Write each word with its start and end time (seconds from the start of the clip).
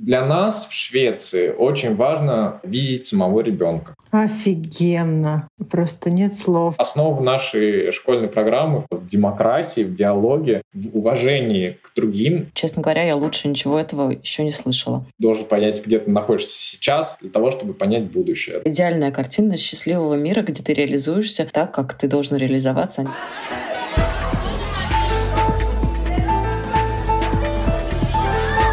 Для 0.00 0.24
нас 0.24 0.66
в 0.66 0.72
Швеции 0.72 1.50
очень 1.50 1.94
важно 1.94 2.58
видеть 2.62 3.04
самого 3.04 3.40
ребенка. 3.40 3.94
Офигенно. 4.10 5.46
Просто 5.70 6.08
нет 6.08 6.34
слов. 6.34 6.74
Основа 6.78 7.22
нашей 7.22 7.92
школьной 7.92 8.28
программы 8.28 8.86
в 8.90 9.06
демократии, 9.06 9.82
в 9.82 9.94
диалоге, 9.94 10.62
в 10.72 10.96
уважении 10.96 11.76
к 11.82 11.94
другим. 11.94 12.50
Честно 12.54 12.80
говоря, 12.80 13.02
я 13.02 13.14
лучше 13.14 13.46
ничего 13.48 13.78
этого 13.78 14.10
еще 14.10 14.42
не 14.42 14.52
слышала. 14.52 15.04
Должен 15.18 15.44
понять, 15.44 15.84
где 15.84 15.98
ты 15.98 16.10
находишься 16.10 16.58
сейчас, 16.58 17.18
для 17.20 17.28
того, 17.28 17.50
чтобы 17.50 17.74
понять 17.74 18.04
будущее. 18.04 18.62
Идеальная 18.64 19.10
картина 19.10 19.58
счастливого 19.58 20.14
мира, 20.14 20.40
где 20.40 20.62
ты 20.62 20.72
реализуешься 20.72 21.44
так, 21.44 21.74
как 21.74 21.92
ты 21.92 22.08
должен 22.08 22.38
реализоваться. 22.38 23.06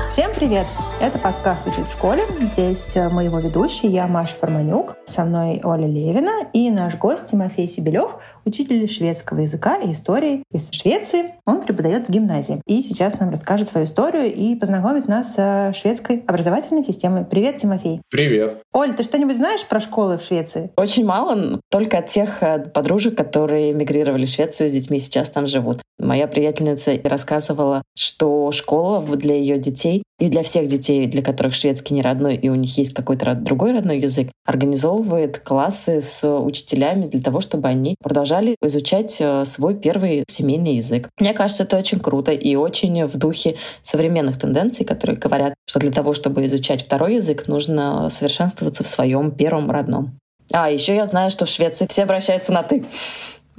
Всем 0.09 0.31
привет! 0.33 0.65
Это 0.99 1.19
подкаст 1.19 1.67
«Учить 1.67 1.85
в 1.85 1.91
школе». 1.91 2.23
Здесь 2.39 2.95
э, 2.95 3.07
мы 3.09 3.25
его 3.25 3.37
ведущие, 3.37 3.91
я 3.91 4.07
Маша 4.07 4.35
Форманюк, 4.35 4.95
со 5.05 5.25
мной 5.25 5.61
Оля 5.63 5.85
Левина 5.85 6.47
и 6.53 6.71
наш 6.71 6.95
гость 6.97 7.27
Тимофей 7.27 7.69
Сибелев, 7.69 8.15
учитель 8.45 8.89
шведского 8.89 9.41
языка 9.41 9.77
и 9.77 9.91
истории 9.91 10.43
из 10.51 10.71
Швеции. 10.71 11.35
Он 11.45 11.61
преподает 11.61 12.07
в 12.07 12.11
гимназии. 12.11 12.63
И 12.65 12.81
сейчас 12.81 13.19
нам 13.19 13.29
расскажет 13.29 13.69
свою 13.69 13.85
историю 13.85 14.33
и 14.33 14.55
познакомит 14.55 15.07
нас 15.07 15.35
с 15.35 15.73
шведской 15.79 16.23
образовательной 16.25 16.83
системой. 16.83 17.25
Привет, 17.25 17.57
Тимофей. 17.57 18.01
Привет. 18.09 18.57
Оль, 18.73 18.95
ты 18.95 19.03
что-нибудь 19.03 19.37
знаешь 19.37 19.67
про 19.67 19.79
школы 19.79 20.17
в 20.17 20.23
Швеции? 20.23 20.71
Очень 20.77 21.05
мало, 21.05 21.61
только 21.69 21.99
от 21.99 22.07
тех 22.07 22.41
э, 22.41 22.57
подружек, 22.73 23.15
которые 23.15 23.71
мигрировали 23.73 24.25
в 24.25 24.29
Швецию 24.29 24.67
с 24.67 24.71
детьми, 24.71 24.97
сейчас 24.97 25.29
там 25.29 25.45
живут. 25.45 25.81
Моя 25.99 26.27
приятельница 26.27 26.99
рассказывала, 27.03 27.83
что 27.95 28.51
школа 28.51 28.99
для 29.15 29.35
ее 29.35 29.59
детей 29.59 30.03
и 30.19 30.29
для 30.29 30.43
всех 30.43 30.67
детей, 30.67 30.86
для 30.87 31.21
которых 31.21 31.53
шведский 31.53 31.93
не 31.93 32.01
родной, 32.01 32.35
и 32.35 32.49
у 32.49 32.55
них 32.55 32.77
есть 32.77 32.93
какой-то 32.93 33.35
другой 33.35 33.73
родной 33.73 33.99
язык, 33.99 34.29
организовывает 34.45 35.39
классы 35.39 36.01
с 36.01 36.27
учителями 36.27 37.07
для 37.07 37.21
того, 37.21 37.41
чтобы 37.41 37.67
они 37.67 37.95
продолжали 38.01 38.55
изучать 38.61 39.17
э, 39.19 39.45
свой 39.45 39.75
первый 39.75 40.23
семейный 40.27 40.77
язык. 40.77 41.09
Мне 41.19 41.33
кажется, 41.33 41.63
это 41.63 41.77
очень 41.77 41.99
круто 41.99 42.31
и 42.31 42.55
очень 42.55 43.05
в 43.05 43.17
духе 43.17 43.57
современных 43.81 44.39
тенденций, 44.39 44.85
которые 44.85 45.17
говорят, 45.17 45.53
что 45.67 45.79
для 45.79 45.91
того, 45.91 46.13
чтобы 46.13 46.45
изучать 46.45 46.83
второй 46.83 47.15
язык, 47.15 47.47
нужно 47.47 48.09
совершенствоваться 48.09 48.83
в 48.83 48.87
своем 48.87 49.31
первом 49.31 49.71
родном. 49.71 50.17
А, 50.53 50.69
еще 50.69 50.95
я 50.95 51.05
знаю, 51.05 51.29
что 51.29 51.45
в 51.45 51.49
Швеции 51.49 51.87
все 51.89 52.03
обращаются 52.03 52.53
на 52.53 52.63
«ты». 52.63 52.85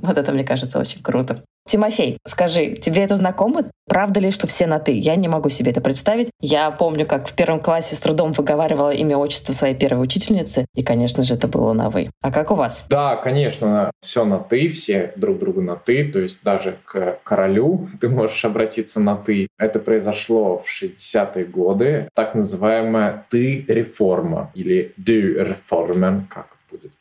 Вот 0.00 0.17
это, 0.17 0.30
мне 0.30 0.45
кажется, 0.45 0.78
очень 0.78 1.02
круто. 1.02 1.42
Тимофей, 1.69 2.19
скажи, 2.27 2.77
тебе 2.77 3.05
это 3.05 3.14
знакомо? 3.14 3.66
Правда 3.86 4.20
ли, 4.20 4.30
что 4.30 4.47
все 4.47 4.66
на 4.66 4.78
«ты»? 4.78 4.92
Я 4.92 5.16
не 5.16 5.28
могу 5.28 5.50
себе 5.50 5.70
это 5.70 5.80
представить. 5.80 6.30
Я 6.41 6.70
помню, 6.70 7.06
как 7.06 7.28
в 7.28 7.34
первом 7.34 7.61
классе 7.61 7.94
с 7.94 8.00
трудом 8.00 8.33
выговаривала 8.33 8.91
имя 8.91 9.19
отчества 9.19 9.52
своей 9.52 9.74
первой 9.74 10.05
учительницы, 10.05 10.66
и, 10.74 10.83
конечно 10.83 11.22
же, 11.22 11.34
это 11.34 11.46
было 11.46 11.74
на 11.74 11.91
«вы». 11.91 12.11
А 12.22 12.30
как 12.30 12.50
у 12.50 12.55
вас? 12.55 12.86
Да, 12.89 13.16
конечно, 13.16 13.91
все 14.00 14.24
на 14.24 14.39
«ты», 14.39 14.69
все 14.69 15.12
друг 15.16 15.39
другу 15.39 15.61
на 15.61 15.77
«ты», 15.77 16.11
то 16.11 16.20
есть 16.20 16.39
даже 16.42 16.78
к 16.84 17.19
королю 17.22 17.89
ты 18.00 18.08
можешь 18.08 18.44
обратиться 18.44 18.98
на 19.00 19.16
«ты». 19.16 19.48
Это 19.58 19.78
произошло 19.78 20.58
в 20.58 20.66
60-е 20.66 21.44
годы, 21.44 22.08
так 22.14 22.34
называемая 22.34 23.27
«ты-реформа» 23.28 24.50
или 24.55 24.94
«du-reformen», 24.98 26.24
как 26.28 26.58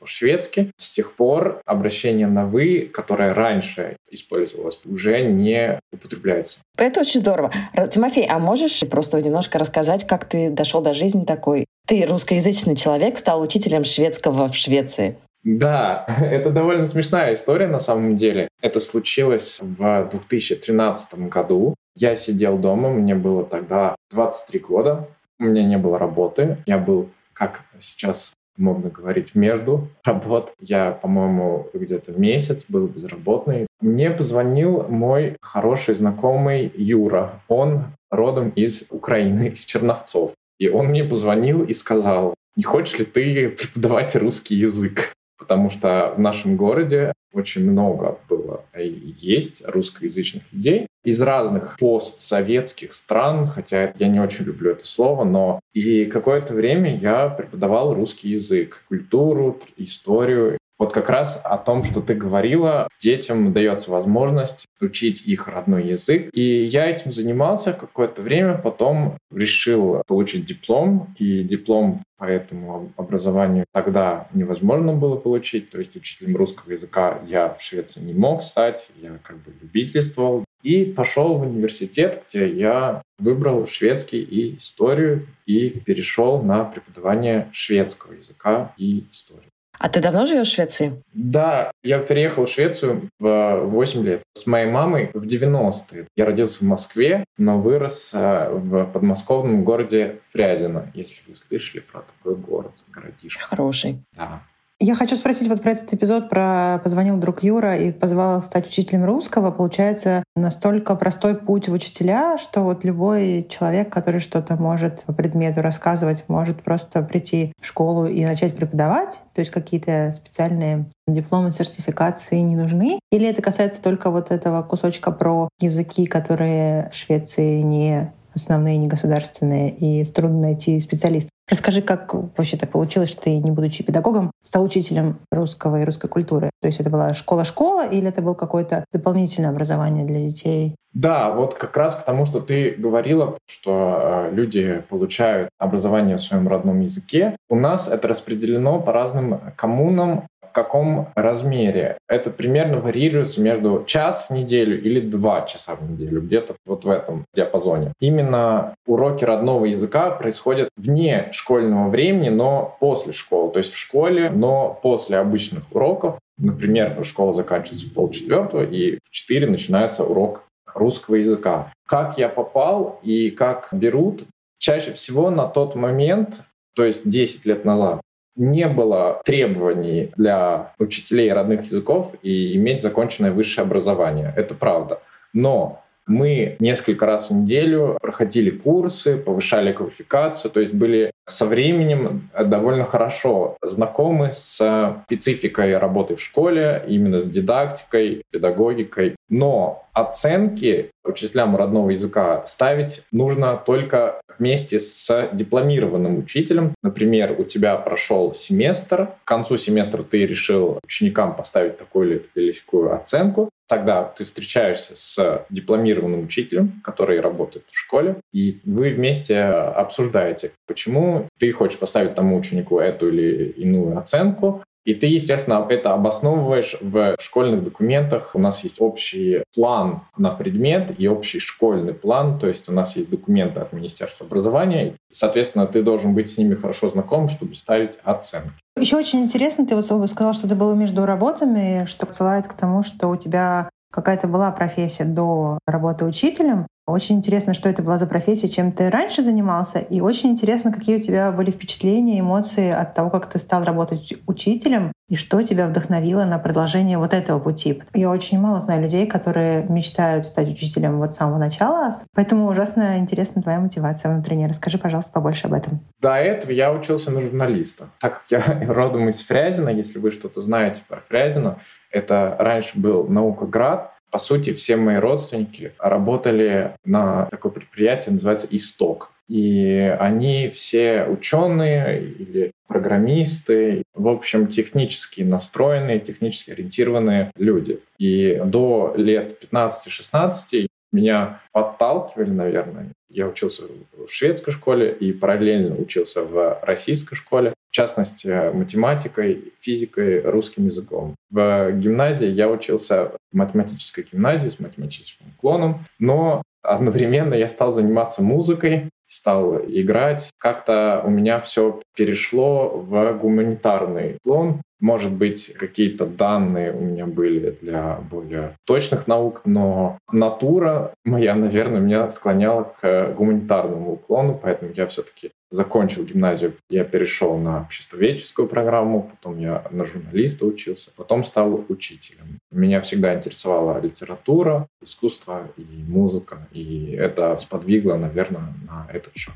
по-шведски. 0.08 0.72
С 0.78 0.94
тех 0.94 1.14
пор 1.14 1.62
обращение 1.66 2.28
на 2.28 2.46
«вы», 2.46 2.90
которое 2.92 3.34
раньше 3.34 3.98
использовалось, 4.10 4.82
уже 4.86 5.22
не 5.22 5.80
употребляется. 5.92 6.60
Это 6.78 7.02
очень 7.02 7.20
здорово. 7.20 7.52
Тимофей, 7.92 8.26
а 8.26 8.40
можешь 8.40 8.80
просто 8.90 9.22
немножко 9.22 9.60
рассказать, 9.60 10.08
как 10.08 10.26
ты 10.26 10.50
дошел 10.50 10.82
до 10.82 10.94
жизни 10.94 11.26
такой? 11.26 11.66
Ты 11.86 12.06
русскоязычный 12.06 12.76
человек, 12.76 13.18
стал 13.18 13.42
учителем 13.42 13.84
шведского 13.84 14.48
в 14.48 14.56
Швеции. 14.56 15.18
Да, 15.44 16.06
это 16.22 16.52
довольно 16.52 16.86
смешная 16.86 17.34
история 17.34 17.68
на 17.68 17.80
самом 17.80 18.16
деле. 18.16 18.48
Это 18.62 18.80
случилось 18.80 19.60
в 19.62 20.10
2013 20.10 21.28
году. 21.30 21.76
Я 21.96 22.16
сидел 22.16 22.58
дома, 22.58 22.90
мне 22.90 23.16
было 23.16 23.44
тогда 23.44 23.96
23 24.12 24.60
года, 24.60 25.08
у 25.40 25.44
меня 25.44 25.64
не 25.64 25.78
было 25.78 26.00
работы, 26.00 26.58
я 26.66 26.78
был, 26.78 27.10
как 27.34 27.62
сейчас 27.80 28.34
модно 28.58 28.90
говорить, 28.90 29.36
между 29.36 29.88
работ. 30.04 30.54
Я, 30.60 30.92
по-моему, 30.92 31.70
где-то 31.74 32.12
месяц 32.14 32.66
был 32.68 32.88
безработный. 32.88 33.68
Мне 33.82 34.12
позвонил 34.12 34.84
мой 34.90 35.38
хороший 35.42 35.96
знакомый 35.96 36.72
Юра. 36.76 37.42
Он 37.48 37.86
родом 38.10 38.50
из 38.50 38.86
Украины, 38.90 39.50
из 39.50 39.66
Черновцов. 39.66 40.32
И 40.60 40.70
он 40.70 40.88
мне 40.88 41.04
позвонил 41.04 41.64
и 41.64 41.74
сказал, 41.74 42.34
не 42.56 42.64
хочешь 42.64 42.98
ли 42.98 43.06
ты 43.06 43.50
преподавать 43.50 44.16
русский 44.16 44.56
язык? 44.56 45.14
Потому 45.38 45.70
что 45.70 46.14
в 46.16 46.20
нашем 46.20 46.56
городе 46.58 47.14
очень 47.34 47.70
много 47.70 48.18
было 48.30 48.64
и 48.78 49.14
есть 49.18 49.64
русскоязычных 49.66 50.44
людей 50.52 50.88
из 51.04 51.22
разных 51.22 51.78
постсоветских 51.80 52.94
стран, 52.94 53.48
хотя 53.48 53.94
я 53.98 54.08
не 54.08 54.20
очень 54.20 54.46
люблю 54.46 54.72
это 54.72 54.86
слово, 54.86 55.24
но 55.24 55.60
и 55.74 56.06
какое-то 56.06 56.54
время 56.54 56.96
я 56.96 57.30
преподавал 57.30 57.94
русский 57.94 58.30
язык, 58.30 58.84
культуру, 58.90 59.60
историю. 59.78 60.58
Вот 60.78 60.94
как 60.94 61.10
раз 61.10 61.42
о 61.44 61.58
том, 61.58 61.84
что 61.84 62.02
ты 62.02 62.14
говорила, 62.14 62.88
детям 63.00 63.52
дается 63.52 63.90
возможность 63.90 64.68
учить 64.80 65.26
их 65.26 65.48
родной 65.48 65.88
язык. 65.88 66.30
И 66.34 66.42
я 66.42 66.86
этим 66.86 67.12
занимался 67.12 67.74
какое-то 67.74 68.22
время, 68.22 68.58
потом 68.58 69.18
решил 69.32 70.04
получить 70.06 70.46
диплом, 70.46 71.16
и 71.18 71.44
диплом 71.44 72.04
по 72.18 72.26
этому 72.26 72.92
образованию 72.96 73.66
тогда 73.72 74.28
невозможно 74.34 74.94
было 74.94 75.16
получить, 75.16 75.70
то 75.70 75.78
есть 75.78 75.96
учителем 75.96 76.36
русского 76.36 76.72
языка 76.72 77.20
я 77.28 77.50
в 77.50 77.62
Швеции 77.62 78.02
не 78.02 78.14
мог 78.14 78.42
стать, 78.42 78.90
я 79.02 79.20
как 79.24 79.38
бы 79.38 79.54
любительствовал. 79.62 80.44
И 80.64 80.86
пошел 80.86 81.36
в 81.36 81.48
университет, 81.48 82.24
где 82.28 82.50
я 82.50 83.04
выбрал 83.20 83.68
шведский 83.68 84.22
и 84.22 84.58
историю, 84.58 85.28
и 85.46 85.70
перешел 85.70 86.42
на 86.42 86.64
преподавание 86.64 87.48
шведского 87.52 88.14
языка 88.14 88.74
и 88.78 89.06
истории. 89.12 89.50
А 89.80 89.90
ты 89.90 90.02
давно 90.02 90.26
живешь 90.26 90.50
в 90.50 90.56
Швеции? 90.56 91.04
Да, 91.14 91.72
я 91.84 92.00
переехал 92.00 92.46
в 92.46 92.50
Швецию 92.50 93.10
в 93.20 93.62
8 93.66 94.04
лет. 94.04 94.24
С 94.34 94.48
моей 94.48 94.70
мамой 94.70 95.12
в 95.14 95.26
90-е. 95.26 96.08
Я 96.16 96.26
родился 96.26 96.60
в 96.60 96.68
Москве, 96.68 97.24
но 97.38 97.60
вырос 97.60 98.12
э, 98.14 98.50
в 98.52 98.86
подмосковном 98.86 99.64
городе 99.64 100.20
Фрязино, 100.32 100.92
если 100.94 101.22
вы 101.28 101.36
слышали 101.36 101.82
про 101.82 102.02
такой 102.02 102.36
город, 102.36 102.72
городишко. 102.92 103.44
Хороший. 103.44 104.00
Да. 104.16 104.42
Я 104.80 104.94
хочу 104.94 105.16
спросить 105.16 105.48
вот 105.48 105.64
про 105.64 105.72
этот 105.72 105.92
эпизод, 105.92 106.30
про 106.30 106.80
позвонил 106.84 107.18
друг 107.18 107.42
Юра 107.42 107.76
и 107.76 107.92
позвал 107.92 108.44
стать 108.44 108.68
учителем 108.68 109.06
русского. 109.06 109.50
Получается, 109.50 110.24
настолько 110.36 110.96
простой 110.96 111.34
путь 111.34 111.68
в 111.68 111.74
учителя, 111.74 112.38
что 112.38 112.62
вот 112.62 112.84
любой 112.84 113.48
человек, 113.50 113.92
который 113.92 114.20
что-то 114.20 114.56
может 114.56 115.02
по 115.02 115.14
предмету 115.14 115.64
рассказывать, 115.64 116.26
может 116.28 116.62
просто 116.62 117.02
прийти 117.02 117.54
в 117.60 117.66
школу 117.66 118.06
и 118.06 118.24
начать 118.24 118.56
преподавать, 118.56 119.20
то 119.34 119.40
есть 119.40 119.50
какие-то 119.50 120.14
специальные 120.14 120.86
дипломы, 121.08 121.52
сертификации 121.52 122.38
не 122.38 122.56
нужны? 122.56 123.00
Или 123.12 123.28
это 123.28 123.42
касается 123.42 123.82
только 123.82 124.12
вот 124.12 124.30
этого 124.30 124.62
кусочка 124.62 125.12
про 125.12 125.50
языки, 125.60 126.06
которые 126.06 126.92
в 126.92 126.96
Швеции 126.96 127.62
не 127.62 128.14
основные, 128.36 128.78
не 128.78 128.88
государственные, 128.88 129.72
и 129.72 130.06
трудно 130.06 130.42
найти 130.42 130.80
специалистов? 130.80 131.32
Расскажи, 131.50 131.82
как 131.82 132.14
вообще 132.14 132.58
так 132.58 132.72
получилось, 132.72 133.10
что 133.10 133.22
ты, 133.22 133.38
не 133.38 133.52
будучи 133.52 133.84
педагогом, 133.84 134.32
стал 134.44 134.64
учителем 134.64 135.20
русского 135.32 135.82
и 135.82 135.86
русской 135.86 136.10
культуры? 136.10 136.50
То 136.62 136.68
есть 136.68 136.82
это 136.82 136.90
была 136.90 137.14
школа-школа 137.14 137.88
или 137.88 138.10
это 138.10 138.22
было 138.22 138.34
какое-то 138.34 138.84
дополнительное 138.92 139.52
образование 139.52 140.06
для 140.06 140.20
детей? 140.20 140.76
Да, 140.94 141.32
вот 141.32 141.54
как 141.54 141.78
раз 141.78 141.96
к 141.96 142.04
тому, 142.04 142.26
что 142.26 142.42
ты 142.42 142.72
говорила, 142.72 143.38
что 143.48 144.28
э, 144.30 144.32
люди 144.34 144.84
получают 144.90 145.50
образование 145.60 146.18
в 146.18 146.22
своем 146.22 146.48
родном 146.48 146.82
языке. 146.82 147.36
У 147.50 147.56
нас 147.56 147.88
это 147.88 148.08
распределено 148.08 148.80
по 148.82 148.92
разным 148.92 149.40
коммунам, 149.56 150.28
в 150.42 150.54
каком 150.54 151.10
размере. 151.16 151.98
Это 152.08 152.30
примерно 152.30 152.80
варьируется 152.80 153.42
между 153.42 153.84
час 153.86 154.28
в 154.30 154.34
неделю 154.34 154.82
или 154.82 155.00
два 155.00 155.46
часа 155.46 155.76
в 155.76 155.90
неделю, 155.90 156.22
где-то 156.22 156.56
вот 156.66 156.86
в 156.86 156.90
этом 156.90 157.26
диапазоне. 157.34 157.94
Именно 158.00 158.76
уроки 158.86 159.26
родного 159.26 159.66
языка 159.66 160.12
происходят 160.12 160.70
вне 160.78 161.30
школьного 161.32 161.90
времени, 161.90 162.30
но 162.30 162.78
после 162.80 163.14
школы. 163.14 163.52
То 163.52 163.60
есть 163.60 163.74
в 163.74 163.78
школе, 163.78 164.30
но 164.30 164.80
после 164.82 165.18
обычных 165.18 165.64
уроков. 165.72 166.20
Например, 166.38 167.04
школа 167.04 167.34
заканчивается 167.34 167.88
в 167.88 167.94
полчетвертого, 167.94 168.64
и 168.64 169.00
в 169.04 169.12
четыре 169.12 169.48
начинается 169.48 170.04
урок 170.04 170.44
русского 170.74 171.16
языка. 171.16 171.74
Как 171.88 172.18
я 172.18 172.30
попал 172.30 173.00
и 173.02 173.32
как 173.32 173.70
берут, 173.72 174.26
чаще 174.60 174.94
всего 174.94 175.30
на 175.30 175.48
тот 175.48 175.76
момент, 175.76 176.44
то 176.76 176.86
есть 176.86 177.10
10 177.10 177.46
лет 177.46 177.66
назад, 177.66 178.02
не 178.38 178.68
было 178.68 179.22
требований 179.26 180.12
для 180.16 180.74
учителей 180.80 181.34
родных 181.34 181.64
языков 181.64 182.14
и 182.22 182.56
иметь 182.56 182.82
законченное 182.82 183.32
высшее 183.32 183.66
образование. 183.66 184.32
Это 184.36 184.54
правда. 184.56 185.02
Но 185.34 185.84
Мы 186.08 186.56
несколько 186.60 187.06
раз 187.06 187.30
в 187.30 187.36
неделю 187.36 187.98
проходили 188.02 188.50
курсы, 188.50 189.18
повышали 189.18 189.74
квалификацию, 189.74 190.50
то 190.50 190.62
есть 190.62 190.74
были 190.74 191.12
со 191.28 191.46
временем 191.46 192.30
довольно 192.34 192.86
хорошо 192.86 193.58
знакомы 193.62 194.32
с 194.32 195.02
спецификой 195.06 195.78
работы 195.78 196.16
в 196.16 196.22
школе, 196.22 196.84
именно 196.88 197.20
с 197.20 197.26
дидактикой, 197.26 198.24
педагогикой. 198.32 199.16
Но 199.30 199.86
оценки 199.94 200.90
учителям 201.04 201.56
родного 201.58 201.90
языка 201.90 202.46
ставить 202.46 203.04
нужно 203.12 203.58
только 203.58 204.22
вместе 204.40 204.80
с 204.80 205.30
дипломированным 205.34 206.20
учителем. 206.20 206.74
Например, 206.82 207.36
у 207.38 207.44
тебя 207.44 207.76
прошел 207.76 208.34
семестр, 208.34 209.10
к 209.24 209.28
концу 209.28 209.58
семестра 209.58 210.04
ты 210.04 210.26
решил 210.26 210.80
ученикам 210.84 211.36
поставить 211.36 211.78
такую 211.78 212.24
или 212.36 212.54
такую 212.54 212.94
оценку, 212.94 213.50
Тогда 213.68 214.04
ты 214.04 214.24
встречаешься 214.24 214.96
с 214.96 215.46
дипломированным 215.50 216.24
учителем, 216.24 216.80
который 216.84 217.20
работает 217.20 217.66
в 217.70 217.78
школе, 217.78 218.16
и 218.32 218.60
вы 218.64 218.92
вместе 218.92 219.42
обсуждаете, 219.42 220.52
почему 220.68 221.17
ты 221.40 221.52
хочешь 221.52 221.80
поставить 221.80 222.16
тому 222.16 222.38
ученику 222.38 222.80
эту 222.80 223.10
или 223.10 223.50
иную 223.58 223.98
оценку, 223.98 224.64
и 224.88 224.94
ты, 224.94 225.08
естественно, 225.08 225.66
это 225.68 225.94
обосновываешь 225.94 226.78
в 226.80 227.18
школьных 227.20 227.62
документах. 227.62 228.32
У 228.36 228.40
нас 228.40 228.64
есть 228.64 228.80
общий 228.80 229.44
план 229.54 230.04
на 230.18 230.30
предмет 230.30 230.94
и 230.98 231.10
общий 231.10 231.40
школьный 231.40 231.94
план. 231.94 232.40
То 232.40 232.48
есть 232.48 232.70
у 232.70 232.72
нас 232.72 232.96
есть 232.96 233.10
документы 233.10 233.60
от 233.60 233.74
Министерства 233.74 234.26
образования. 234.26 234.94
Соответственно, 235.12 235.68
ты 235.68 235.84
должен 235.84 236.14
быть 236.14 236.32
с 236.32 236.38
ними 236.38 236.56
хорошо 236.56 236.88
знаком, 236.88 237.28
чтобы 237.28 237.56
ставить 237.56 238.00
оценки. 238.04 238.54
Еще 238.80 238.96
очень 238.96 239.20
интересно, 239.20 239.68
ты 239.68 239.76
вот 239.76 240.10
сказал, 240.10 240.34
что 240.34 240.48
ты 240.48 240.56
был 240.56 240.74
между 240.74 241.06
работами, 241.06 241.86
что 241.86 242.08
ссылает 242.14 242.48
к 242.48 242.54
тому, 242.54 242.82
что 242.82 243.10
у 243.10 243.18
тебя 243.18 243.70
какая-то 243.92 244.30
была 244.30 244.52
профессия 244.52 245.04
до 245.04 245.60
работы 245.68 246.06
учителем. 246.06 246.66
Очень 246.88 247.18
интересно, 247.18 247.54
что 247.54 247.68
это 247.68 247.84
была 247.84 247.98
за 247.98 248.08
профессия, 248.08 248.48
чем 248.48 248.72
ты 248.72 248.90
раньше 248.90 249.22
занимался, 249.22 249.80
и 249.80 250.00
очень 250.00 250.30
интересно, 250.30 250.72
какие 250.72 250.96
у 250.96 251.02
тебя 251.02 251.34
были 251.34 251.52
впечатления, 251.52 252.22
эмоции 252.22 252.72
от 252.72 252.94
того, 252.94 253.10
как 253.10 253.26
ты 253.26 253.40
стал 253.40 253.66
работать 253.66 254.14
учителем, 254.26 254.94
и 255.10 255.18
что 255.18 255.42
тебя 255.42 255.68
вдохновило 255.68 256.24
на 256.24 256.40
продолжение 256.40 256.98
вот 256.98 257.14
этого 257.14 257.40
пути. 257.40 257.82
Я 257.94 258.10
очень 258.10 258.40
мало 258.40 258.62
знаю 258.62 258.84
людей, 258.84 259.06
которые 259.06 259.64
мечтают 259.64 260.28
стать 260.28 260.48
учителем 260.48 261.00
вот 261.00 261.14
с 261.14 261.18
самого 261.18 261.38
начала, 261.38 261.94
поэтому 262.14 262.48
ужасно 262.48 262.98
интересна 263.00 263.42
твоя 263.42 263.60
мотивация 263.60 264.10
внутренняя. 264.10 264.48
Расскажи, 264.48 264.78
пожалуйста, 264.78 265.12
побольше 265.12 265.48
об 265.48 265.54
этом. 265.54 265.82
До 266.02 266.16
этого 266.16 266.52
я 266.52 266.72
учился 266.72 267.12
на 267.12 267.20
журналиста. 267.20 267.90
Так 268.00 268.24
как 268.24 268.24
я 268.32 268.66
родом 268.74 269.10
из 269.10 269.20
Фрязина, 269.22 269.70
если 269.70 270.00
вы 270.00 270.12
что-то 270.12 270.42
знаете 270.42 270.82
про 270.88 271.02
Фрязино, 271.02 271.60
это 271.92 272.36
раньше 272.40 272.80
был 272.80 273.08
Наукоград, 273.08 273.92
по 274.12 274.20
сути, 274.20 274.54
все 274.54 274.78
мои 274.78 274.98
родственники 274.98 275.74
работали 275.80 276.74
на 276.86 277.26
такое 277.26 277.52
предприятие, 277.52 278.14
называется 278.14 278.48
«Исток». 278.52 279.12
И 279.28 279.94
они 280.00 280.48
все 280.48 281.04
ученые 281.04 282.02
или 282.02 282.52
программисты, 282.68 283.84
в 283.94 284.08
общем, 284.08 284.48
технически 284.48 285.22
настроенные, 285.22 286.00
технически 286.00 286.52
ориентированные 286.52 287.32
люди. 287.36 287.80
И 287.98 288.42
до 288.46 288.94
лет 288.96 289.38
15-16 289.52 290.68
меня 290.94 291.42
подталкивали, 291.52 292.30
наверное. 292.30 292.92
Я 293.10 293.28
учился 293.28 293.64
в 293.98 294.10
шведской 294.10 294.54
школе 294.54 294.92
и 294.92 295.12
параллельно 295.12 295.76
учился 295.76 296.24
в 296.24 296.60
российской 296.62 297.16
школе 297.16 297.54
частности, 297.78 298.52
математикой, 298.54 299.54
физикой, 299.60 300.22
русским 300.22 300.66
языком. 300.66 301.16
В 301.30 301.72
гимназии 301.74 302.28
я 302.28 302.50
учился 302.50 303.12
в 303.32 303.38
математической 303.38 304.06
гимназии 304.12 304.50
с 304.50 304.60
математическим 304.60 305.28
уклоном, 305.38 305.86
но 306.00 306.42
одновременно 306.64 307.36
я 307.36 307.48
стал 307.48 307.72
заниматься 307.72 308.24
музыкой, 308.24 308.90
стал 309.08 309.58
играть. 309.68 310.32
Как-то 310.38 311.02
у 311.04 311.10
меня 311.10 311.40
все 311.40 311.82
перешло 311.96 312.70
в 312.70 313.14
гуманитарный 313.14 314.18
уклон. 314.24 314.62
Может 314.80 315.12
быть, 315.12 315.54
какие-то 315.54 316.06
данные 316.06 316.72
у 316.72 316.82
меня 316.82 317.08
были 317.08 317.58
для 317.62 318.00
более 318.12 318.56
точных 318.66 319.08
наук, 319.08 319.42
но 319.44 319.98
натура 320.12 320.94
моя, 321.04 321.34
наверное, 321.34 321.80
меня 321.80 322.10
склоняла 322.10 322.76
к 322.80 323.14
гуманитарному 323.18 323.94
уклону, 323.94 324.40
поэтому 324.42 324.72
я 324.76 324.86
все-таки 324.86 325.32
закончил 325.50 326.04
гимназию, 326.04 326.54
я 326.70 326.84
перешел 326.84 327.38
на 327.38 327.62
обществоведческую 327.62 328.48
программу, 328.48 329.10
потом 329.10 329.40
я 329.40 329.64
на 329.72 329.86
журналиста 329.86 330.46
учился, 330.46 330.92
потом 330.96 331.24
стал 331.24 331.66
учителем. 331.70 332.40
Меня 332.58 332.82
всегда 332.82 333.14
интересовала 333.14 333.80
литература, 333.80 334.68
искусство 334.82 335.48
и 335.58 335.84
музыка, 335.88 336.48
и 336.52 336.92
это 337.00 337.38
сподвигло, 337.38 337.98
наверное, 337.98 338.52
на 338.68 338.88
этот 338.92 339.14
шаг. 339.16 339.36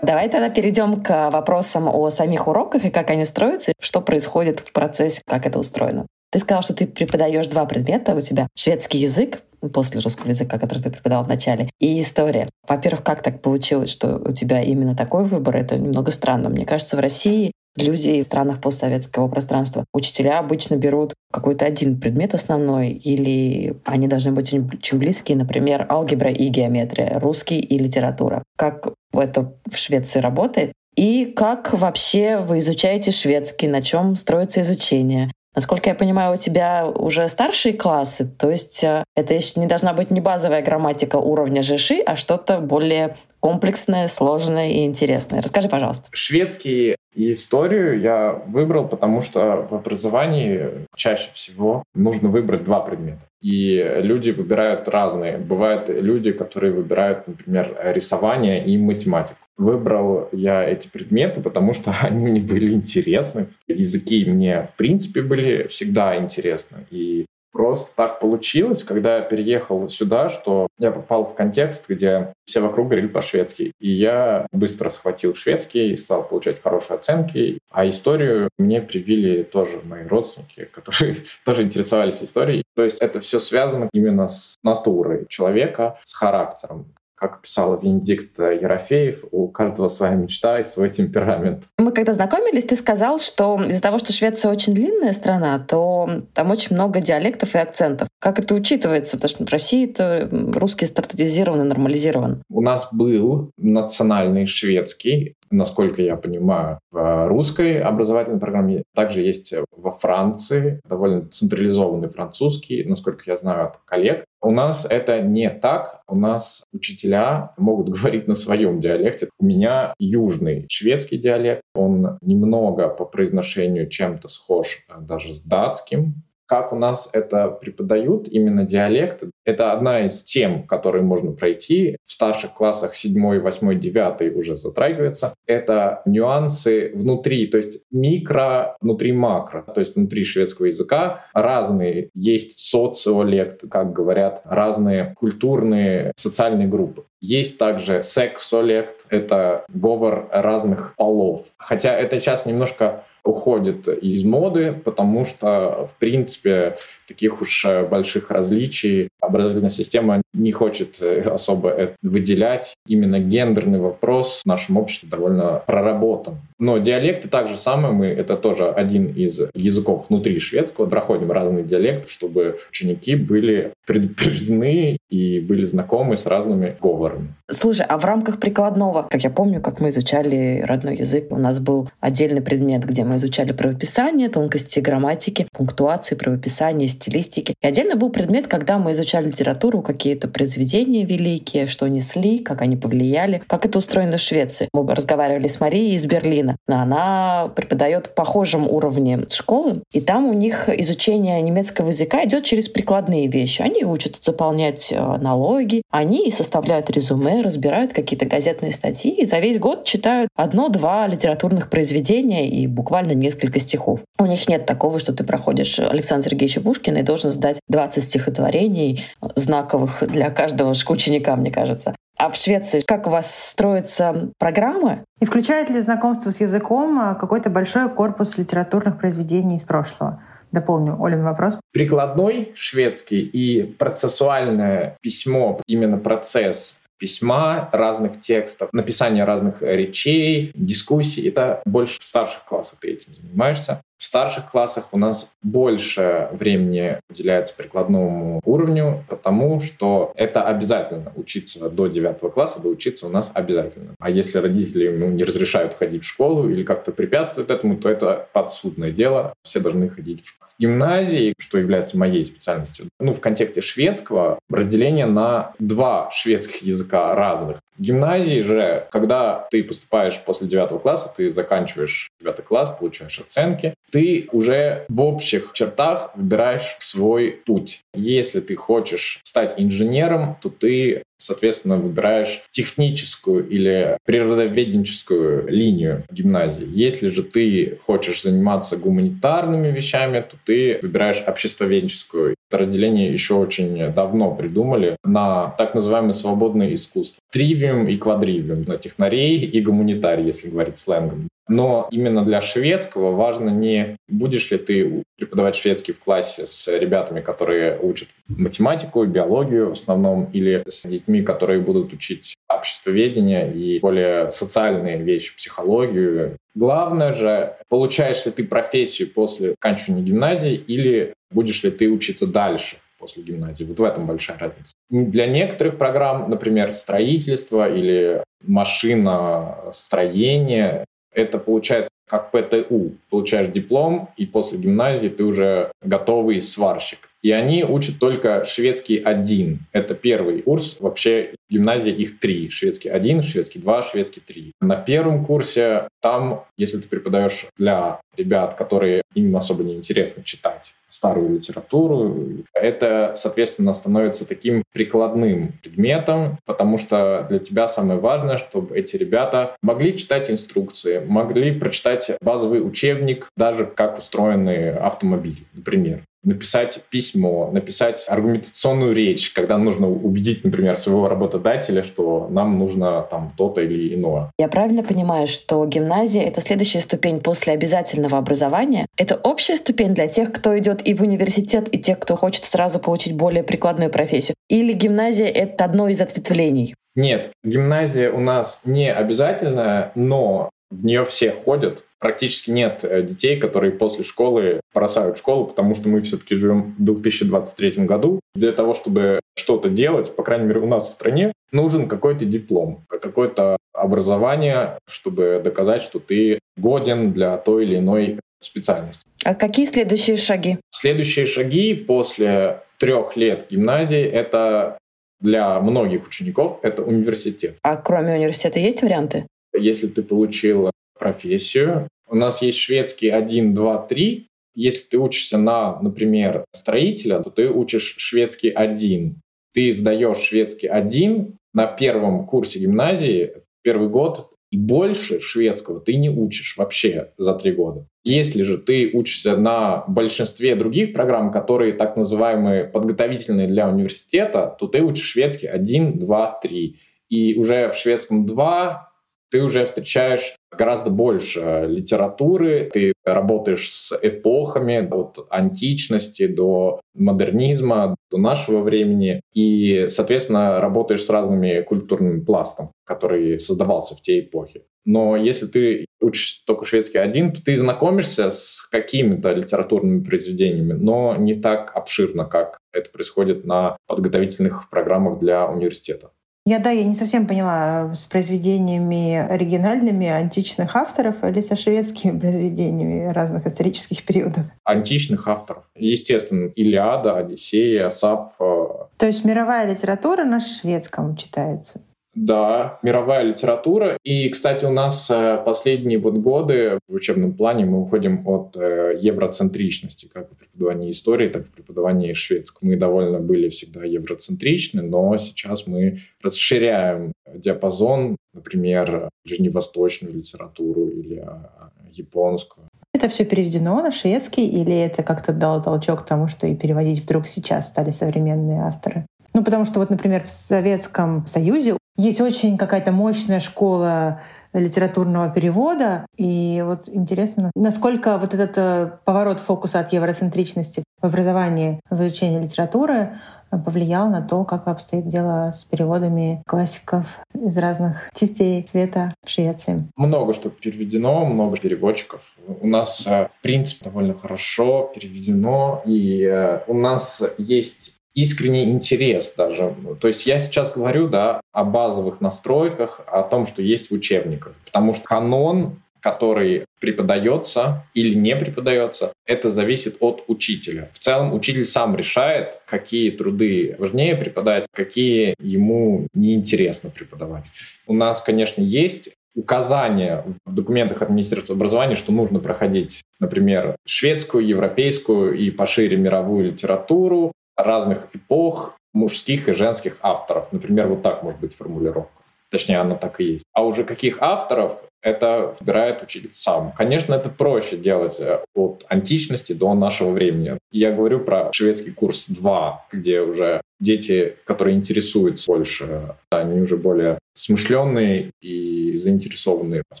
Давай 0.02 0.30
тогда 0.30 0.48
перейдем 0.48 1.02
к 1.02 1.28
вопросам 1.30 1.88
о 1.88 2.08
самих 2.08 2.48
уроках 2.48 2.86
и 2.86 2.90
как 2.90 3.10
они 3.10 3.26
строятся, 3.26 3.74
что 3.78 4.00
происходит 4.00 4.60
в 4.60 4.72
процессе, 4.72 5.20
как 5.26 5.44
это 5.44 5.58
устроено. 5.58 6.06
Ты 6.32 6.38
сказал, 6.38 6.62
что 6.62 6.74
ты 6.74 6.86
преподаешь 6.86 7.46
два 7.48 7.66
предмета. 7.66 8.14
У 8.14 8.20
тебя 8.22 8.48
шведский 8.56 8.96
язык 8.96 9.42
после 9.74 10.00
русского 10.00 10.28
языка, 10.28 10.58
который 10.58 10.82
ты 10.82 10.90
преподавал 10.90 11.24
в 11.24 11.28
начале, 11.28 11.68
и 11.80 12.00
история. 12.00 12.48
Во-первых, 12.66 13.04
как 13.04 13.22
так 13.22 13.42
получилось, 13.42 13.90
что 13.90 14.16
у 14.16 14.32
тебя 14.32 14.62
именно 14.62 14.96
такой 14.96 15.24
выбор? 15.24 15.58
Это 15.58 15.76
немного 15.76 16.10
странно. 16.10 16.48
Мне 16.48 16.64
кажется, 16.64 16.96
в 16.96 17.00
России 17.00 17.52
люди 17.76 18.22
в 18.22 18.24
странах 18.24 18.60
постсоветского 18.60 19.28
пространства. 19.28 19.84
Учителя 19.92 20.38
обычно 20.38 20.76
берут 20.76 21.14
какой-то 21.32 21.64
один 21.64 22.00
предмет 22.00 22.34
основной, 22.34 22.90
или 22.90 23.76
они 23.84 24.08
должны 24.08 24.32
быть 24.32 24.52
очень 24.52 24.98
близкие, 24.98 25.36
например, 25.36 25.86
алгебра 25.88 26.30
и 26.30 26.48
геометрия, 26.48 27.18
русский 27.18 27.60
и 27.60 27.78
литература. 27.78 28.42
Как 28.56 28.88
это 29.12 29.54
в 29.70 29.76
Швеции 29.76 30.20
работает? 30.20 30.72
И 30.96 31.26
как 31.26 31.72
вообще 31.72 32.38
вы 32.38 32.58
изучаете 32.58 33.10
шведский, 33.10 33.68
на 33.68 33.80
чем 33.80 34.16
строится 34.16 34.60
изучение? 34.60 35.30
Насколько 35.54 35.90
я 35.90 35.94
понимаю, 35.96 36.34
у 36.34 36.36
тебя 36.36 36.86
уже 36.86 37.26
старшие 37.26 37.74
классы, 37.74 38.24
то 38.38 38.50
есть 38.50 38.84
э, 38.84 39.02
это 39.16 39.34
не 39.56 39.66
должна 39.66 39.92
быть 39.92 40.10
не 40.12 40.20
базовая 40.20 40.62
грамматика 40.62 41.16
уровня 41.16 41.62
ЖШИ, 41.62 42.02
а 42.06 42.14
что-то 42.14 42.58
более 42.58 43.16
комплексное, 43.40 44.06
сложное 44.06 44.70
и 44.70 44.84
интересное. 44.84 45.40
Расскажи, 45.40 45.68
пожалуйста. 45.68 46.04
Шведский 46.12 46.96
и 47.14 47.32
историю 47.32 48.00
я 48.00 48.40
выбрал, 48.46 48.86
потому 48.86 49.22
что 49.22 49.66
в 49.68 49.74
образовании 49.74 50.86
чаще 50.94 51.30
всего 51.32 51.82
нужно 51.94 52.28
выбрать 52.28 52.62
два 52.62 52.80
предмета. 52.80 53.26
И 53.42 53.82
люди 53.96 54.30
выбирают 54.30 54.88
разные. 54.88 55.38
Бывают 55.38 55.88
люди, 55.88 56.30
которые 56.30 56.72
выбирают, 56.72 57.26
например, 57.26 57.76
рисование 57.82 58.64
и 58.64 58.78
математику. 58.78 59.38
Выбрал 59.60 60.30
я 60.32 60.64
эти 60.64 60.88
предметы, 60.88 61.42
потому 61.42 61.74
что 61.74 61.94
они 62.02 62.30
мне 62.30 62.40
были 62.40 62.72
интересны. 62.72 63.48
Языки 63.68 64.24
мне, 64.24 64.62
в 64.62 64.74
принципе, 64.74 65.20
были 65.20 65.66
всегда 65.66 66.16
интересны. 66.16 66.86
И 66.90 67.26
Просто 67.52 67.90
так 67.96 68.20
получилось, 68.20 68.84
когда 68.84 69.16
я 69.16 69.22
переехал 69.22 69.88
сюда, 69.88 70.28
что 70.28 70.68
я 70.78 70.92
попал 70.92 71.24
в 71.24 71.34
контекст, 71.34 71.84
где 71.88 72.32
все 72.46 72.60
вокруг 72.60 72.86
говорили 72.86 73.08
по-шведски. 73.08 73.72
И 73.80 73.90
я 73.90 74.46
быстро 74.52 74.88
схватил 74.88 75.34
шведский, 75.34 75.96
стал 75.96 76.22
получать 76.22 76.62
хорошие 76.62 76.96
оценки. 76.96 77.58
А 77.70 77.88
историю 77.88 78.50
мне 78.56 78.80
привили 78.80 79.42
тоже 79.42 79.80
мои 79.82 80.06
родственники, 80.06 80.64
которые 80.72 81.16
тоже 81.44 81.62
интересовались 81.62 82.22
историей. 82.22 82.62
То 82.76 82.84
есть 82.84 82.98
это 83.00 83.20
все 83.20 83.40
связано 83.40 83.88
именно 83.92 84.28
с 84.28 84.54
натурой 84.62 85.26
человека, 85.28 85.98
с 86.04 86.14
характером 86.14 86.86
как 87.20 87.42
писал 87.42 87.78
Венедикт 87.78 88.38
Ерофеев, 88.38 89.24
у 89.30 89.48
каждого 89.48 89.88
своя 89.88 90.14
мечта 90.14 90.58
и 90.58 90.64
свой 90.64 90.88
темперамент. 90.88 91.64
Мы 91.78 91.92
когда 91.92 92.14
знакомились, 92.14 92.64
ты 92.64 92.76
сказал, 92.76 93.18
что 93.18 93.62
из-за 93.62 93.82
того, 93.82 93.98
что 93.98 94.12
Швеция 94.12 94.50
очень 94.50 94.74
длинная 94.74 95.12
страна, 95.12 95.58
то 95.58 96.22
там 96.32 96.50
очень 96.50 96.74
много 96.74 97.00
диалектов 97.00 97.54
и 97.54 97.58
акцентов. 97.58 98.08
Как 98.18 98.38
это 98.38 98.54
учитывается? 98.54 99.18
Потому 99.18 99.28
что 99.28 99.44
в 99.44 99.50
России 99.50 99.90
это 99.90 100.28
русский 100.54 100.86
стандартизирован 100.86 101.60
и 101.60 101.64
нормализирован. 101.64 102.42
У 102.48 102.62
нас 102.62 102.88
был 102.90 103.50
национальный 103.58 104.46
шведский, 104.46 105.34
насколько 105.50 106.00
я 106.00 106.16
понимаю, 106.16 106.78
в 106.90 107.28
русской 107.28 107.80
образовательной 107.80 108.40
программе. 108.40 108.82
Также 108.94 109.20
есть 109.20 109.52
во 109.76 109.90
Франции 109.90 110.80
довольно 110.88 111.28
централизованный 111.28 112.08
французский, 112.08 112.84
насколько 112.84 113.24
я 113.26 113.36
знаю 113.36 113.66
от 113.66 113.76
коллег. 113.84 114.24
У 114.42 114.50
нас 114.50 114.86
это 114.88 115.20
не 115.20 115.50
так. 115.50 116.02
У 116.08 116.16
нас 116.16 116.64
учителя 116.72 117.52
могут 117.56 117.88
говорить 117.96 118.26
на 118.26 118.34
своем 118.34 118.80
диалекте. 118.80 119.28
У 119.38 119.44
меня 119.44 119.94
южный 119.98 120.66
шведский 120.70 121.18
диалект. 121.18 121.62
Он 121.74 122.18
немного 122.22 122.88
по 122.88 123.04
произношению 123.04 123.88
чем-то 123.88 124.28
схож 124.28 124.84
даже 124.98 125.34
с 125.34 125.40
датским, 125.40 126.22
как 126.50 126.72
у 126.72 126.76
нас 126.76 127.08
это 127.12 127.48
преподают, 127.48 128.26
именно 128.26 128.64
диалект, 128.64 129.22
это 129.44 129.70
одна 129.70 130.04
из 130.04 130.24
тем, 130.24 130.66
которые 130.66 131.04
можно 131.04 131.30
пройти. 131.30 131.96
В 132.04 132.12
старших 132.12 132.54
классах 132.54 132.96
7, 132.96 133.38
8, 133.38 133.78
9 133.78 134.36
уже 134.36 134.56
затрагивается. 134.56 135.32
Это 135.46 136.02
нюансы 136.06 136.90
внутри, 136.92 137.46
то 137.46 137.56
есть 137.56 137.84
микро, 137.92 138.76
внутри 138.80 139.12
макро, 139.12 139.62
то 139.62 139.78
есть 139.78 139.94
внутри 139.94 140.24
шведского 140.24 140.66
языка 140.66 141.24
разные. 141.34 142.10
Есть 142.14 142.58
социолект, 142.58 143.62
как 143.70 143.92
говорят, 143.92 144.42
разные 144.44 145.14
культурные, 145.16 146.10
социальные 146.16 146.66
группы. 146.66 147.04
Есть 147.20 147.58
также 147.58 148.02
сексолект, 148.02 149.06
это 149.08 149.64
говор 149.68 150.28
разных 150.32 150.94
полов. 150.96 151.46
Хотя 151.58 151.96
это 151.96 152.18
сейчас 152.18 152.44
немножко 152.44 153.04
уходит 153.24 153.88
из 153.88 154.24
моды, 154.24 154.74
потому 154.84 155.24
что, 155.24 155.88
в 155.90 155.98
принципе, 155.98 156.76
таких 157.06 157.40
уж 157.42 157.64
э, 157.64 157.86
больших 157.86 158.30
различий 158.30 159.08
образовательная 159.20 159.70
система 159.70 160.22
не 160.32 160.52
хочет 160.52 161.02
э, 161.02 161.22
особо 161.22 161.94
выделять. 162.02 162.74
Именно 162.86 163.18
гендерный 163.18 163.78
вопрос 163.78 164.42
в 164.44 164.46
нашем 164.46 164.76
обществе 164.76 165.08
довольно 165.08 165.62
проработан. 165.66 166.36
Но 166.58 166.78
диалекты 166.78 167.28
так 167.28 167.48
же 167.48 167.56
самое, 167.56 167.92
мы, 167.92 168.06
это 168.06 168.36
тоже 168.36 168.70
один 168.70 169.06
из 169.06 169.40
языков 169.54 170.06
внутри 170.08 170.38
шведского, 170.38 170.86
проходим 170.86 171.32
разные 171.32 171.64
диалекты, 171.64 172.08
чтобы 172.08 172.58
ученики 172.70 173.16
были 173.16 173.72
предупреждены 173.86 174.98
и 175.08 175.40
были 175.40 175.64
знакомы 175.64 176.16
с 176.16 176.26
разными 176.26 176.76
говорами. 176.80 177.34
Слушай, 177.52 177.86
а 177.88 177.98
в 177.98 178.04
рамках 178.04 178.38
прикладного, 178.38 179.06
как 179.10 179.24
я 179.24 179.30
помню, 179.30 179.60
как 179.60 179.80
мы 179.80 179.88
изучали 179.88 180.62
родной 180.64 180.96
язык, 180.98 181.26
у 181.30 181.36
нас 181.36 181.58
был 181.58 181.88
отдельный 181.98 182.42
предмет, 182.42 182.84
где 182.84 183.04
мы 183.04 183.16
изучали 183.16 183.52
правописание, 183.52 184.28
тонкости 184.28 184.78
грамматики, 184.78 185.48
пунктуации, 185.52 186.14
правописания, 186.14 186.86
стилистики. 186.86 187.54
И 187.60 187.66
отдельно 187.66 187.96
был 187.96 188.10
предмет, 188.10 188.46
когда 188.46 188.78
мы 188.78 188.92
изучали 188.92 189.28
литературу, 189.28 189.82
какие-то 189.82 190.28
произведения 190.28 191.04
великие, 191.04 191.66
что 191.66 191.88
несли, 191.88 192.38
как 192.38 192.62
они 192.62 192.76
повлияли, 192.76 193.42
как 193.48 193.66
это 193.66 193.78
устроено 193.78 194.16
в 194.16 194.20
Швеции. 194.20 194.68
Мы 194.72 194.94
разговаривали 194.94 195.48
с 195.48 195.60
Марией 195.60 195.96
из 195.96 196.06
Берлина. 196.06 196.56
Она 196.68 197.50
преподает 197.56 198.14
похожем 198.14 198.68
уровне 198.68 199.26
школы, 199.30 199.82
и 199.92 200.00
там 200.00 200.26
у 200.26 200.32
них 200.32 200.68
изучение 200.68 201.40
немецкого 201.42 201.88
языка 201.88 202.24
идет 202.24 202.44
через 202.44 202.68
прикладные 202.68 203.26
вещи. 203.26 203.62
Они 203.62 203.84
учат 203.84 204.16
заполнять 204.22 204.92
э, 204.92 205.16
налоги, 205.16 205.82
они 205.90 206.30
составляют 206.30 206.90
резюме, 206.90 207.39
разбирают 207.42 207.92
какие-то 207.92 208.26
газетные 208.26 208.72
статьи 208.72 209.12
и 209.12 209.26
за 209.26 209.38
весь 209.38 209.58
год 209.58 209.84
читают 209.84 210.28
одно-два 210.34 211.06
литературных 211.06 211.70
произведения 211.70 212.48
и 212.48 212.66
буквально 212.66 213.12
несколько 213.12 213.58
стихов. 213.58 214.00
У 214.18 214.26
них 214.26 214.48
нет 214.48 214.66
такого, 214.66 214.98
что 214.98 215.12
ты 215.12 215.24
проходишь 215.24 215.78
Александра 215.78 216.30
Сергеевича 216.30 216.60
Пушкина 216.60 216.98
и 216.98 217.02
должен 217.02 217.30
сдать 217.30 217.60
20 217.68 218.04
стихотворений, 218.04 219.04
знаковых 219.36 220.02
для 220.06 220.30
каждого 220.30 220.70
ученика, 220.70 221.36
мне 221.36 221.50
кажется. 221.50 221.94
А 222.18 222.30
в 222.30 222.36
Швеции 222.36 222.82
как 222.86 223.06
у 223.06 223.10
вас 223.10 223.48
строятся 223.48 224.30
программы? 224.38 225.04
И 225.20 225.24
включает 225.24 225.70
ли 225.70 225.80
знакомство 225.80 226.30
с 226.30 226.40
языком 226.40 226.98
а, 226.98 227.14
какой-то 227.14 227.48
большой 227.48 227.88
корпус 227.88 228.36
литературных 228.36 228.98
произведений 228.98 229.56
из 229.56 229.62
прошлого? 229.62 230.22
Дополню 230.52 231.02
Олин 231.02 231.22
вопрос. 231.22 231.58
Прикладной 231.72 232.52
шведский 232.54 233.20
и 233.20 233.62
процессуальное 233.62 234.98
письмо, 235.00 235.60
именно 235.66 235.96
процесс 235.96 236.79
письма, 237.00 237.68
разных 237.72 238.20
текстов, 238.20 238.72
написания 238.72 239.24
разных 239.24 239.62
речей, 239.62 240.52
дискуссий. 240.54 241.26
Это 241.26 241.62
больше 241.64 241.98
в 241.98 242.04
старших 242.04 242.44
классах 242.44 242.78
ты 242.80 242.92
этим 242.92 243.14
занимаешься. 243.14 243.82
В 244.00 244.04
старших 244.04 244.50
классах 244.50 244.86
у 244.92 244.98
нас 244.98 245.30
больше 245.42 246.30
времени 246.32 246.96
уделяется 247.10 247.52
прикладному 247.54 248.40
уровню, 248.46 249.04
потому 249.10 249.60
что 249.60 250.12
это 250.16 250.44
обязательно 250.44 251.12
учиться 251.16 251.68
до 251.68 251.86
9 251.86 252.18
класса, 252.32 252.60
до 252.60 252.70
учиться 252.70 253.06
у 253.06 253.10
нас 253.10 253.30
обязательно. 253.34 253.90
А 253.98 254.08
если 254.08 254.38
родители 254.38 254.88
ну, 254.88 255.08
не 255.08 255.22
разрешают 255.22 255.74
ходить 255.74 256.02
в 256.02 256.06
школу 256.06 256.48
или 256.48 256.62
как-то 256.62 256.92
препятствуют 256.92 257.50
этому, 257.50 257.76
то 257.76 257.90
это 257.90 258.26
подсудное 258.32 258.90
дело. 258.90 259.34
Все 259.42 259.60
должны 259.60 259.90
ходить 259.90 260.24
в 260.24 260.28
школу. 260.28 260.48
В 260.56 260.58
гимназии, 260.58 261.34
что 261.36 261.58
является 261.58 261.98
моей 261.98 262.24
специальностью, 262.24 262.86
ну, 262.98 263.12
в 263.12 263.20
контексте 263.20 263.60
шведского, 263.60 264.38
разделение 264.48 265.06
на 265.06 265.52
два 265.58 266.10
шведских 266.10 266.62
языка 266.62 267.14
разных. 267.14 267.58
В 267.76 267.82
гимназии 267.82 268.40
же, 268.40 268.86
когда 268.90 269.46
ты 269.50 269.62
поступаешь 269.62 270.20
после 270.24 270.46
9 270.46 270.82
класса, 270.82 271.12
ты 271.14 271.30
заканчиваешь 271.30 272.10
9 272.20 272.44
класс, 272.44 272.74
получаешь 272.78 273.18
оценки, 273.18 273.74
ты 273.90 274.28
уже 274.32 274.84
в 274.88 275.00
общих 275.00 275.50
чертах 275.52 276.12
выбираешь 276.14 276.76
свой 276.78 277.40
путь. 277.44 277.80
Если 277.94 278.40
ты 278.40 278.56
хочешь 278.56 279.20
стать 279.24 279.54
инженером, 279.56 280.36
то 280.40 280.48
ты 280.48 281.02
соответственно, 281.20 281.76
выбираешь 281.76 282.42
техническую 282.50 283.46
или 283.46 283.98
природоведенческую 284.04 285.48
линию 285.48 286.04
в 286.08 286.14
гимназии. 286.14 286.66
Если 286.66 287.08
же 287.08 287.22
ты 287.22 287.78
хочешь 287.84 288.22
заниматься 288.22 288.76
гуманитарными 288.76 289.70
вещами, 289.70 290.20
то 290.20 290.36
ты 290.44 290.78
выбираешь 290.82 291.22
обществоведческую. 291.24 292.34
Это 292.48 292.58
разделение 292.58 293.12
еще 293.12 293.34
очень 293.34 293.92
давно 293.92 294.34
придумали 294.34 294.96
на 295.04 295.50
так 295.58 295.74
называемое 295.74 296.12
свободное 296.12 296.74
искусство. 296.74 297.20
Тривиум 297.30 297.86
и 297.86 297.96
квадривиум, 297.96 298.64
на 298.64 298.76
технарей 298.76 299.38
и 299.38 299.60
гуманитарий, 299.60 300.24
если 300.24 300.48
говорить 300.48 300.78
сленгом. 300.78 301.28
Но 301.50 301.88
именно 301.90 302.24
для 302.24 302.40
шведского 302.40 303.10
важно 303.10 303.50
не 303.50 303.96
будешь 304.08 304.50
ли 304.52 304.58
ты 304.58 305.02
преподавать 305.18 305.56
шведский 305.56 305.92
в 305.92 305.98
классе 305.98 306.46
с 306.46 306.68
ребятами, 306.68 307.20
которые 307.20 307.76
учат 307.80 308.08
математику 308.28 309.04
биологию 309.04 309.70
в 309.70 309.72
основном, 309.72 310.30
или 310.32 310.62
с 310.68 310.86
детьми, 310.86 311.22
которые 311.22 311.60
будут 311.60 311.92
учить 311.92 312.36
обществоведение 312.48 313.52
и 313.52 313.80
более 313.80 314.30
социальные 314.30 314.98
вещи, 314.98 315.34
психологию. 315.34 316.36
Главное 316.54 317.14
же, 317.14 317.56
получаешь 317.68 318.24
ли 318.26 318.30
ты 318.30 318.44
профессию 318.44 319.10
после 319.10 319.56
оканчивания 319.60 320.04
гимназии 320.04 320.54
или 320.54 321.14
будешь 321.32 321.64
ли 321.64 321.72
ты 321.72 321.90
учиться 321.90 322.28
дальше 322.28 322.76
после 323.00 323.24
гимназии. 323.24 323.64
Вот 323.64 323.80
в 323.80 323.82
этом 323.82 324.06
большая 324.06 324.38
разница. 324.38 324.70
Для 324.88 325.26
некоторых 325.26 325.78
программ, 325.78 326.30
например, 326.30 326.70
строительство 326.70 327.68
или 327.68 328.22
машиностроение, 328.46 330.84
это 331.12 331.38
получается 331.38 331.90
как 332.10 332.32
ПТУ. 332.32 332.96
Получаешь 333.08 333.52
диплом, 333.52 334.10
и 334.16 334.26
после 334.26 334.58
гимназии 334.58 335.08
ты 335.08 335.22
уже 335.22 335.70
готовый 335.80 336.42
сварщик. 336.42 337.08
И 337.22 337.30
они 337.30 337.64
учат 337.64 337.98
только 338.00 338.44
шведский 338.44 338.98
один. 338.98 339.60
Это 339.72 339.94
первый 339.94 340.42
курс. 340.42 340.76
Вообще 340.80 341.34
в 341.48 341.52
гимназии 341.52 341.92
их 341.92 342.18
три. 342.18 342.48
Шведский 342.48 342.88
один, 342.88 343.22
шведский 343.22 343.60
два, 343.60 343.82
шведский 343.82 344.20
три. 344.20 344.52
На 344.60 344.76
первом 344.76 345.24
курсе 345.24 345.86
там, 346.00 346.44
если 346.56 346.78
ты 346.78 346.88
преподаешь 346.88 347.46
для 347.56 348.00
ребят, 348.16 348.54
которые 348.54 349.02
им 349.14 349.36
особо 349.36 349.62
не 349.62 349.74
интересно 349.76 350.24
читать, 350.24 350.72
старую 351.00 351.30
литературу. 351.30 352.14
Это, 352.52 353.14
соответственно, 353.16 353.72
становится 353.72 354.28
таким 354.28 354.64
прикладным 354.74 355.54
предметом, 355.62 356.36
потому 356.44 356.76
что 356.76 357.26
для 357.30 357.38
тебя 357.38 357.66
самое 357.66 357.98
важное, 357.98 358.36
чтобы 358.36 358.76
эти 358.76 358.96
ребята 358.96 359.56
могли 359.62 359.96
читать 359.96 360.30
инструкции, 360.30 361.02
могли 361.06 361.58
прочитать 361.58 362.10
базовый 362.20 362.60
учебник, 362.66 363.28
даже 363.34 363.64
как 363.64 363.98
устроены 363.98 364.70
автомобили, 364.72 365.44
например 365.54 366.02
написать 366.22 366.80
письмо, 366.90 367.50
написать 367.52 368.04
аргументационную 368.08 368.94
речь, 368.94 369.30
когда 369.30 369.56
нужно 369.56 369.88
убедить, 369.88 370.44
например, 370.44 370.76
своего 370.76 371.08
работодателя, 371.08 371.82
что 371.82 372.28
нам 372.30 372.58
нужно 372.58 373.02
там 373.10 373.32
то-то 373.36 373.62
или 373.62 373.94
иное. 373.94 374.30
Я 374.38 374.48
правильно 374.48 374.82
понимаю, 374.82 375.26
что 375.26 375.64
гимназия— 375.64 376.22
это 376.26 376.40
следующая 376.40 376.80
ступень 376.80 377.20
после 377.20 377.54
обязательного 377.54 378.18
образования? 378.18 378.86
Это 378.96 379.16
общая 379.16 379.56
ступень 379.56 379.94
для 379.94 380.08
тех, 380.08 380.32
кто 380.32 380.58
идет 380.58 380.86
и 380.86 380.94
в 380.94 381.02
университет, 381.02 381.68
и 381.72 381.78
тех, 381.78 381.98
кто 381.98 382.16
хочет 382.16 382.44
сразу 382.44 382.78
получить 382.78 383.14
более 383.14 383.42
прикладную 383.42 383.90
профессию? 383.90 384.34
Или 384.48 384.72
гимназия— 384.72 385.28
это 385.28 385.64
одно 385.64 385.88
из 385.88 386.00
ответвлений? 386.00 386.74
Нет, 386.94 387.30
гимназия 387.44 388.10
у 388.10 388.20
нас 388.20 388.60
не 388.64 388.92
обязательная, 388.92 389.92
но 389.94 390.50
в 390.70 390.84
нее 390.84 391.04
все 391.04 391.30
ходят. 391.32 391.84
Практически 392.00 392.50
нет 392.50 392.82
э, 392.82 393.02
детей, 393.02 393.38
которые 393.38 393.72
после 393.72 394.04
школы 394.04 394.60
бросают 394.74 395.18
школу, 395.18 395.44
потому 395.44 395.74
что 395.74 395.88
мы 395.90 396.00
все-таки 396.00 396.34
живем 396.34 396.74
в 396.78 396.82
2023 396.82 397.84
году. 397.84 398.20
Для 398.34 398.52
того, 398.52 398.72
чтобы 398.72 399.20
что-то 399.36 399.68
делать, 399.68 400.16
по 400.16 400.22
крайней 400.22 400.46
мере 400.46 400.60
у 400.60 400.66
нас 400.66 400.88
в 400.88 400.92
стране, 400.92 401.32
нужен 401.52 401.86
какой-то 401.86 402.24
диплом, 402.24 402.84
какое-то 402.88 403.58
образование, 403.74 404.78
чтобы 404.88 405.42
доказать, 405.44 405.82
что 405.82 405.98
ты 405.98 406.38
годен 406.56 407.12
для 407.12 407.36
той 407.36 407.64
или 407.64 407.76
иной 407.76 408.18
специальности. 408.40 409.06
А 409.22 409.34
какие 409.34 409.66
следующие 409.66 410.16
шаги? 410.16 410.58
Следующие 410.70 411.26
шаги 411.26 411.74
после 411.74 412.62
трех 412.78 413.16
лет 413.16 413.46
гимназии— 413.50 414.02
это 414.02 414.78
для 415.20 415.60
многих 415.60 416.06
учеников 416.06 416.60
это 416.62 416.82
университет. 416.82 417.56
А 417.62 417.76
кроме 417.76 418.14
университета 418.14 418.58
есть 418.58 418.80
варианты? 418.82 419.26
Если 419.54 419.86
ты 419.88 420.02
получил 420.02 420.70
профессию, 421.00 421.88
у 422.08 422.14
нас 422.14 422.42
есть 422.42 422.58
шведский 422.58 423.08
1, 423.08 423.54
2, 423.54 423.86
3, 423.88 424.26
Если 424.54 424.88
ты 424.88 424.98
учишься 424.98 425.38
на, 425.38 425.80
например, 425.80 426.44
строителя, 426.52 427.20
то 427.20 427.30
ты 427.30 427.48
учишь 427.48 427.94
шведский 427.98 428.50
один. 428.50 429.20
Ты 429.54 429.72
сдаешь 429.72 430.18
шведский 430.18 430.66
один 430.66 431.38
на 431.54 431.66
первом 431.66 432.26
курсе 432.26 432.58
гимназии, 432.58 433.32
первый 433.62 433.88
год, 433.88 434.30
и 434.50 434.56
больше 434.56 435.20
шведского 435.20 435.80
ты 435.80 435.94
не 435.94 436.10
учишь 436.10 436.56
вообще 436.56 437.12
за 437.16 437.34
три 437.34 437.52
года. 437.52 437.86
Если 438.02 438.42
же 438.42 438.58
ты 438.58 438.90
учишься 438.92 439.36
на 439.36 439.84
большинстве 439.86 440.56
других 440.56 440.92
программ, 440.92 441.30
которые 441.30 441.72
так 441.72 441.96
называемые 441.96 442.64
подготовительные 442.64 443.46
для 443.46 443.68
университета, 443.68 444.56
то 444.58 444.66
ты 444.66 444.82
учишь 444.82 445.06
шведский 445.06 445.46
1, 445.46 445.98
2, 446.00 446.40
3. 446.42 446.80
И 447.10 447.34
уже 447.34 447.70
в 447.70 447.76
шведском 447.76 448.26
2 448.26 448.89
ты 449.30 449.42
уже 449.42 449.64
встречаешь 449.64 450.34
гораздо 450.56 450.90
больше 450.90 451.66
литературы, 451.68 452.68
ты 452.72 452.92
работаешь 453.04 453.70
с 453.70 453.98
эпохами 454.00 454.86
от 454.90 455.26
античности 455.30 456.26
до 456.26 456.80
модернизма, 456.94 457.94
до 458.10 458.18
нашего 458.18 458.60
времени, 458.60 459.20
и, 459.32 459.86
соответственно, 459.88 460.60
работаешь 460.60 461.04
с 461.04 461.10
разными 461.10 461.62
культурными 461.62 462.20
пластом, 462.20 462.72
который 462.84 463.38
создавался 463.38 463.94
в 463.94 464.02
те 464.02 464.20
эпохи. 464.20 464.64
Но 464.84 465.16
если 465.16 465.46
ты 465.46 465.86
учишь 466.00 466.42
только 466.46 466.64
шведский 466.64 466.98
один, 466.98 467.32
то 467.32 467.44
ты 467.44 467.54
знакомишься 467.54 468.30
с 468.30 468.66
какими-то 468.70 469.32
литературными 469.32 470.02
произведениями, 470.02 470.72
но 470.72 471.14
не 471.16 471.34
так 471.34 471.76
обширно, 471.76 472.24
как 472.24 472.58
это 472.72 472.90
происходит 472.90 473.44
на 473.44 473.76
подготовительных 473.86 474.70
программах 474.70 475.20
для 475.20 475.46
университета. 475.46 476.12
Я, 476.46 476.58
да, 476.58 476.70
я 476.70 476.84
не 476.84 476.94
совсем 476.94 477.26
поняла, 477.26 477.94
с 477.94 478.06
произведениями 478.06 479.16
оригинальными 479.16 480.06
античных 480.06 480.74
авторов 480.74 481.22
или 481.22 481.42
со 481.42 481.54
шведскими 481.54 482.18
произведениями 482.20 483.12
разных 483.12 483.46
исторических 483.46 484.04
периодов? 484.04 484.44
Античных 484.64 485.28
авторов. 485.28 485.64
Естественно, 485.76 486.46
Илиада, 486.56 487.16
Одиссея, 487.16 487.90
Сапфо. 487.90 488.90
То 488.96 489.06
есть 489.06 489.24
мировая 489.24 489.70
литература 489.70 490.24
на 490.24 490.40
шведском 490.40 491.16
читается? 491.16 491.82
Да, 492.14 492.80
мировая 492.82 493.22
литература. 493.22 493.96
И, 494.02 494.28
кстати, 494.30 494.64
у 494.64 494.70
нас 494.70 495.08
э, 495.10 495.40
последние 495.44 495.98
вот 495.98 496.14
годы 496.14 496.80
в 496.88 496.94
учебном 496.94 497.34
плане 497.34 497.66
мы 497.66 497.82
уходим 497.82 498.26
от 498.26 498.56
э, 498.56 498.98
евроцентричности, 499.00 500.10
как 500.12 500.28
в 500.32 500.36
преподавании 500.36 500.90
истории, 500.90 501.28
так 501.28 501.42
и 501.42 501.44
в 501.46 501.52
преподавании 501.52 502.12
шведского. 502.12 502.66
Мы 502.66 502.76
довольно 502.76 503.20
были 503.20 503.48
всегда 503.48 503.84
евроцентричны, 503.84 504.82
но 504.82 505.18
сейчас 505.18 505.68
мы 505.68 506.00
расширяем 506.20 507.12
диапазон, 507.32 508.16
например, 508.34 509.08
ближневосточную 509.24 510.14
литературу 510.14 510.88
или 510.88 511.18
а, 511.18 511.70
японскую. 511.92 512.66
Это 512.92 513.08
все 513.08 513.24
переведено 513.24 513.80
на 513.82 513.92
шведский 513.92 514.48
или 514.48 514.76
это 514.76 515.04
как-то 515.04 515.32
дало 515.32 515.62
толчок 515.62 516.02
к 516.02 516.06
тому, 516.06 516.26
что 516.26 516.48
и 516.48 516.56
переводить 516.56 517.00
вдруг 517.04 517.28
сейчас 517.28 517.68
стали 517.68 517.90
современные 517.90 518.62
авторы? 518.62 519.06
Ну, 519.34 519.44
потому 519.44 519.64
что 519.64 519.80
вот, 519.80 519.90
например, 519.90 520.24
в 520.24 520.30
Советском 520.30 521.26
Союзе 521.26 521.76
есть 521.96 522.20
очень 522.20 522.56
какая-то 522.56 522.92
мощная 522.92 523.40
школа 523.40 524.20
литературного 524.52 525.30
перевода. 525.30 526.06
И 526.16 526.62
вот 526.66 526.88
интересно, 526.88 527.50
насколько 527.54 528.18
вот 528.18 528.34
этот 528.34 528.52
э, 528.56 528.90
поворот 529.04 529.38
фокуса 529.38 529.80
от 529.80 529.92
евроцентричности 529.92 530.82
в 531.00 531.06
образовании, 531.06 531.80
в 531.88 532.02
изучении 532.02 532.42
литературы 532.42 533.18
повлиял 533.50 534.08
на 534.08 534.22
то, 534.22 534.44
как 534.44 534.68
обстоит 534.68 535.08
дело 535.08 535.52
с 535.54 535.64
переводами 535.64 536.42
классиков 536.46 537.06
из 537.34 537.56
разных 537.58 538.08
частей 538.14 538.66
света 538.70 539.12
в 539.24 539.30
Швеции. 539.30 539.88
Много 539.96 540.32
что 540.32 540.50
переведено, 540.50 541.24
много 541.24 541.56
переводчиков. 541.56 542.36
У 542.60 542.66
нас, 542.66 543.06
э, 543.06 543.28
в 543.32 543.40
принципе, 543.40 543.84
довольно 543.84 544.14
хорошо 544.14 544.90
переведено, 544.94 545.82
и 545.84 546.24
э, 546.24 546.60
у 546.66 546.74
нас 546.74 547.22
есть 547.38 547.99
искренний 548.14 548.64
интерес 548.64 549.34
даже. 549.36 549.74
То 550.00 550.08
есть 550.08 550.26
я 550.26 550.38
сейчас 550.38 550.72
говорю 550.72 551.08
да, 551.08 551.40
о 551.52 551.64
базовых 551.64 552.20
настройках, 552.20 553.00
о 553.06 553.22
том, 553.22 553.46
что 553.46 553.62
есть 553.62 553.90
в 553.90 553.94
учебниках. 553.94 554.54
Потому 554.64 554.94
что 554.94 555.04
канон, 555.04 555.76
который 556.00 556.64
преподается 556.80 557.84
или 557.94 558.14
не 558.14 558.34
преподается, 558.34 559.12
это 559.26 559.50
зависит 559.50 559.96
от 560.00 560.24
учителя. 560.28 560.90
В 560.92 560.98
целом 560.98 561.34
учитель 561.34 561.66
сам 561.66 561.94
решает, 561.94 562.58
какие 562.66 563.10
труды 563.10 563.76
важнее 563.78 564.16
преподать, 564.16 564.66
какие 564.72 565.34
ему 565.40 566.06
неинтересно 566.14 566.90
преподавать. 566.90 567.44
У 567.86 567.92
нас, 567.92 568.20
конечно, 568.22 568.62
есть 568.62 569.10
указания 569.34 570.24
в 570.44 570.54
документах 570.54 571.02
от 571.02 571.10
Министерства 571.10 571.54
образования, 571.54 571.94
что 571.94 572.12
нужно 572.12 572.40
проходить, 572.40 573.02
например, 573.20 573.76
шведскую, 573.86 574.46
европейскую 574.46 575.36
и 575.36 575.50
пошире 575.50 575.96
мировую 575.96 576.46
литературу, 576.46 577.32
разных 577.56 578.08
эпох 578.14 578.76
мужских 578.92 579.48
и 579.48 579.54
женских 579.54 579.96
авторов. 580.02 580.52
Например, 580.52 580.88
вот 580.88 581.02
так 581.02 581.22
может 581.22 581.40
быть 581.40 581.54
формулировка. 581.54 582.22
Точнее, 582.50 582.78
она 582.78 582.96
так 582.96 583.20
и 583.20 583.24
есть. 583.24 583.44
А 583.52 583.64
уже 583.64 583.84
каких 583.84 584.18
авторов, 584.20 584.82
это 585.02 585.54
выбирает 585.58 586.02
учитель 586.02 586.30
сам. 586.32 586.72
Конечно, 586.76 587.14
это 587.14 587.30
проще 587.30 587.76
делать 587.76 588.18
э, 588.18 588.40
от 588.54 588.84
античности 588.88 589.52
до 589.52 589.72
нашего 589.74 590.10
времени. 590.10 590.58
Я 590.70 590.92
говорю 590.92 591.20
про 591.20 591.50
шведский 591.52 591.92
курс 591.92 592.26
2, 592.28 592.86
где 592.92 593.20
уже 593.20 593.62
дети, 593.78 594.36
которые 594.44 594.76
интересуются 594.76 595.50
больше, 595.50 596.16
они 596.30 596.60
уже 596.60 596.76
более 596.76 597.18
смышленные 597.34 598.30
и 598.42 598.96
заинтересованные. 598.96 599.82
В 599.90 600.00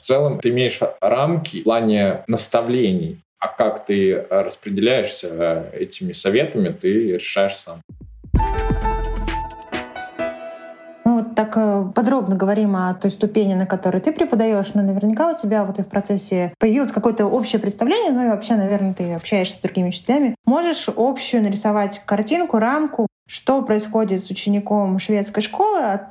целом, 0.00 0.38
ты 0.40 0.50
имеешь 0.50 0.78
рамки 1.00 1.60
в 1.60 1.64
плане 1.64 2.24
наставлений 2.26 3.20
а 3.40 3.48
как 3.48 3.86
ты 3.86 4.12
э, 4.12 4.42
распределяешься 4.42 5.28
э, 5.30 5.78
этими 5.80 6.12
советами, 6.12 6.68
ты 6.68 7.14
решаешь 7.14 7.56
сам. 7.56 7.80
Мы 11.04 11.22
вот 11.22 11.34
так 11.34 11.56
э, 11.56 11.86
подробно 11.94 12.36
говорим 12.36 12.76
о 12.76 12.92
той 12.94 13.10
ступени, 13.10 13.54
на 13.54 13.64
которой 13.64 14.02
ты 14.02 14.12
преподаешь, 14.12 14.74
но 14.74 14.82
наверняка 14.82 15.32
у 15.32 15.38
тебя 15.38 15.64
вот 15.64 15.78
и 15.78 15.82
в 15.82 15.88
процессе 15.88 16.52
появилось 16.58 16.92
какое-то 16.92 17.24
общее 17.26 17.60
представление, 17.60 18.12
ну 18.12 18.26
и 18.26 18.28
вообще, 18.28 18.56
наверное, 18.56 18.92
ты 18.92 19.14
общаешься 19.14 19.56
с 19.56 19.60
другими 19.60 19.88
учителями. 19.88 20.34
Можешь 20.44 20.88
общую 20.94 21.42
нарисовать 21.42 22.02
картинку, 22.04 22.58
рамку, 22.58 23.06
что 23.26 23.62
происходит 23.62 24.22
с 24.22 24.28
учеником 24.28 24.98
шведской 24.98 25.42
школы 25.42 25.78
от 25.78 26.10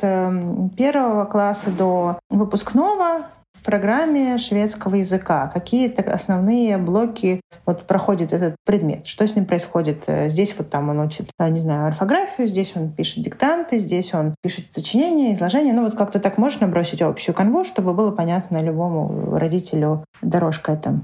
первого 0.76 1.26
класса 1.26 1.70
до 1.70 2.20
выпускного, 2.30 3.28
в 3.60 3.64
программе 3.64 4.38
шведского 4.38 4.96
языка? 4.96 5.52
Какие 5.54 5.94
основные 6.10 6.78
блоки 6.78 7.42
вот 7.66 7.88
проходит 7.88 8.32
этот 8.32 8.56
предмет? 8.66 9.06
Что 9.06 9.28
с 9.28 9.36
ним 9.36 9.46
происходит? 9.46 10.04
Э, 10.08 10.30
здесь 10.30 10.56
вот 10.58 10.70
там 10.70 10.90
он 10.90 11.00
учит, 11.00 11.30
э, 11.38 11.50
не 11.50 11.60
знаю, 11.60 11.88
орфографию, 11.88 12.48
здесь 12.48 12.72
он 12.76 12.92
пишет 12.92 13.24
диктанты, 13.24 13.80
здесь 13.80 14.14
он 14.14 14.34
пишет 14.42 14.66
сочинения, 14.72 15.34
изложения. 15.34 15.74
Ну 15.74 15.84
вот 15.84 15.96
как-то 15.96 16.20
так 16.20 16.38
можно 16.38 16.68
бросить 16.68 17.02
общую 17.02 17.36
канву, 17.36 17.64
чтобы 17.66 17.94
было 17.94 18.12
понятно 18.12 18.62
любому 18.62 19.38
родителю 19.38 20.06
дорожка 20.22 20.74
эта. 20.74 21.02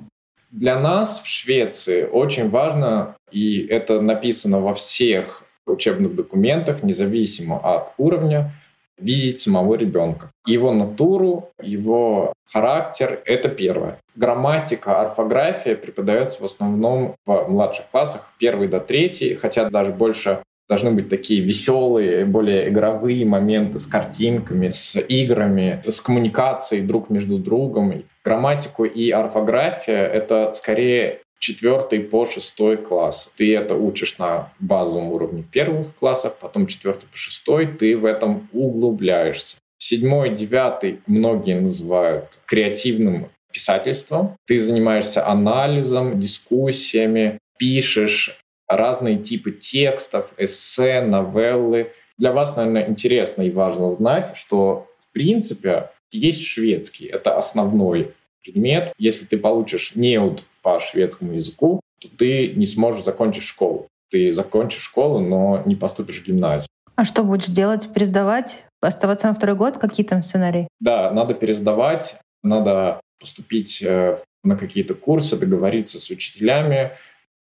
Для 0.52 0.80
нас 0.80 1.20
в 1.20 1.28
Швеции 1.28 2.04
очень 2.04 2.50
важно, 2.50 3.16
и 3.32 3.66
это 3.70 4.00
написано 4.00 4.62
во 4.62 4.74
всех 4.74 5.44
учебных 5.66 6.16
документах, 6.16 6.84
независимо 6.84 7.58
от 7.58 7.92
уровня, 7.98 8.52
видеть 8.98 9.40
самого 9.40 9.76
ребенка. 9.76 10.32
Его 10.46 10.72
натуру, 10.72 11.50
его 11.62 12.34
характер— 12.52 13.22
это 13.26 13.50
первое. 13.50 13.98
Грамматика, 14.16 15.02
орфография 15.02 15.76
преподается 15.76 16.42
в 16.42 16.46
основном 16.46 17.16
в 17.26 17.48
младших 17.48 17.86
классах, 17.92 18.32
первый 18.40 18.68
до 18.68 18.80
третий, 18.80 19.36
хотя 19.36 19.70
даже 19.70 19.92
больше 19.92 20.40
должны 20.68 20.92
быть 20.92 21.10
такие 21.10 21.42
веселые, 21.42 22.26
более 22.26 22.70
игровые 22.70 23.26
моменты 23.26 23.80
с 23.80 23.86
картинками, 23.86 24.70
с 24.70 25.00
играми, 25.00 25.84
с 25.88 26.02
коммуникацией 26.02 26.82
друг 26.82 27.10
между 27.10 27.38
другом. 27.38 28.04
Грамматику 28.24 28.86
и 28.86 29.12
орфография— 29.12 30.06
это 30.08 30.54
скорее 30.56 31.20
четвертый 31.40 32.00
по 32.00 32.26
шестой 32.26 32.78
класс. 32.78 33.32
Ты 33.36 33.56
это 33.56 33.76
учишь 33.76 34.18
на 34.18 34.52
базовом 34.60 35.12
уровне 35.12 35.44
в 35.44 35.50
первых 35.50 35.96
классах, 35.96 36.38
потом 36.40 36.68
четвертый 36.68 37.08
по 37.08 37.18
шестой, 37.18 37.68
ты 37.68 37.98
в 37.98 38.06
этом 38.06 38.50
углубляешься. 38.52 39.58
Седьмой, 39.78 40.36
девятый 40.36 41.02
многие 41.06 41.60
называют 41.60 42.40
креативным 42.46 43.30
писательством. 43.52 44.36
Ты 44.48 44.60
занимаешься 44.60 45.28
анализом, 45.28 46.20
дискуссиями, 46.20 47.38
пишешь 47.58 48.40
разные 48.68 49.18
типы 49.18 49.52
текстов, 49.52 50.34
эссе, 50.38 51.02
новеллы. 51.02 51.92
Для 52.18 52.32
вас, 52.32 52.56
наверное, 52.56 52.90
интересно 52.90 53.44
и 53.44 53.52
важно 53.52 53.92
знать, 53.92 54.36
что 54.36 54.88
в 55.00 55.14
принципе 55.14 55.90
есть 56.12 56.44
шведский. 56.44 57.06
Это 57.06 57.38
основной 57.38 58.12
предмет. 58.44 58.94
Если 58.98 59.26
ты 59.26 59.38
получишь 59.38 59.94
неуд 59.96 60.44
по 60.66 60.80
шведскому 60.80 61.34
языку, 61.34 61.80
то 62.02 62.08
ты 62.18 62.54
не 62.56 62.66
сможешь 62.66 63.06
закончить 63.06 63.44
школу. 63.44 63.88
Ты 64.10 64.34
закончишь 64.34 64.82
школу, 64.82 65.20
но 65.20 65.62
не 65.68 65.76
поступишь 65.76 66.24
в 66.24 66.26
гимназию. 66.26 66.68
А 66.96 67.06
что 67.06 67.24
будешь 67.24 67.46
делать? 67.46 67.94
Пересдавать? 67.94 68.64
Оставаться 68.82 69.28
на 69.28 69.36
второй 69.36 69.56
год? 69.56 69.78
Какие 69.78 70.08
там 70.08 70.24
сценарии? 70.24 70.68
Да, 70.80 71.12
надо 71.12 71.36
пересдавать, 71.36 72.16
надо 72.42 73.00
поступить 73.20 73.84
э, 73.84 74.18
на 74.44 74.58
какие-то 74.58 74.96
курсы, 74.96 75.38
договориться 75.38 76.00
с 76.00 76.10
учителями. 76.10 76.94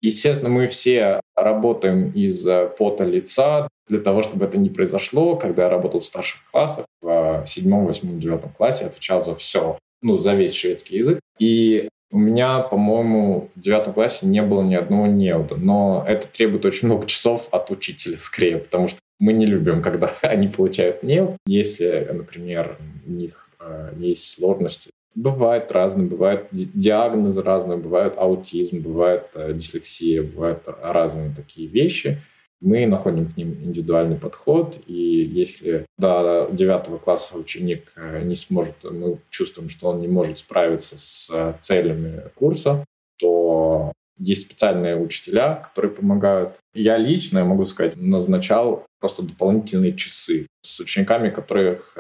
Естественно, 0.01 0.49
мы 0.49 0.69
все 0.69 1.21
работаем 1.35 2.13
из 2.13 2.47
пота 2.79 3.03
лица 3.03 3.67
для 3.89 3.99
того, 3.99 4.23
чтобы 4.23 4.45
это 4.45 4.59
не 4.59 4.71
произошло. 4.71 5.35
Когда 5.35 5.65
я 5.65 5.69
работал 5.71 5.99
в 5.99 6.05
старших 6.05 6.49
классах, 6.53 6.87
в 7.03 7.45
седьмом, 7.49 7.85
восьмом, 7.85 8.21
девятом 8.21 8.53
классе, 8.53 8.83
я 8.83 8.91
отвечал 8.91 9.25
за 9.25 9.35
все, 9.35 9.77
ну, 10.03 10.15
за 10.15 10.35
весь 10.35 10.55
шведский 10.55 10.99
язык. 10.99 11.19
И 11.41 11.89
у 12.11 12.19
меня, 12.19 12.61
по-моему, 12.61 13.51
в 13.55 13.61
девятом 13.61 13.93
классе 13.93 14.27
не 14.27 14.43
было 14.43 14.63
ни 14.63 14.75
одного 14.75 15.07
неуда, 15.07 15.57
но 15.57 16.05
это 16.07 16.27
требует 16.27 16.65
очень 16.65 16.89
много 16.89 17.07
часов 17.07 17.49
от 17.51 17.71
учителя 17.71 18.17
скорее, 18.17 18.59
потому 18.59 18.89
что 18.89 18.99
мы 19.19 19.33
не 19.33 19.47
любим, 19.47 19.83
когда 19.83 20.07
они 20.23 20.49
получают 20.49 21.03
неуд. 21.03 21.37
Если, 21.47 22.09
например, 22.13 22.79
у 23.07 23.11
них 23.11 23.51
э, 23.61 23.93
есть 23.99 24.31
сложности 24.31 24.91
Бывает 25.19 25.73
разные, 25.73 26.07
бывают 26.07 26.47
диагнозы 26.53 27.43
разные, 27.43 27.77
бывает 27.77 28.15
аутизм, 28.17 28.81
бывает 28.83 29.25
э, 29.35 29.53
дислексия, 29.53 30.23
бывают 30.23 30.69
разные 30.81 31.35
такие 31.35 31.67
вещи. 31.67 32.21
Мы 32.61 32.87
находим 32.87 33.31
к 33.31 33.37
ним 33.37 33.53
индивидуальный 33.63 34.17
подход, 34.17 34.79
и 34.87 34.95
если 34.95 35.87
до 35.97 36.49
девятого 36.51 36.99
класса 36.99 37.37
ученик 37.37 37.93
э, 37.95 38.23
не 38.23 38.35
сможет, 38.35 38.75
мы 38.83 39.19
чувствуем, 39.31 39.69
что 39.69 39.89
он 39.89 40.01
не 40.01 40.09
может 40.09 40.41
справиться 40.41 40.99
с 40.99 41.31
э, 41.33 41.55
целями 41.61 42.23
курса, 42.35 42.85
то 43.19 43.93
есть 44.19 44.47
специальные 44.47 44.97
учителя, 44.97 45.55
которые 45.55 45.93
помогают. 45.93 46.57
Я 46.75 46.97
лично, 46.97 47.39
я 47.39 47.45
могу 47.45 47.65
сказать, 47.65 47.97
назначал 47.97 48.85
просто 48.99 49.23
дополнительные 49.23 49.95
часы 49.95 50.49
с 50.63 50.81
учениками, 50.81 51.31
которых 51.31 51.97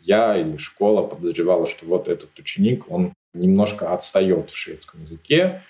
я 0.00 0.36
или 0.36 0.56
школа 0.56 1.06
подозревала, 1.06 1.66
что 1.66 1.86
вот 1.86 2.08
этот 2.08 2.36
ученик, 2.38 2.90
он 2.90 3.12
немножко 3.34 3.92
отстает 3.92 4.50
в 4.50 4.56
шведском 4.56 5.02
языке. 5.02 5.62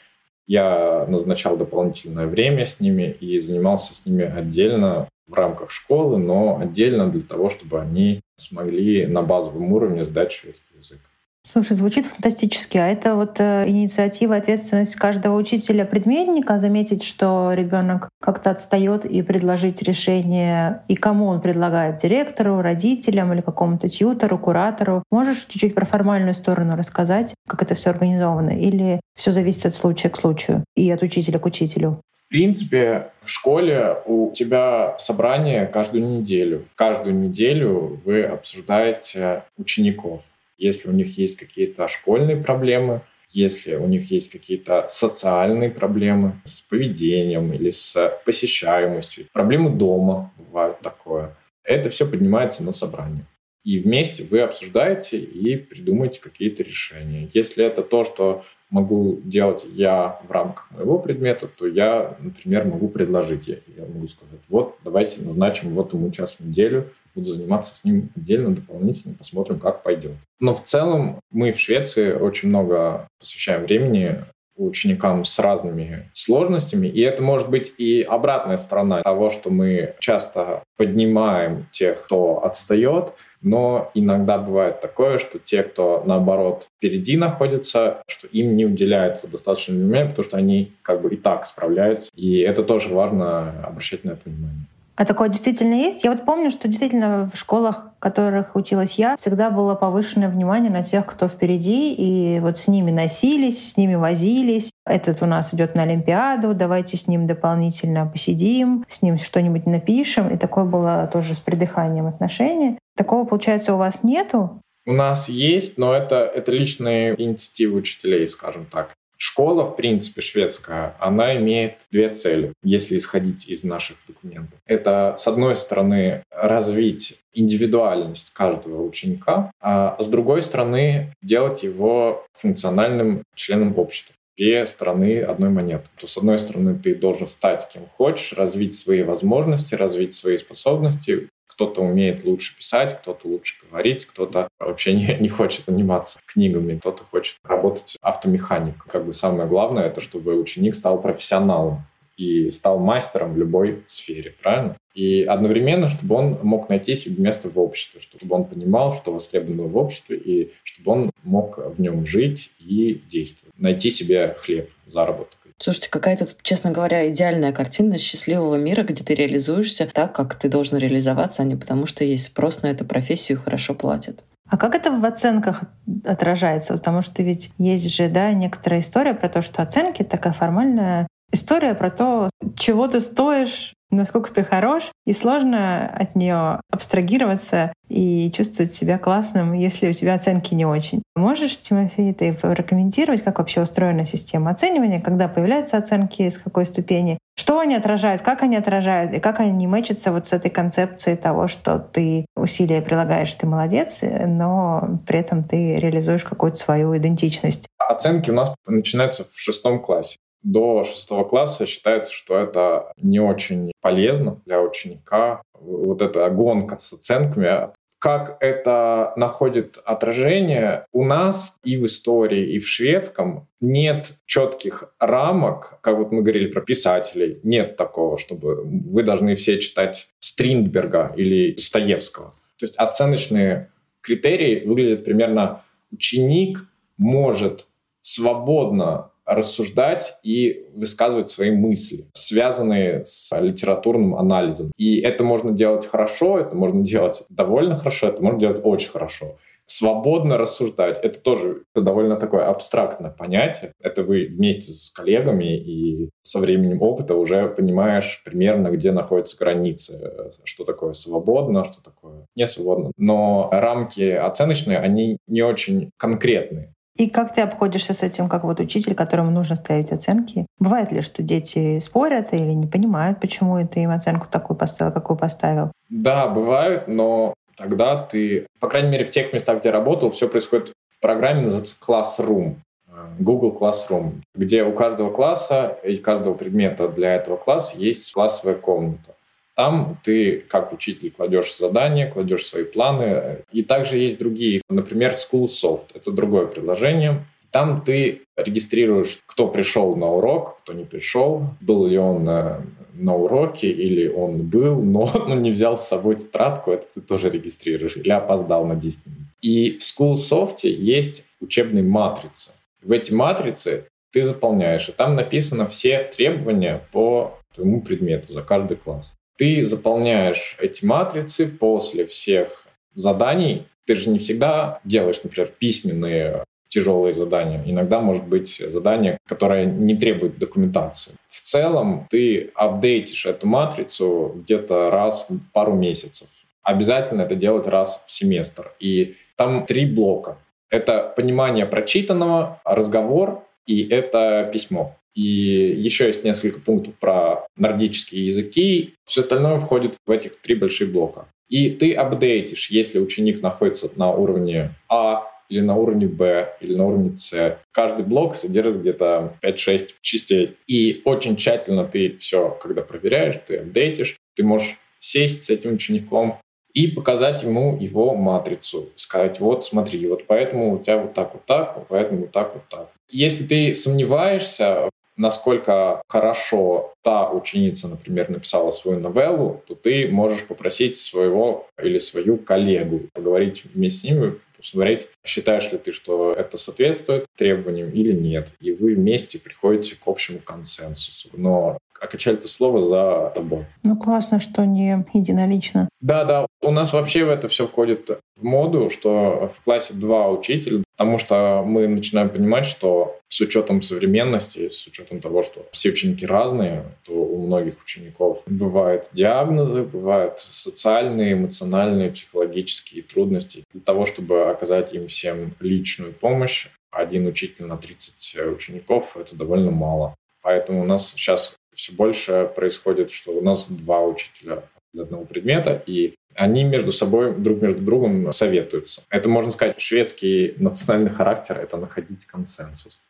Я 0.47 1.07
назначал 1.07 1.57
дополнительное 1.57 2.27
время 2.27 2.67
с 2.67 2.81
ними 2.81 3.17
и 3.21 3.39
занимался 3.39 3.95
с 3.95 4.05
ними 4.05 4.25
отдельно 4.25 5.09
в 5.27 5.35
рамках 5.35 5.71
школы, 5.71 6.19
но 6.19 6.59
отдельно 6.61 7.09
для 7.09 7.23
того, 7.23 7.51
чтобы 7.51 7.81
они 7.81 8.21
смогли 8.37 9.07
на 9.07 9.23
базовом 9.23 9.73
уровне 9.73 10.05
сдать 10.05 10.33
шведский 10.33 10.79
язык. 10.79 10.99
Слушай, 11.43 11.75
звучит 11.75 12.05
фантастически. 12.05 12.77
А 12.77 12.87
это 12.87 13.15
вот 13.15 13.41
э, 13.41 13.65
инициатива, 13.67 14.37
ответственность 14.37 14.95
каждого 14.97 15.39
учителя-предметника 15.39 16.59
заметить, 16.59 17.03
что 17.03 17.55
ребенок 17.55 18.11
как-то 18.21 18.51
отстает 18.51 19.07
и 19.07 19.23
предложить 19.23 19.81
решение, 19.81 20.83
и 20.89 20.97
кому 20.97 21.27
он 21.27 21.41
предлагает, 21.41 21.97
директору, 22.03 22.61
родителям 22.61 23.33
или 23.33 23.41
какому-то 23.41 23.89
тьютору, 23.89 24.39
куратору. 24.39 25.03
Можешь 25.11 25.47
чуть-чуть 25.47 25.75
про 25.75 25.87
формальную 25.87 26.35
сторону 26.35 26.77
рассказать, 26.77 27.35
как 27.49 27.63
это 27.63 27.75
все 27.75 27.89
организовано? 27.89 28.51
Или 28.51 29.01
все 29.17 29.33
зависит 29.33 29.65
от 29.65 29.75
случая 29.75 30.11
к 30.11 30.19
случаю 30.19 30.63
и 30.77 30.91
от 30.91 31.03
учителя 31.03 31.39
к 31.39 31.47
учителю? 31.47 32.03
В 32.13 32.29
принципе, 32.29 33.09
в 33.23 33.31
школе 33.31 33.97
у 34.05 34.31
тебя 34.31 34.95
собрание 34.99 35.67
каждую 35.67 36.07
неделю. 36.07 36.67
Каждую 36.75 37.15
неделю 37.15 37.99
вы 38.05 38.25
обсуждаете 38.25 39.43
учеников 39.57 40.21
если 40.61 40.89
у 40.89 40.93
них 40.93 41.19
есть 41.19 41.37
какие-то 41.37 41.89
школьные 41.89 42.37
проблемы, 42.37 43.01
если 43.29 43.75
у 43.77 43.87
них 43.87 44.11
есть 44.11 44.31
какие-то 44.31 44.87
социальные 44.89 45.71
проблемы 45.71 46.41
с 46.45 46.61
поведением 46.61 47.53
или 47.53 47.71
с 47.71 48.19
посещаемостью, 48.25 49.27
проблемы 49.33 49.71
дома 49.71 50.33
бывают 50.37 50.81
такое. 50.81 51.37
Это 51.65 51.91
все 51.91 52.07
поднимается 52.07 52.63
на 52.63 52.73
собрании. 52.73 53.25
И 53.65 53.79
вместе 53.79 54.25
вы 54.25 54.41
обсуждаете 54.41 55.19
и 55.19 55.57
придумаете 55.57 56.21
какие-то 56.21 56.63
решения. 56.63 57.29
Если 57.33 57.65
это 57.65 57.83
то, 57.83 58.05
что 58.05 58.43
могу 58.71 59.21
делать 59.23 59.67
я 59.75 60.19
в 60.27 60.31
рамках 60.31 60.71
моего 60.71 60.99
предмета, 60.99 61.47
то 61.47 61.67
я, 61.67 62.17
например, 62.21 62.65
могу 62.65 62.89
предложить, 62.89 63.49
я 63.49 63.85
могу 63.87 64.09
сказать, 64.09 64.41
вот, 64.49 64.79
давайте 64.83 65.21
назначим 65.21 65.71
вот 65.71 65.93
ему 65.93 66.11
час 66.11 66.37
в 66.39 66.47
неделю, 66.47 66.91
буду 67.15 67.35
заниматься 67.35 67.77
с 67.77 67.85
ним 67.85 68.11
отдельно, 68.17 68.55
дополнительно, 68.55 69.15
посмотрим, 69.15 69.59
как 69.59 69.83
пойдет. 69.83 70.13
Но 70.39 70.55
в 70.55 70.63
целом 70.63 71.21
мы 71.31 71.53
в 71.53 71.59
Швеции 71.59 72.13
очень 72.13 72.49
много 72.49 73.07
посвящаем 73.19 73.65
времени 73.65 74.25
ученикам 74.67 75.25
с 75.25 75.39
разными 75.39 76.11
сложностями. 76.13 76.87
И 76.87 77.01
это 77.01 77.23
может 77.23 77.49
быть 77.49 77.73
и 77.79 78.03
обратная 78.03 78.59
сторона 78.59 79.03
того, 79.03 79.31
что 79.31 79.51
мы 79.51 79.95
часто 80.01 80.63
поднимаем 80.77 81.67
тех, 81.73 82.05
кто 82.05 82.45
отстает, 82.45 83.15
но 83.43 83.91
иногда 83.95 84.39
бывает 84.39 84.81
такое, 84.81 85.19
что 85.19 85.39
те, 85.39 85.63
кто 85.63 86.03
наоборот 86.05 86.69
впереди 86.77 87.17
находятся, 87.17 88.03
что 88.07 88.27
им 88.27 88.55
не 88.57 88.67
уделяется 88.67 89.27
достаточно 89.27 89.75
внимания, 89.75 90.11
потому 90.11 90.27
что 90.27 90.37
они 90.37 90.73
как 90.83 91.01
бы 91.01 91.15
и 91.15 91.17
так 91.17 91.47
справляются. 91.47 92.11
И 92.15 92.41
это 92.41 92.63
тоже 92.63 92.91
важно 92.91 93.65
обращать 93.65 94.05
на 94.05 94.11
это 94.11 94.29
внимание. 94.29 94.67
А 95.01 95.07
такое 95.07 95.31
действительно 95.31 95.73
есть? 95.73 96.05
Я 96.05 96.11
вот 96.11 96.27
помню, 96.27 96.51
что 96.51 96.69
действительно 96.69 97.31
в 97.33 97.39
школах, 97.39 97.87
в 97.97 98.01
которых 98.01 98.55
училась 98.55 98.97
я, 98.97 99.17
всегда 99.17 99.49
было 99.49 99.75
повышенное 99.75 100.29
внимание 100.29 100.71
на 100.71 100.83
тех, 100.83 101.07
кто 101.07 101.27
впереди, 101.27 101.95
и 101.95 102.39
вот 102.41 102.59
с 102.59 102.69
ними 102.69 102.91
носились, 102.91 103.71
с 103.71 103.79
ними 103.79 103.95
возились. 103.95 104.71
Этот 104.85 105.23
у 105.23 105.27
нас 105.27 105.55
идет 105.55 105.75
на 105.75 105.85
Олимпиаду, 105.85 106.53
давайте 106.53 106.99
с 106.99 107.07
ним 107.07 107.27
дополнительно 107.27 108.05
посидим, 108.05 108.85
с 108.91 109.01
ним 109.01 109.19
что-нибудь 109.19 109.65
напишем. 109.65 110.29
И 110.29 110.37
такое 110.37 110.67
было 110.67 111.09
тоже 111.11 111.35
с 111.35 111.41
придыханием 111.41 112.07
отношения. 112.07 112.79
Такого, 112.95 113.25
получается, 113.25 113.73
у 113.73 113.79
вас 113.79 114.03
нету? 114.03 114.61
У 114.85 114.93
нас 114.93 115.31
есть, 115.31 115.79
но 115.79 115.95
это, 115.95 116.17
это 116.27 116.53
личные 116.53 117.15
инициативы 117.19 117.79
учителей, 117.79 118.29
скажем 118.29 118.67
так. 118.67 118.93
Школа, 119.23 119.65
в 119.65 119.77
принципе, 119.77 120.23
шведская, 120.23 120.97
она 120.99 121.37
имеет 121.37 121.87
две 121.91 122.09
цели, 122.09 122.55
если 122.63 122.97
исходить 122.97 123.47
из 123.49 123.65
наших 123.65 123.99
документов. 124.09 124.59
Это, 124.65 125.15
с 125.19 125.27
одной 125.29 125.57
стороны, 125.57 126.23
развить 126.31 127.19
индивидуальность 127.35 128.31
каждого 128.33 128.83
ученика, 128.83 129.51
а 129.61 129.95
с 130.01 130.09
другой 130.09 130.41
стороны, 130.41 131.15
делать 131.23 131.63
его 131.63 132.25
функциональным 132.33 133.23
членом 133.35 133.79
общества 133.79 134.15
две 134.39 134.67
стороны 134.67 135.21
одной 135.21 135.51
монеты. 135.51 135.91
То, 135.99 136.07
с 136.07 136.17
одной 136.17 136.39
стороны, 136.39 136.75
ты 136.79 136.95
должен 136.95 137.29
стать 137.29 137.69
кем 137.71 137.83
хочешь, 137.99 138.33
развить 138.33 138.75
свои 138.75 139.03
возможности, 139.03 139.75
развить 139.75 140.15
свои 140.15 140.39
способности, 140.39 141.29
кто-то 141.61 141.83
умеет 141.83 142.25
лучше 142.25 142.57
писать, 142.57 142.99
кто-то 142.99 143.29
лучше 143.29 143.57
говорить, 143.71 144.07
кто-то 144.07 144.49
вообще 144.59 144.95
не, 144.95 145.15
не 145.21 145.29
хочет 145.29 145.65
заниматься 145.67 146.19
книгами, 146.25 146.79
кто-то 146.79 147.05
хочет 147.05 147.37
работать 147.45 147.99
автомехаником. 148.01 148.85
Как 148.91 149.05
бы 149.05 149.13
самое 149.13 149.47
главное, 149.47 149.85
это 149.85 150.01
чтобы 150.01 150.41
ученик 150.41 150.75
стал 150.75 151.03
профессионалом 151.03 151.83
и 152.17 152.51
стал 152.51 152.79
мастером 152.79 153.35
в 153.35 153.37
любой 153.37 153.83
сфере, 153.87 154.35
правильно? 154.43 154.75
И 154.95 155.23
одновременно, 155.23 155.91
чтобы 155.91 156.15
он 156.15 156.39
мог 156.43 156.71
найти 156.71 156.95
себе 156.95 157.23
место 157.23 157.51
в 157.51 157.59
обществе, 157.59 158.01
чтобы 158.01 158.37
он 158.37 158.47
понимал, 158.47 158.95
что 158.95 159.13
востребовано 159.13 159.65
в 159.65 159.77
обществе, 159.77 160.17
и 160.17 160.53
чтобы 160.65 160.93
он 160.93 161.11
мог 161.25 161.59
в 161.59 161.79
нем 161.79 162.07
жить 162.07 162.53
и 162.59 163.03
действовать. 163.11 163.55
Найти 163.59 163.91
себе 163.91 164.35
хлеб, 164.39 164.71
заработок. 164.87 165.37
Слушайте, 165.63 165.91
какая-то, 165.91 166.27
честно 166.41 166.71
говоря, 166.71 167.11
идеальная 167.11 167.53
картина 167.53 167.99
счастливого 167.99 168.55
мира, 168.55 168.83
где 168.83 169.05
ты 169.05 169.15
реализуешься 169.15 169.87
так, 169.87 170.15
как 170.15 170.35
ты 170.35 170.49
должен 170.49 170.79
реализоваться, 170.79 171.43
а 171.43 171.45
не 171.45 171.55
потому, 171.55 171.85
что 171.85 172.03
есть 172.03 172.25
спрос 172.25 172.63
на 172.63 172.69
эту 172.69 172.87
профессию 172.87 173.37
и 173.37 173.41
хорошо 173.43 173.75
платят. 173.75 174.25
А 174.49 174.57
как 174.57 174.75
это 174.75 174.91
в 174.91 175.05
оценках 175.05 175.63
отражается? 176.05 176.73
Потому 176.73 177.03
что 177.03 177.23
ведь 177.23 177.53
есть 177.59 177.95
же 177.95 178.09
да, 178.09 178.33
некоторая 178.33 178.81
история 178.81 179.13
про 179.13 179.29
то, 179.29 179.43
что 179.43 179.63
оценки— 179.63 180.03
такая 180.05 180.33
формальная 180.33 181.07
история 181.31 181.75
про 181.75 181.91
то, 181.91 182.31
чего 182.57 182.89
ты 182.89 183.01
стоишь, 183.01 183.75
насколько 183.91 184.33
ты 184.33 184.45
хорош, 184.45 184.91
и 185.07 185.13
сложно 185.13 185.87
от 185.87 186.15
нее 186.17 186.61
абстрагироваться 186.71 187.73
и 187.89 188.31
чувствовать 188.33 188.75
себя 188.75 188.99
классным, 188.99 189.53
если 189.53 189.91
у 189.91 189.93
тебя 189.93 190.15
оценки 190.15 190.55
не 190.55 190.65
очень. 190.65 191.03
Можешь, 191.17 191.61
Тимофей, 191.61 192.15
ты 192.15 192.33
прокомментировать, 192.33 193.23
как 193.23 193.39
вообще 193.39 193.61
устроена 193.63 194.07
система 194.07 194.53
оценивания, 194.53 195.01
когда 195.01 195.29
появляются 195.29 195.77
оценки, 195.77 196.31
с 196.31 196.39
какой 196.39 196.67
ступени, 196.67 197.19
что 197.37 197.59
они 197.59 197.75
отражают, 197.75 198.23
как 198.23 198.43
они 198.43 198.57
отражают, 198.57 199.13
и 199.13 199.21
как 199.21 199.41
они 199.41 199.67
мэчатся 199.67 200.13
вот 200.13 200.27
с 200.27 200.33
этой 200.33 200.51
концепцией 200.51 201.17
того, 201.17 201.49
что 201.49 201.79
ты 201.79 202.27
усилия 202.37 202.81
прилагаешь, 202.83 203.33
ты 203.35 203.47
молодец, 203.47 204.01
но 204.03 205.01
при 205.07 205.19
этом 205.19 205.43
ты 205.43 205.77
реализуешь 205.77 206.25
какую-то 206.25 206.57
свою 206.59 206.97
идентичность. 206.97 207.67
Оценки 207.79 208.31
у 208.31 208.35
нас 208.35 208.55
начинаются 208.67 209.25
в 209.25 209.39
шестом 209.39 209.83
классе 209.83 210.17
до 210.43 210.85
шестого 210.85 211.25
класса 211.25 211.67
считается, 211.67 212.13
что 212.13 212.37
это 212.37 212.93
не 212.97 213.21
очень 213.21 213.73
полезно 213.81 214.41
для 214.47 214.61
ученика. 214.61 215.43
Вот 215.55 216.03
эта 216.03 216.29
гонка 216.31 216.79
с 216.81 216.93
оценками, 216.93 217.71
как 217.99 218.39
это 218.41 219.13
находит 219.17 219.79
отражение 219.85 220.87
у 220.93 221.05
нас 221.05 221.59
и 221.63 221.77
в 221.77 221.85
истории, 221.85 222.55
и 222.55 222.59
в 222.59 222.67
шведском 222.67 223.47
нет 223.61 224.15
четких 224.25 224.95
рамок, 224.99 225.79
как 225.83 225.99
вот 225.99 226.11
мы 226.11 226.23
говорили 226.23 226.47
про 226.47 226.63
писателей, 226.63 227.41
нет 227.43 227.77
такого, 227.77 228.17
чтобы 228.17 228.63
вы 228.65 229.03
должны 229.03 229.35
все 229.35 229.59
читать 229.59 230.09
Стриндберга 230.19 231.13
или 231.15 231.57
Стоевского. 231.57 232.35
То 232.59 232.65
есть 232.65 232.77
оценочные 232.77 233.71
критерии 234.01 234.67
выглядят 234.67 235.05
примерно 235.05 235.63
ученик 235.93 236.65
может 236.97 237.67
свободно 238.01 239.10
рассуждать 239.31 240.19
и 240.23 240.67
высказывать 240.75 241.31
свои 241.31 241.51
мысли, 241.51 242.07
связанные 242.13 243.05
с 243.05 243.31
литературным 243.39 244.17
анализом. 244.17 244.73
И 244.77 245.01
это 245.01 245.25
можно 245.25 245.53
делать 245.53 245.87
хорошо, 245.87 246.39
это 246.39 246.55
можно 246.55 246.85
делать 246.85 247.25
довольно 247.29 247.77
хорошо, 247.77 248.09
это 248.09 248.23
можно 248.23 248.41
делать 248.41 248.61
очень 248.65 248.91
хорошо 248.91 249.37
свободно 249.71 250.37
рассуждать. 250.37 250.99
Это 251.01 251.21
тоже 251.21 251.63
это 251.73 251.85
довольно 251.85 252.17
такое 252.17 252.49
абстрактное 252.49 253.13
понятие. 253.13 253.73
Это 253.81 254.03
вы 254.03 254.27
вместе 254.27 254.73
с 254.73 254.91
коллегами 254.91 255.57
и 255.57 256.11
со 256.23 256.41
временем 256.41 256.83
опыта 256.83 257.15
уже 257.15 257.49
понимаешь 257.49 258.21
примерно, 258.25 258.69
где 258.71 258.91
находятся 258.91 259.39
границы, 259.39 260.33
что 260.43 260.65
такое 260.65 260.93
свободно, 260.93 261.65
что 261.65 261.81
такое 261.83 262.27
не 262.35 262.47
свободно. 262.47 262.91
Но 262.97 263.49
рамки 263.53 264.11
оценочные, 264.11 264.79
они 264.79 265.19
не 265.29 265.43
очень 265.43 265.93
конкретные. 265.97 266.75
И 266.97 267.09
как 267.09 267.35
ты 267.35 267.41
обходишься 267.41 267.95
с 267.95 268.03
этим, 268.03 268.29
как 268.29 268.45
вот 268.45 268.61
учитель, 268.61 268.95
которому 268.95 269.31
нужно 269.31 269.57
ставить 269.57 269.93
оценки? 269.93 270.47
Бывает 270.59 270.93
ли, 270.93 271.03
что 271.03 271.23
дети 271.23 271.79
спорят 271.81 272.35
или 272.35 272.53
не 272.53 272.67
понимают, 272.67 273.21
почему 273.21 273.57
ты 273.67 273.81
им 273.81 273.91
оценку 273.91 274.27
такую 274.31 274.57
поставил, 274.57 274.93
какую 274.93 275.17
поставил? 275.17 275.73
Да, 275.89 276.29
бывают, 276.29 276.89
но 276.89 277.35
тогда 277.57 278.03
ты, 278.03 278.47
по 278.59 278.69
крайней 278.69 278.91
мере, 278.91 279.05
в 279.05 279.11
тех 279.11 279.33
местах, 279.33 279.61
где 279.61 279.71
работал, 279.71 280.11
все 280.11 280.29
происходит 280.29 280.73
в 280.91 281.01
программе, 281.01 281.43
называется 281.43 281.75
Classroom. 281.81 282.57
Э, 282.89 283.07
Google 283.19 283.57
Classroom, 283.59 284.23
где 284.35 284.65
у 284.65 284.73
каждого 284.73 285.11
класса 285.11 285.79
и 285.85 285.97
каждого 285.97 286.35
предмета 286.35 286.89
для 286.89 287.15
этого 287.15 287.37
класса 287.37 287.77
есть 287.77 288.13
классовая 288.13 288.57
комната. 288.57 289.15
Там 289.61 289.99
ты, 290.03 290.43
как 290.49 290.73
учитель, 290.73 291.11
кладешь 291.11 291.55
задания, 291.55 292.11
кладешь 292.11 292.47
свои 292.47 292.65
планы. 292.65 293.45
И 293.53 293.63
также 293.63 293.99
есть 293.99 294.19
другие, 294.19 294.63
например, 294.71 295.13
School 295.13 295.49
Soft. 295.49 295.89
Это 295.93 296.11
другое 296.13 296.47
приложение. 296.47 297.27
Там 297.51 297.83
ты 297.83 298.23
регистрируешь, 298.39 299.19
кто 299.27 299.49
пришел 299.49 299.97
на 299.97 300.07
урок, 300.07 300.61
кто 300.63 300.73
не 300.73 300.87
пришел, 300.87 301.43
был 301.61 301.87
ли 301.87 301.99
он 301.99 302.25
на, 302.25 302.63
на 302.95 303.15
уроке, 303.15 303.71
или 303.71 304.09
он 304.09 304.49
был, 304.49 304.81
но, 304.81 305.13
но 305.29 305.35
не 305.35 305.51
взял 305.51 305.77
с 305.77 305.87
собой 305.87 306.17
тетрадку, 306.17 306.71
это 306.71 306.87
ты 306.95 307.03
тоже 307.03 307.29
регистрируешь, 307.29 307.99
или 307.99 308.13
опоздал 308.13 308.65
на 308.65 308.77
10 308.77 309.05
минут. 309.05 309.19
И 309.43 309.73
в 309.73 309.83
SchoolSoft 309.83 310.61
есть 310.63 311.27
учебные 311.43 311.85
матрицы. 311.85 312.53
В 312.83 312.93
эти 312.93 313.13
матрицы 313.13 313.85
ты 314.11 314.23
заполняешь, 314.23 314.89
и 314.89 314.93
там 314.93 315.17
написано 315.17 315.67
все 315.67 316.11
требования 316.17 316.81
по 316.93 317.39
твоему 317.55 317.83
предмету 317.83 318.33
за 318.33 318.41
каждый 318.41 318.79
класс. 318.79 319.20
Ты 319.41 319.65
заполняешь 319.65 320.55
эти 320.61 320.85
матрицы 320.85 321.47
после 321.47 322.05
всех 322.05 322.67
заданий. 322.93 323.65
Ты 323.87 323.95
же 323.95 324.11
не 324.11 324.19
всегда 324.19 324.81
делаешь, 324.85 325.23
например, 325.25 325.51
письменные 325.59 326.45
тяжелые 326.69 327.15
задания. 327.15 327.63
Иногда 327.65 328.01
может 328.01 328.25
быть 328.25 328.59
задание, 328.59 329.17
которое 329.27 329.65
не 329.65 329.97
требует 329.97 330.39
документации. 330.39 331.13
В 331.27 331.41
целом 331.41 332.07
ты 332.11 332.51
апдейтишь 332.55 333.25
эту 333.25 333.47
матрицу 333.47 334.33
где-то 334.45 334.91
раз 334.91 335.25
в 335.31 335.39
пару 335.55 335.73
месяцев. 335.73 336.29
Обязательно 336.63 337.23
это 337.23 337.35
делать 337.35 337.67
раз 337.67 338.05
в 338.07 338.13
семестр. 338.13 338.73
И 338.79 339.15
там 339.37 339.65
три 339.65 339.87
блока. 339.87 340.37
Это 340.69 341.15
понимание 341.17 341.65
прочитанного, 341.65 342.61
разговор 342.63 343.43
и 343.65 343.89
это 343.89 344.51
письмо. 344.53 344.97
И 345.21 345.77
еще 345.77 346.07
есть 346.07 346.25
несколько 346.25 346.61
пунктов 346.61 346.95
про 346.95 347.47
нордические 347.55 348.27
языки. 348.27 348.95
Все 349.05 349.21
остальное 349.21 349.59
входит 349.59 349.97
в 350.07 350.11
этих 350.11 350.37
три 350.37 350.55
большие 350.55 350.89
блока. 350.89 351.27
И 351.51 351.69
ты 351.69 351.93
апдейтишь, 351.93 352.71
если 352.71 352.99
ученик 352.99 353.43
находится 353.43 353.91
на 353.97 354.11
уровне 354.13 354.71
А, 354.89 355.25
или 355.51 355.61
на 355.61 355.77
уровне 355.77 356.07
B, 356.07 356.57
или 356.63 356.75
на 356.75 356.87
уровне 356.87 357.19
C. 357.19 357.59
Каждый 357.71 358.07
блок 358.07 358.35
содержит 358.35 358.81
где-то 358.81 359.35
5-6 359.43 359.91
частей. 360.01 360.57
И 360.67 361.03
очень 361.05 361.37
тщательно 361.37 361.85
ты 361.85 362.17
все, 362.17 362.57
когда 362.59 362.81
проверяешь, 362.81 363.41
ты 363.47 363.57
апдейтишь, 363.57 364.17
ты 364.37 364.43
можешь 364.43 364.79
сесть 365.01 365.45
с 365.45 365.51
этим 365.51 365.75
учеником 365.75 366.39
и 366.73 366.87
показать 366.87 367.43
ему 367.43 367.77
его 367.79 368.15
матрицу. 368.15 368.89
Сказать, 368.97 369.39
вот 369.39 369.67
смотри, 369.67 370.07
вот 370.07 370.27
поэтому 370.27 370.77
у 370.77 370.79
тебя 370.79 370.97
вот 370.97 371.13
так 371.13 371.35
вот 371.35 371.45
так, 371.45 371.87
поэтому 371.89 372.23
вот 372.23 372.33
так 372.33 372.55
вот 372.55 372.63
так. 372.71 372.91
Если 373.11 373.45
ты 373.45 373.75
сомневаешься, 373.75 374.89
насколько 375.21 376.03
хорошо 376.09 376.95
та 377.03 377.31
ученица, 377.31 377.89
например, 377.89 378.31
написала 378.31 378.71
свою 378.71 379.01
новеллу, 379.01 379.63
то 379.69 379.75
ты 379.75 380.09
можешь 380.09 380.45
попросить 380.45 380.97
своего 380.97 381.67
или 381.81 381.99
свою 381.99 382.39
коллегу 382.39 383.03
поговорить 383.13 383.65
вместе 383.65 384.01
с 384.01 384.05
ними, 384.05 384.35
посмотреть, 384.57 385.09
считаешь 385.25 385.71
ли 385.73 385.79
ты, 385.79 385.93
что 385.93 386.33
это 386.33 386.57
соответствует 386.57 387.27
требованиям 387.37 387.91
или 387.91 388.13
нет. 388.13 388.49
И 388.61 388.73
вы 388.73 388.95
вместе 388.95 389.39
приходите 389.39 389.95
к 389.95 390.07
общему 390.07 390.39
консенсусу. 390.39 391.29
Но 391.35 391.79
окончали 392.01 392.39
это 392.39 392.49
слово 392.49 392.87
за 392.87 393.33
тобой. 393.35 393.67
Ну, 393.85 393.97
классно, 393.97 394.41
что 394.41 394.65
не 394.65 395.05
единолично. 395.13 395.89
Да, 396.01 396.25
да. 396.25 396.47
У 396.63 396.71
нас 396.71 396.93
вообще 396.93 397.25
в 397.25 397.29
это 397.29 397.49
все 397.49 397.67
входит 397.67 398.11
в 398.41 398.45
моду, 398.45 398.91
что 398.91 399.49
в 399.49 399.63
классе 399.63 399.95
два 399.95 400.31
учителя, 400.31 400.83
потому 400.97 401.19
что 401.19 401.63
мы 401.65 401.87
начинаем 401.87 402.29
понимать, 402.31 402.67
что 402.67 403.19
с 403.29 403.41
учетом 403.41 403.83
современности, 403.83 404.69
с 404.69 404.87
учетом 404.87 405.21
того, 405.21 405.43
что 405.43 405.67
все 405.73 405.91
ученики 405.91 406.27
разные, 406.27 406.85
то 407.05 407.13
у 407.13 407.47
многих 407.47 407.83
учеников 407.83 408.43
бывают 408.47 409.09
диагнозы, 409.13 409.83
бывают 409.83 410.41
социальные, 410.41 411.35
эмоциональные, 411.35 412.11
психологические 412.11 413.03
трудности. 413.03 413.65
Для 413.73 413.83
того, 413.83 414.05
чтобы 414.07 414.51
оказать 414.51 414.93
им 414.93 415.07
всем 415.07 415.53
личную 415.61 416.13
помощь, 416.13 416.69
один 416.91 417.27
учитель 417.27 417.67
на 417.67 417.77
30 417.77 418.37
учеников— 418.57 419.13
это 419.17 419.37
довольно 419.37 419.71
мало. 419.71 420.17
Поэтому 420.43 420.83
у 420.83 420.85
нас 420.85 421.13
сейчас 421.13 421.55
все 421.75 421.93
больше 421.93 422.51
происходит, 422.55 423.11
что 423.11 423.33
у 423.33 423.41
нас 423.41 423.67
два 423.69 424.03
учителя 424.03 424.65
для 424.93 425.05
одного 425.05 425.25
предмета, 425.25 425.83
и 425.87 426.15
они 426.35 426.65
между 426.65 426.93
собой, 426.93 427.35
друг 427.35 427.61
между 427.63 427.83
другом 427.83 428.33
советуются. 428.33 429.03
Это, 429.11 429.29
можно 429.29 429.51
сказать, 429.51 429.81
шведский 429.81 430.55
национальный 430.59 431.11
характер— 431.11 431.59
это 431.63 431.77
находить 431.77 432.25
консенсус. 432.27 433.03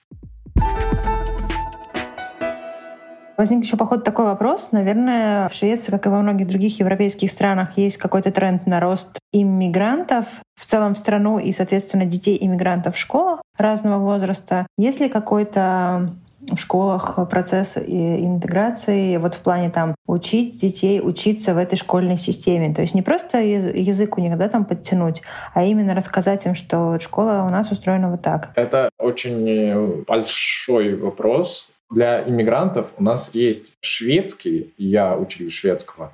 Возник 3.41 3.65
еще, 3.65 3.79
походу, 3.79 4.03
такой 4.03 4.27
вопрос. 4.27 4.69
Наверное, 4.71 5.49
в 5.49 5.55
Швеции, 5.55 5.91
как 5.91 6.05
и 6.05 6.11
во 6.11 6.21
многих 6.21 6.47
других 6.47 6.79
европейских 6.79 7.31
странах, 7.31 7.71
есть 7.79 7.97
какой-то 7.97 8.31
тренд 8.31 8.67
на 8.67 8.81
рост 8.81 9.19
иммигрантов 9.33 10.27
в 10.61 10.67
целом 10.67 10.95
в 10.95 10.99
страну 10.99 11.39
и, 11.39 11.51
соответственно, 11.53 12.05
детей 12.05 12.37
иммигрантов 12.39 12.97
в 12.97 12.99
школах 12.99 13.41
разного 13.57 13.99
возраста. 13.99 14.67
Есть 14.77 15.01
ли 15.01 15.09
какой-то 15.09 16.11
в 16.41 16.57
школах 16.57 17.19
процесс 17.29 17.77
интеграции 17.77 19.17
вот 19.19 19.35
в 19.35 19.41
плане 19.41 19.71
там 19.71 19.95
учить 20.07 20.59
детей 20.61 21.01
учиться 21.03 21.55
в 21.55 21.59
этой 21.59 21.77
школьной 21.77 22.19
системе. 22.19 22.75
То 22.75 22.83
есть 22.83 22.95
не 22.95 23.03
просто 23.03 23.41
язык 23.41 24.19
у 24.19 24.21
них 24.21 24.37
да, 24.39 24.49
там 24.49 24.65
подтянуть, 24.65 25.23
а 25.55 25.65
именно 25.65 25.95
рассказать 25.95 26.47
им, 26.47 26.55
что 26.55 26.99
школа 27.01 27.45
у 27.47 27.51
нас 27.51 27.71
устроена 27.71 28.11
вот 28.11 28.23
так. 28.23 28.51
Это 28.57 28.91
очень 28.99 30.05
большой 30.05 30.95
вопрос. 30.97 31.69
Для 31.91 32.23
иммигрантов 32.23 32.93
у 32.99 33.03
нас 33.03 33.35
есть 33.35 33.75
шведский, 33.81 34.73
я 34.79 35.17
учитель 35.17 35.51
шведского, 35.51 36.13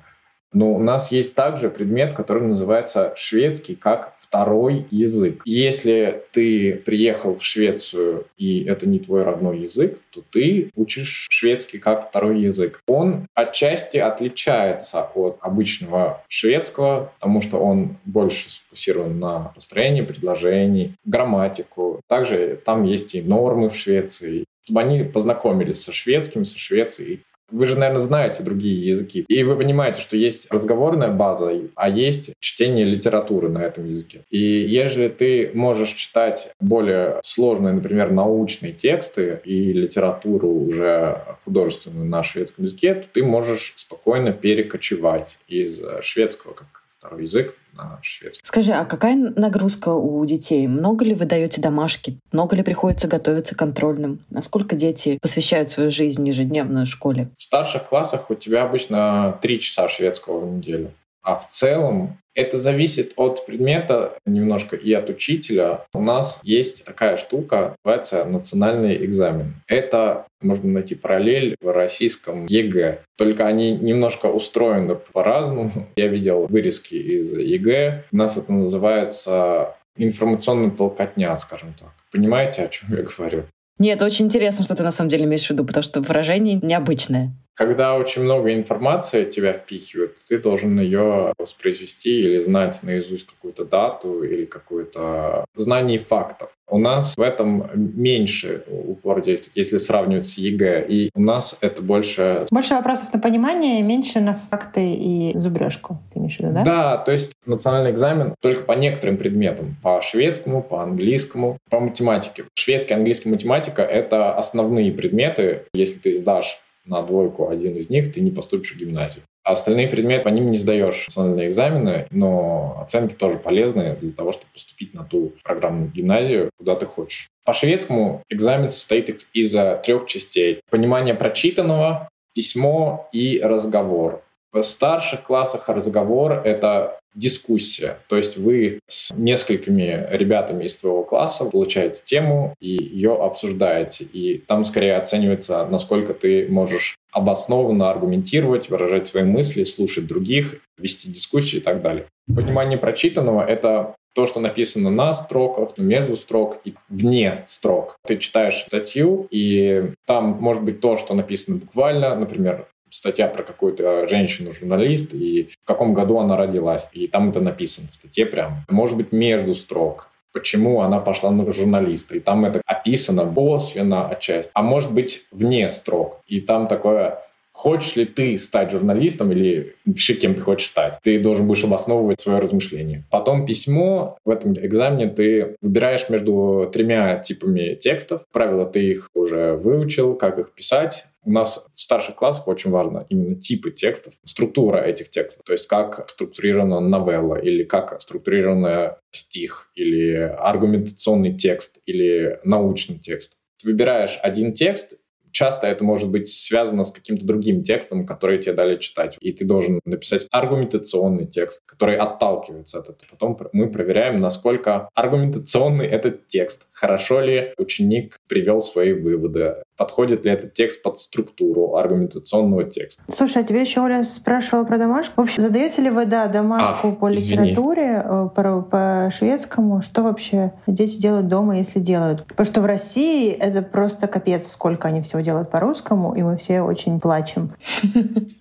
но 0.53 0.73
у 0.73 0.79
нас 0.79 1.11
есть 1.11 1.35
также 1.35 1.69
предмет, 1.69 2.13
который 2.13 2.47
называется 2.47 3.13
шведский 3.15 3.75
как 3.75 4.13
второй 4.17 4.85
язык. 4.89 5.41
Если 5.45 6.23
ты 6.31 6.73
приехал 6.73 7.37
в 7.37 7.43
Швецию 7.43 8.25
и 8.37 8.63
это 8.63 8.87
не 8.87 8.99
твой 8.99 9.23
родной 9.23 9.59
язык, 9.59 9.99
то 10.11 10.21
ты 10.31 10.71
учишь 10.75 11.27
шведский 11.29 11.79
как 11.79 12.09
второй 12.09 12.41
язык. 12.41 12.81
Он 12.87 13.27
отчасти 13.33 13.97
отличается 13.97 15.01
от 15.01 15.37
обычного 15.41 16.23
шведского, 16.27 17.11
потому 17.19 17.41
что 17.41 17.57
он 17.57 17.97
больше 18.05 18.49
сфокусирован 18.49 19.19
на 19.19 19.51
построении 19.55 20.01
предложений, 20.01 20.95
грамматику. 21.05 22.01
Также 22.07 22.59
там 22.63 22.83
есть 22.83 23.15
и 23.15 23.21
нормы 23.21 23.69
в 23.69 23.75
Швеции, 23.75 24.45
чтобы 24.67 24.81
они 24.81 25.03
познакомились 25.03 25.81
со 25.81 25.93
шведским, 25.93 26.43
со 26.43 26.59
Швецией. 26.59 27.21
Вы 27.49 27.65
же, 27.65 27.77
наверное, 27.77 28.01
знаете 28.01 28.43
другие 28.43 28.87
языки. 28.87 29.25
И 29.27 29.43
вы 29.43 29.55
понимаете, 29.55 30.01
что 30.01 30.17
есть 30.17 30.51
разговорная 30.51 31.09
база, 31.09 31.51
а 31.75 31.89
есть 31.89 32.33
чтение 32.39 32.85
литературы 32.85 33.49
на 33.49 33.59
этом 33.59 33.87
языке. 33.87 34.21
И 34.29 34.39
если 34.39 35.07
ты 35.07 35.51
можешь 35.53 35.91
читать 35.91 36.49
более 36.59 37.19
сложные, 37.23 37.73
например, 37.73 38.11
научные 38.11 38.73
тексты 38.73 39.39
и 39.45 39.71
литературу 39.73 40.49
уже 40.49 41.21
художественную 41.45 42.05
на 42.05 42.23
шведском 42.23 42.65
языке, 42.65 42.95
то 42.95 43.05
ты 43.13 43.23
можешь 43.23 43.73
спокойно 43.75 44.33
перекочевать 44.33 45.37
из 45.47 45.79
шведского 46.01 46.53
как 46.53 46.67
второй 47.07 47.23
язык 47.23 47.55
на 47.73 47.99
шведский. 48.01 48.41
Скажи, 48.43 48.71
а 48.71 48.85
какая 48.85 49.15
нагрузка 49.15 49.89
у 49.89 50.23
детей? 50.25 50.67
Много 50.67 51.05
ли 51.05 51.15
вы 51.15 51.25
даете 51.25 51.61
домашки? 51.61 52.19
Много 52.31 52.55
ли 52.55 52.63
приходится 52.63 53.07
готовиться 53.07 53.55
к 53.55 53.59
контрольным? 53.59 54.19
Насколько 54.29 54.75
дети 54.75 55.17
посвящают 55.21 55.71
свою 55.71 55.89
жизнь 55.89 56.27
ежедневную 56.27 56.85
школе? 56.85 57.29
В 57.37 57.43
старших 57.43 57.87
классах 57.87 58.29
у 58.29 58.35
тебя 58.35 58.63
обычно 58.63 59.37
три 59.41 59.59
часа 59.59 59.87
шведского 59.87 60.39
в 60.39 60.53
неделю. 60.53 60.91
А 61.21 61.35
в 61.35 61.47
целом 61.47 62.17
Это 62.37 62.59
зависит 62.59 63.13
от 63.15 63.47
предмета 63.47 64.13
немножко 64.27 64.75
и 64.75 64.93
от 64.93 65.09
учителя. 65.09 65.85
У 65.95 66.01
нас 66.01 66.39
есть 66.43 66.85
такая 66.85 67.17
штука, 67.17 67.75
называется 67.83 68.25
национальный 68.25 69.03
экзамен. 69.03 69.55
Это 69.67 70.27
можно 70.39 70.69
найти 70.69 70.93
параллель 70.93 71.55
в 71.59 71.73
российском 71.73 72.45
ЕГЭ. 72.45 72.99
Только 73.17 73.47
они 73.47 73.71
немножко 73.71 74.27
устроены 74.27 74.95
по-разному. 75.13 75.71
Я 75.95 76.07
видел 76.07 76.45
вырезки 76.45 76.93
из 76.93 77.33
ЕГЭ. 77.33 78.03
У 78.11 78.17
нас 78.17 78.37
это 78.37 78.53
называется 78.53 79.75
информационная 79.97 80.69
толкотня, 80.69 81.35
скажем 81.37 81.73
так. 81.73 81.89
Понимаете, 82.11 82.61
о 82.61 82.67
чем 82.67 82.95
я 82.95 83.01
говорю? 83.01 83.45
Нет, 83.79 84.01
очень 84.03 84.25
интересно, 84.25 84.63
что 84.63 84.75
ты 84.75 84.83
на 84.83 84.91
самом 84.91 85.09
деле 85.09 85.25
имеешь 85.25 85.47
в 85.47 85.49
виду, 85.49 85.65
потому 85.65 85.83
что 85.83 86.01
выражение 86.01 86.59
необычное. 86.61 87.31
Когда 87.57 87.95
очень 87.95 88.21
много 88.21 88.53
информации 88.53 89.25
тебя 89.25 89.51
впихивают, 89.51 90.15
ты 90.29 90.37
должен 90.37 90.79
ее 90.79 91.33
воспроизвести 91.39 92.21
или 92.21 92.37
знать 92.37 92.83
наизусть 92.83 93.25
какую-то 93.25 93.65
дату 93.65 94.23
или 94.23 94.45
какое-то 94.45 95.43
знание 95.55 95.97
фактов. 95.97 96.51
У 96.69 96.77
нас 96.77 97.17
в 97.17 97.21
этом 97.21 97.67
меньше 97.73 98.63
упор 98.67 99.23
действует, 99.23 99.53
если 99.55 99.77
сравнивать 99.79 100.27
с 100.27 100.37
ЕГЭ. 100.37 100.85
И 100.87 101.09
у 101.15 101.21
нас 101.21 101.57
это 101.61 101.81
больше... 101.81 102.45
Больше 102.51 102.75
вопросов 102.75 103.11
на 103.11 103.19
понимание, 103.19 103.81
меньше 103.81 104.19
на 104.19 104.35
факты 104.35 104.93
и 104.93 105.31
зубрежку. 105.35 105.97
Ты 106.13 106.19
имеешь 106.19 106.37
в 106.37 106.39
виду, 106.41 106.51
да? 106.53 106.63
Да, 106.63 106.97
то 106.97 107.11
есть 107.11 107.31
национальный 107.45 107.91
экзамен 107.91 108.35
только 108.39 108.63
по 108.63 108.73
некоторым 108.73 109.17
предметам. 109.17 109.77
По 109.81 110.01
шведскому, 110.03 110.61
по 110.61 110.83
английскому, 110.83 111.57
по 111.71 111.79
математике. 111.79 112.43
Шведский, 112.53 112.93
английский, 112.93 113.29
математика— 113.29 113.81
это 113.83 114.35
основные 114.35 114.91
предметы. 114.91 115.63
Если 115.73 115.97
ты 115.97 116.17
сдашь 116.17 116.59
на 116.87 117.01
двойку 117.01 117.49
один 117.49 117.75
из 117.75 117.89
них, 117.89 118.13
ты 118.13 118.21
не 118.21 118.31
поступишь 118.31 118.73
в 118.73 118.77
гимназию. 118.77 119.23
А 119.43 119.53
остальные 119.53 119.87
предметы, 119.87 120.25
по 120.25 120.29
ним 120.29 120.51
не 120.51 120.57
сдаешь 120.57 121.07
национальные 121.07 121.47
экзамены, 121.47 122.07
но 122.11 122.79
оценки 122.81 123.13
тоже 123.13 123.37
полезны 123.37 123.95
для 124.01 124.11
того, 124.11 124.33
чтобы 124.33 124.51
поступить 124.53 124.93
на 124.93 125.05
ту 125.05 125.31
программную 125.43 125.89
гимназию, 125.89 126.49
куда 126.57 126.75
ты 126.75 126.85
хочешь. 126.85 127.29
По 127.45 127.53
шведскому 127.53 128.23
экзамен 128.29 128.69
состоит 128.69 129.25
из 129.33 129.55
трех 129.85 130.05
частей. 130.07 130.59
Понимание 130.69 131.15
прочитанного, 131.15 132.09
письмо 132.35 133.07
и 133.13 133.39
разговор. 133.41 134.21
В 134.51 134.61
старших 134.63 135.23
классах 135.23 135.69
разговор— 135.69 136.33
это 136.43 136.99
дискуссия. 137.17 137.97
То 138.07 138.15
есть 138.15 138.37
вы 138.37 138.79
с 138.87 139.11
несколькими 139.15 140.07
ребятами 140.11 140.65
из 140.65 140.77
твоего 140.77 141.03
класса 141.03 141.45
получаете 141.45 142.01
тему 142.05 142.53
и 142.59 142.69
ее 142.69 143.15
обсуждаете. 143.15 144.05
И 144.05 144.37
там 144.47 144.63
скорее 144.63 144.95
оценивается, 144.95 145.65
насколько 145.65 146.13
ты 146.13 146.47
можешь 146.47 146.95
обоснованно 147.11 147.89
аргументировать, 147.89 148.69
выражать 148.69 149.07
свои 149.07 149.23
мысли, 149.23 149.63
слушать 149.63 150.05
других, 150.07 150.61
вести 150.77 151.09
дискуссии 151.09 151.57
и 151.57 151.61
так 151.61 151.81
далее. 151.81 152.05
Понимание 152.27 152.77
прочитанного— 152.77 153.43
это 153.47 153.95
то, 154.13 154.25
что 154.25 154.39
написано 154.39 154.89
на 154.89 155.13
строках, 155.13 155.77
между 155.77 156.17
строк 156.17 156.59
и 156.65 156.73
вне 156.89 157.43
строк. 157.47 157.97
Ты 158.05 158.17
читаешь 158.17 158.63
статью, 158.67 159.27
и 159.29 159.91
там 160.05 160.37
может 160.39 160.63
быть 160.63 160.79
то, 160.81 160.97
что 160.97 161.13
написано 161.13 161.57
буквально, 161.57 162.15
например, 162.15 162.67
статья 162.89 163.27
про 163.27 163.43
какую-то 163.43 164.07
женщину-журналист 164.07 165.13
и 165.13 165.49
в 165.63 165.65
каком 165.65 165.93
году 165.93 166.19
она 166.19 166.37
родилась. 166.37 166.87
И 166.91 167.07
там 167.07 167.29
это 167.29 167.41
написано 167.41 167.87
в 167.91 167.95
статье 167.95 168.25
прям. 168.25 168.65
Может 168.69 168.97
быть, 168.97 169.11
между 169.11 169.55
строк 169.55 170.09
почему 170.33 170.81
она 170.81 170.99
пошла 170.99 171.31
на 171.31 171.51
журналиста. 171.51 172.15
И 172.15 172.19
там 172.19 172.45
это 172.45 172.61
описано 172.65 173.25
косвенно 173.25 174.07
отчасти. 174.07 174.51
А 174.53 174.61
может 174.61 174.91
быть, 174.91 175.25
вне 175.31 175.67
строк. 175.69 176.21
И 176.27 176.41
там 176.41 176.67
такое 176.67 177.19
Хочешь 177.57 177.95
ли 177.95 178.05
ты 178.05 178.37
стать 178.37 178.69
журналистом 178.69 179.31
или 179.31 179.73
напиши, 179.83 180.13
кем 180.13 180.35
ты 180.35 180.41
хочешь 180.41 180.67
стать. 180.67 180.99
Ты 181.01 181.19
должен 181.19 181.47
будешь 181.47 181.63
обосновывать 181.63 182.21
свое 182.21 182.37
размышление. 182.37 183.05
Потом 183.09 183.47
письмо. 183.47 184.15
В 184.23 184.29
этом 184.29 184.53
экзамене 184.53 185.07
ты 185.09 185.55
выбираешь 185.59 186.07
между 186.07 186.69
тремя 186.71 187.17
типами 187.17 187.73
текстов. 187.73 188.21
Правила 188.31 188.67
ты 188.67 188.91
их 188.91 189.09
уже 189.15 189.55
выучил, 189.55 190.13
как 190.13 190.37
их 190.37 190.53
писать. 190.53 191.05
У 191.23 191.31
нас 191.31 191.65
в 191.73 191.81
старших 191.81 192.13
классах 192.13 192.47
очень 192.47 192.69
важно 192.69 193.07
именно 193.09 193.33
типы 193.33 193.71
текстов, 193.71 194.13
структура 194.23 194.77
этих 194.77 195.09
текстов. 195.09 195.43
То 195.43 195.53
есть 195.53 195.65
как 195.65 196.07
структурирована 196.11 196.79
новелла, 196.79 197.37
или 197.37 197.63
как 197.63 197.99
структурирована 197.99 198.99
стих, 199.09 199.71
или 199.73 200.13
аргументационный 200.13 201.35
текст, 201.35 201.79
или 201.87 202.39
научный 202.43 202.99
текст. 202.99 203.31
Ты 203.59 203.71
выбираешь 203.71 204.19
один 204.21 204.53
текст 204.53 204.99
часто 205.37 205.67
это 205.67 205.83
может 205.83 206.09
быть 206.09 206.33
связано 206.33 206.83
с 206.83 206.91
каким-то 206.91 207.23
другим 207.23 207.61
текстом, 207.61 208.07
который 208.07 208.39
тебе 208.39 208.53
дали 208.53 208.77
читать. 208.77 209.17
И 209.19 209.31
ты 209.31 209.45
должен 209.45 209.79
написать 209.85 210.25
аргументационный 210.31 211.27
текст, 211.27 211.61
который 211.67 211.95
отталкивается 211.95 212.79
от 212.79 212.89
этого. 212.89 213.09
Потом 213.11 213.37
мы 213.53 213.69
проверяем, 213.69 214.19
насколько 214.19 214.89
аргументационный 214.95 215.85
этот 215.85 216.27
текст. 216.27 216.63
Хорошо 216.71 217.21
ли 217.21 217.53
ученик 217.57 218.19
привел 218.27 218.61
свои 218.61 218.93
выводы, 218.93 219.57
подходит 219.77 220.25
ли 220.25 220.31
этот 220.31 220.55
текст 220.55 220.81
под 220.81 220.99
структуру 220.99 221.75
аргументационного 221.75 222.63
текста. 222.63 223.03
Слушай, 223.09 223.43
а 223.43 223.45
тебе 223.45 223.61
еще 223.61 223.81
Оля 223.81 224.03
спрашивала 224.03 224.63
про 224.63 224.77
домашку. 224.77 225.21
В 225.21 225.23
общем, 225.23 225.43
задаете 225.43 225.83
ли 225.83 225.89
вы, 225.91 226.05
да, 226.05 226.25
домашку 226.27 226.89
а, 226.89 226.91
по 226.93 227.09
литературе, 227.09 228.01
э, 228.03 228.29
по, 228.35 228.61
по 228.61 229.11
шведскому? 229.15 229.81
Что 229.81 230.01
вообще 230.01 230.53
дети 230.65 230.99
делают 230.99 231.27
дома, 231.27 231.57
если 231.57 231.79
делают? 231.79 232.25
Потому 232.25 232.47
что 232.47 232.61
в 232.61 232.65
России 232.65 233.31
это 233.31 233.61
просто 233.61 234.07
капец, 234.07 234.47
сколько 234.51 234.87
они 234.87 235.01
всего 235.03 235.21
делают 235.27 235.51
по-русскому, 235.51 236.15
и 236.15 236.23
мы 236.23 236.37
все 236.37 236.61
очень 236.61 236.99
плачем. 236.99 237.51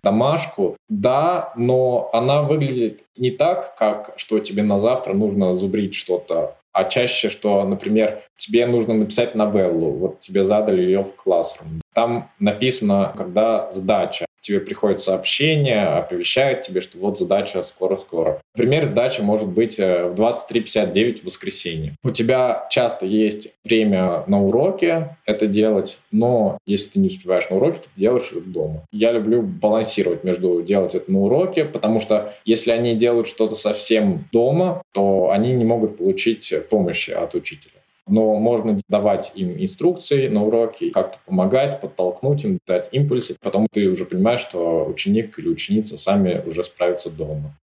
Домашку, 0.03 0.77
да, 0.88 1.53
но 1.57 2.09
она 2.12 2.42
выглядит 2.42 3.05
не 3.16 3.31
так, 3.31 3.75
как 3.77 4.12
что 4.16 4.38
тебе 4.38 4.62
на 4.62 4.79
завтра 4.79 5.14
нужно 5.14 5.55
зубрить 5.57 5.94
что-то 5.94 6.55
а 6.77 6.85
чаще, 6.85 7.31
что, 7.31 7.64
например, 7.64 8.22
тебе 8.37 8.66
нужно 8.66 8.92
написать 8.92 9.35
новеллу, 9.35 9.92
вот 9.92 10.20
тебе 10.20 10.44
задали 10.44 10.83
ее 10.83 11.03
в 11.03 11.14
Classroom. 11.14 11.81
Там 11.94 12.29
написано, 12.38 13.14
когда 13.16 13.72
сдача 13.72 14.26
тебе 14.47 14.61
приходит 14.61 15.01
сообщение, 15.01 15.83
оповещает 15.83 16.63
тебе, 16.63 16.81
что 16.81 16.99
вот 16.99 17.19
задача 17.19 17.63
скоро-скоро. 17.65 18.41
Например, 18.55 18.87
задача 18.87 19.23
может 19.23 19.49
быть 19.49 19.81
э, 19.81 20.07
в 20.07 20.21
23.59 20.21 21.23
в 21.23 21.25
воскресенье. 21.25 21.95
У 22.05 22.11
тебя 22.13 22.69
часто 22.71 23.07
есть 23.07 23.49
время 23.65 24.23
на 24.29 24.41
уроке 24.41 25.17
это 25.25 25.49
делать, 25.49 25.99
но 26.13 26.59
если 26.65 26.91
ты 26.91 27.01
не 27.01 27.09
успеваешь 27.09 27.51
на 27.51 27.57
уроке, 27.57 27.79
ты 27.79 28.01
делаешь 28.01 28.31
это 28.31 28.49
дома. 28.49 28.83
Я 28.93 29.11
люблю 29.11 29.43
балансировать 29.43 30.23
между 30.23 30.63
делать 30.63 30.95
это 30.95 31.11
на 31.11 31.21
уроке, 31.23 31.65
потому 31.65 31.99
что 31.99 32.33
если 32.45 32.71
они 32.71 32.95
делают 32.95 33.27
что-то 33.27 33.57
совсем 33.57 34.25
дома, 34.33 34.83
то 34.93 35.31
они 35.33 35.53
не 35.55 35.65
могут 35.65 35.99
получить 35.99 36.55
помощи 36.71 37.11
от 37.11 37.35
учителя 37.35 37.76
но 38.09 38.35
можно 38.37 38.79
давать 38.88 39.33
им 39.35 39.53
инструкции 39.53 40.29
на 40.29 40.45
уроке, 40.45 40.90
как-то 40.90 41.19
помогать, 41.27 41.81
подтолкнуть 41.81 42.45
им, 42.45 42.59
дать 42.66 42.88
импульсы. 42.92 43.37
Потом 43.40 43.66
ты 43.73 43.88
уже 43.88 44.05
понимаешь, 44.05 44.40
что 44.40 44.87
ученик 44.87 45.38
или 45.38 45.49
ученица 45.49 45.99
сами 45.99 46.42
уже 46.47 46.64
справятся 46.64 47.11
дома. 47.11 47.55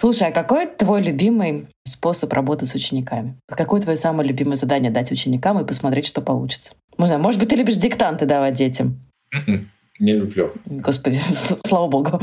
Слушай, 0.00 0.28
а 0.28 0.32
какой 0.32 0.66
твой 0.66 1.02
любимый 1.02 1.66
способ 1.84 2.32
работы 2.32 2.66
с 2.66 2.74
учениками? 2.74 3.36
Какое 3.48 3.80
твое 3.80 3.96
самое 3.96 4.28
любимое 4.28 4.54
задание 4.54 4.92
дать 4.92 5.10
ученикам 5.10 5.58
и 5.58 5.66
посмотреть, 5.66 6.06
что 6.06 6.20
получится? 6.20 6.74
Можно, 6.96 7.18
может 7.18 7.40
быть, 7.40 7.48
ты 7.48 7.56
любишь 7.56 7.76
диктанты 7.76 8.24
давать 8.24 8.54
детям? 8.54 9.00
М-м. 9.32 9.68
Не 9.98 10.12
люблю. 10.12 10.52
Господи, 10.66 11.18
слава 11.66 11.88
богу. 11.88 12.20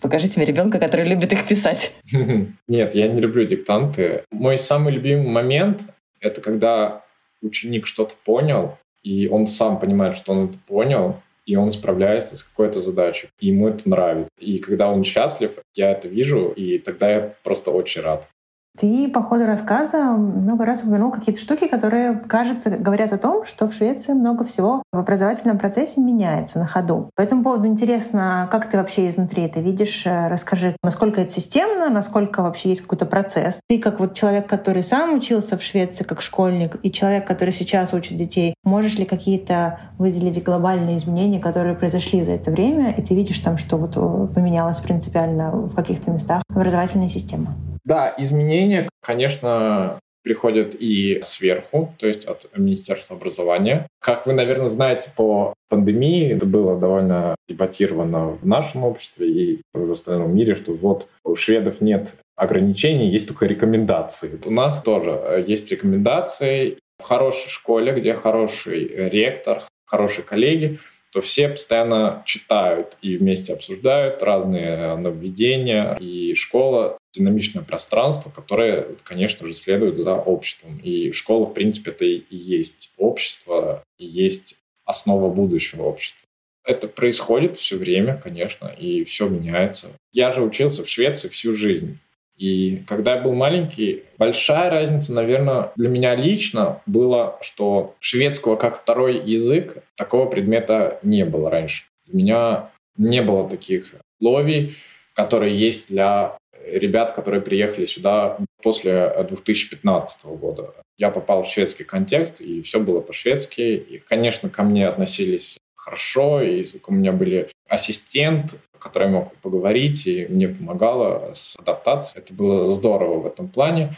Покажите 0.00 0.38
мне 0.38 0.46
ребенка, 0.46 0.78
который 0.78 1.06
любит 1.06 1.32
их 1.32 1.46
писать. 1.46 1.94
Нет, 2.68 2.94
я 2.94 3.08
не 3.08 3.20
люблю 3.20 3.44
диктанты. 3.44 4.22
Мой 4.30 4.58
самый 4.58 4.92
любимый 4.92 5.28
момент— 5.28 5.82
это 6.20 6.40
когда 6.40 7.02
ученик 7.42 7.86
что-то 7.86 8.14
понял, 8.24 8.78
и 9.02 9.28
он 9.28 9.46
сам 9.46 9.78
понимает, 9.78 10.16
что 10.16 10.32
он 10.32 10.46
это 10.46 10.58
понял, 10.66 11.20
и 11.46 11.56
он 11.56 11.70
справляется 11.70 12.36
с 12.36 12.42
какой-то 12.42 12.80
задачей. 12.80 13.28
И 13.40 13.48
ему 13.48 13.68
это 13.68 13.88
нравится. 13.88 14.32
И 14.38 14.58
когда 14.58 14.90
он 14.90 15.04
счастлив, 15.04 15.52
я 15.74 15.92
это 15.92 16.08
вижу, 16.08 16.48
и 16.48 16.78
тогда 16.78 17.10
я 17.10 17.34
просто 17.44 17.70
очень 17.70 18.02
рад. 18.02 18.28
Ты 18.76 19.08
по 19.08 19.22
ходу 19.22 19.46
рассказа 19.46 19.98
много 19.98 20.66
раз 20.66 20.82
упомянул 20.82 21.10
какие-то 21.10 21.40
штуки, 21.40 21.66
которые, 21.66 22.14
кажется, 22.14 22.70
говорят 22.70 23.12
о 23.12 23.18
том, 23.18 23.46
что 23.46 23.68
в 23.68 23.72
Швеции 23.72 24.12
много 24.12 24.44
всего 24.44 24.82
в 24.92 24.98
образовательном 24.98 25.58
процессе 25.58 26.00
меняется 26.00 26.58
на 26.58 26.66
ходу. 26.66 27.10
По 27.16 27.22
этому 27.22 27.42
поводу 27.42 27.66
интересно, 27.66 28.48
как 28.50 28.70
ты 28.70 28.76
вообще 28.76 29.08
изнутри 29.08 29.44
это 29.44 29.60
видишь? 29.60 30.02
Расскажи, 30.04 30.76
насколько 30.82 31.22
это 31.22 31.32
системно, 31.32 31.88
насколько 31.88 32.42
вообще 32.42 32.70
есть 32.70 32.82
какой-то 32.82 33.06
процесс. 33.06 33.60
Ты 33.68 33.78
как 33.78 33.98
вот 33.98 34.14
человек, 34.14 34.46
который 34.46 34.84
сам 34.84 35.14
учился 35.14 35.56
в 35.56 35.62
Швеции 35.62 36.04
как 36.04 36.20
школьник, 36.20 36.76
и 36.82 36.92
человек, 36.92 37.26
который 37.26 37.54
сейчас 37.54 37.94
учит 37.94 38.16
детей, 38.16 38.54
можешь 38.62 38.96
ли 38.96 39.06
какие-то 39.06 39.80
выделить 39.98 40.42
глобальные 40.44 40.98
изменения, 40.98 41.40
которые 41.40 41.74
произошли 41.74 42.22
за 42.22 42.32
это 42.32 42.50
время, 42.50 42.90
и 42.90 43.00
ты 43.00 43.14
видишь 43.14 43.38
там, 43.38 43.56
что 43.56 43.78
вот 43.78 43.96
э, 43.96 44.34
поменялось 44.34 44.80
принципиально 44.80 45.50
в 45.50 45.74
каких-то 45.74 46.10
местах 46.10 46.42
образовательная 46.50 47.08
система? 47.08 47.54
Да, 47.86 48.12
изменения, 48.18 48.88
конечно, 49.00 50.00
приходят 50.24 50.74
и 50.76 51.20
сверху, 51.22 51.94
то 51.98 52.08
есть 52.08 52.24
от 52.24 52.50
Министерства 52.56 53.16
образования. 53.16 53.86
Как 54.00 54.26
вы, 54.26 54.32
наверное, 54.32 54.68
знаете, 54.68 55.08
по 55.16 55.54
пандемии 55.68 56.32
это 56.32 56.46
было 56.46 56.76
довольно 56.76 57.36
дебатировано 57.48 58.30
в 58.30 58.44
нашем 58.44 58.82
обществе 58.82 59.30
и 59.30 59.60
в 59.72 59.92
остальном 59.92 60.34
мире, 60.34 60.56
что 60.56 60.72
вот 60.72 61.06
у 61.24 61.36
шведов 61.36 61.80
нет 61.80 62.16
ограничений, 62.34 63.08
есть 63.08 63.28
только 63.28 63.46
рекомендации. 63.46 64.36
У 64.44 64.50
нас 64.50 64.82
тоже 64.82 65.10
э, 65.10 65.44
есть 65.46 65.70
рекомендации. 65.70 66.78
В 66.98 67.04
хорошей 67.04 67.48
школе, 67.48 67.92
где 67.92 68.14
хороший 68.14 69.08
ректор, 69.10 69.62
хорошие 69.86 70.24
коллеги, 70.24 70.80
то 71.12 71.20
все 71.20 71.48
постоянно 71.48 72.22
читают 72.26 72.96
и 73.00 73.16
вместе 73.16 73.52
обсуждают 73.52 74.22
разные 74.22 74.96
нововведения. 74.96 75.96
И 76.00 76.34
школа— 76.34 76.98
динамичное 77.16 77.62
пространство, 77.62 78.30
которое, 78.30 78.86
конечно 79.02 79.46
же, 79.46 79.54
следует 79.54 79.96
за 79.96 80.14
обществом. 80.14 80.78
И 80.82 81.12
школа, 81.12 81.46
в 81.46 81.54
принципе, 81.54 81.90
это 81.90 82.04
и 82.04 82.24
есть 82.30 82.92
общество, 82.96 83.82
и 83.98 84.06
есть 84.06 84.56
основа 84.84 85.32
будущего 85.32 85.84
общества. 85.84 86.26
Это 86.64 86.88
происходит 86.88 87.56
все 87.56 87.76
время, 87.76 88.20
конечно, 88.22 88.66
и 88.66 89.04
все 89.04 89.28
меняется. 89.28 89.88
Я 90.12 90.32
же 90.32 90.42
учился 90.42 90.84
в 90.84 90.88
Швеции 90.88 91.28
всю 91.28 91.52
жизнь. 91.52 91.98
И 92.36 92.82
когда 92.86 93.14
я 93.14 93.22
был 93.22 93.32
маленький, 93.32 94.02
большая 94.18 94.70
разница, 94.70 95.12
наверное, 95.12 95.72
для 95.76 95.88
меня 95.88 96.14
лично 96.14 96.82
было, 96.84 97.38
что 97.40 97.94
шведского 98.00 98.56
как 98.56 98.80
второй 98.80 99.18
язык 99.18 99.78
такого 99.94 100.26
предмета 100.28 100.98
не 101.02 101.24
было 101.24 101.50
раньше. 101.50 101.84
У 102.12 102.16
меня 102.16 102.70
не 102.98 103.22
было 103.22 103.48
таких 103.48 103.94
ловий, 104.20 104.74
которые 105.14 105.56
есть 105.56 105.88
для 105.88 106.36
ребят, 106.66 107.12
которые 107.12 107.40
приехали 107.40 107.84
сюда 107.84 108.38
после 108.62 109.14
2015 109.28 110.24
года. 110.26 110.74
Я 110.98 111.10
попал 111.10 111.42
в 111.42 111.48
шведский 111.48 111.84
контекст, 111.84 112.40
и 112.40 112.62
все 112.62 112.80
было 112.80 113.00
по-шведски. 113.00 113.60
И, 113.60 113.98
конечно, 113.98 114.48
ко 114.48 114.62
мне 114.62 114.88
относились 114.88 115.58
хорошо, 115.74 116.42
и 116.42 116.64
у 116.86 116.92
меня 116.92 117.12
были 117.12 117.48
ассистент, 117.68 118.56
которой 118.78 119.04
я 119.04 119.10
мог 119.10 119.36
поговорить, 119.36 120.06
и 120.06 120.26
мне 120.28 120.48
помогало 120.48 121.32
с 121.34 121.56
адаптацией. 121.58 122.22
Это 122.22 122.32
было 122.32 122.72
здорово 122.74 123.20
в 123.20 123.26
этом 123.26 123.48
плане. 123.48 123.94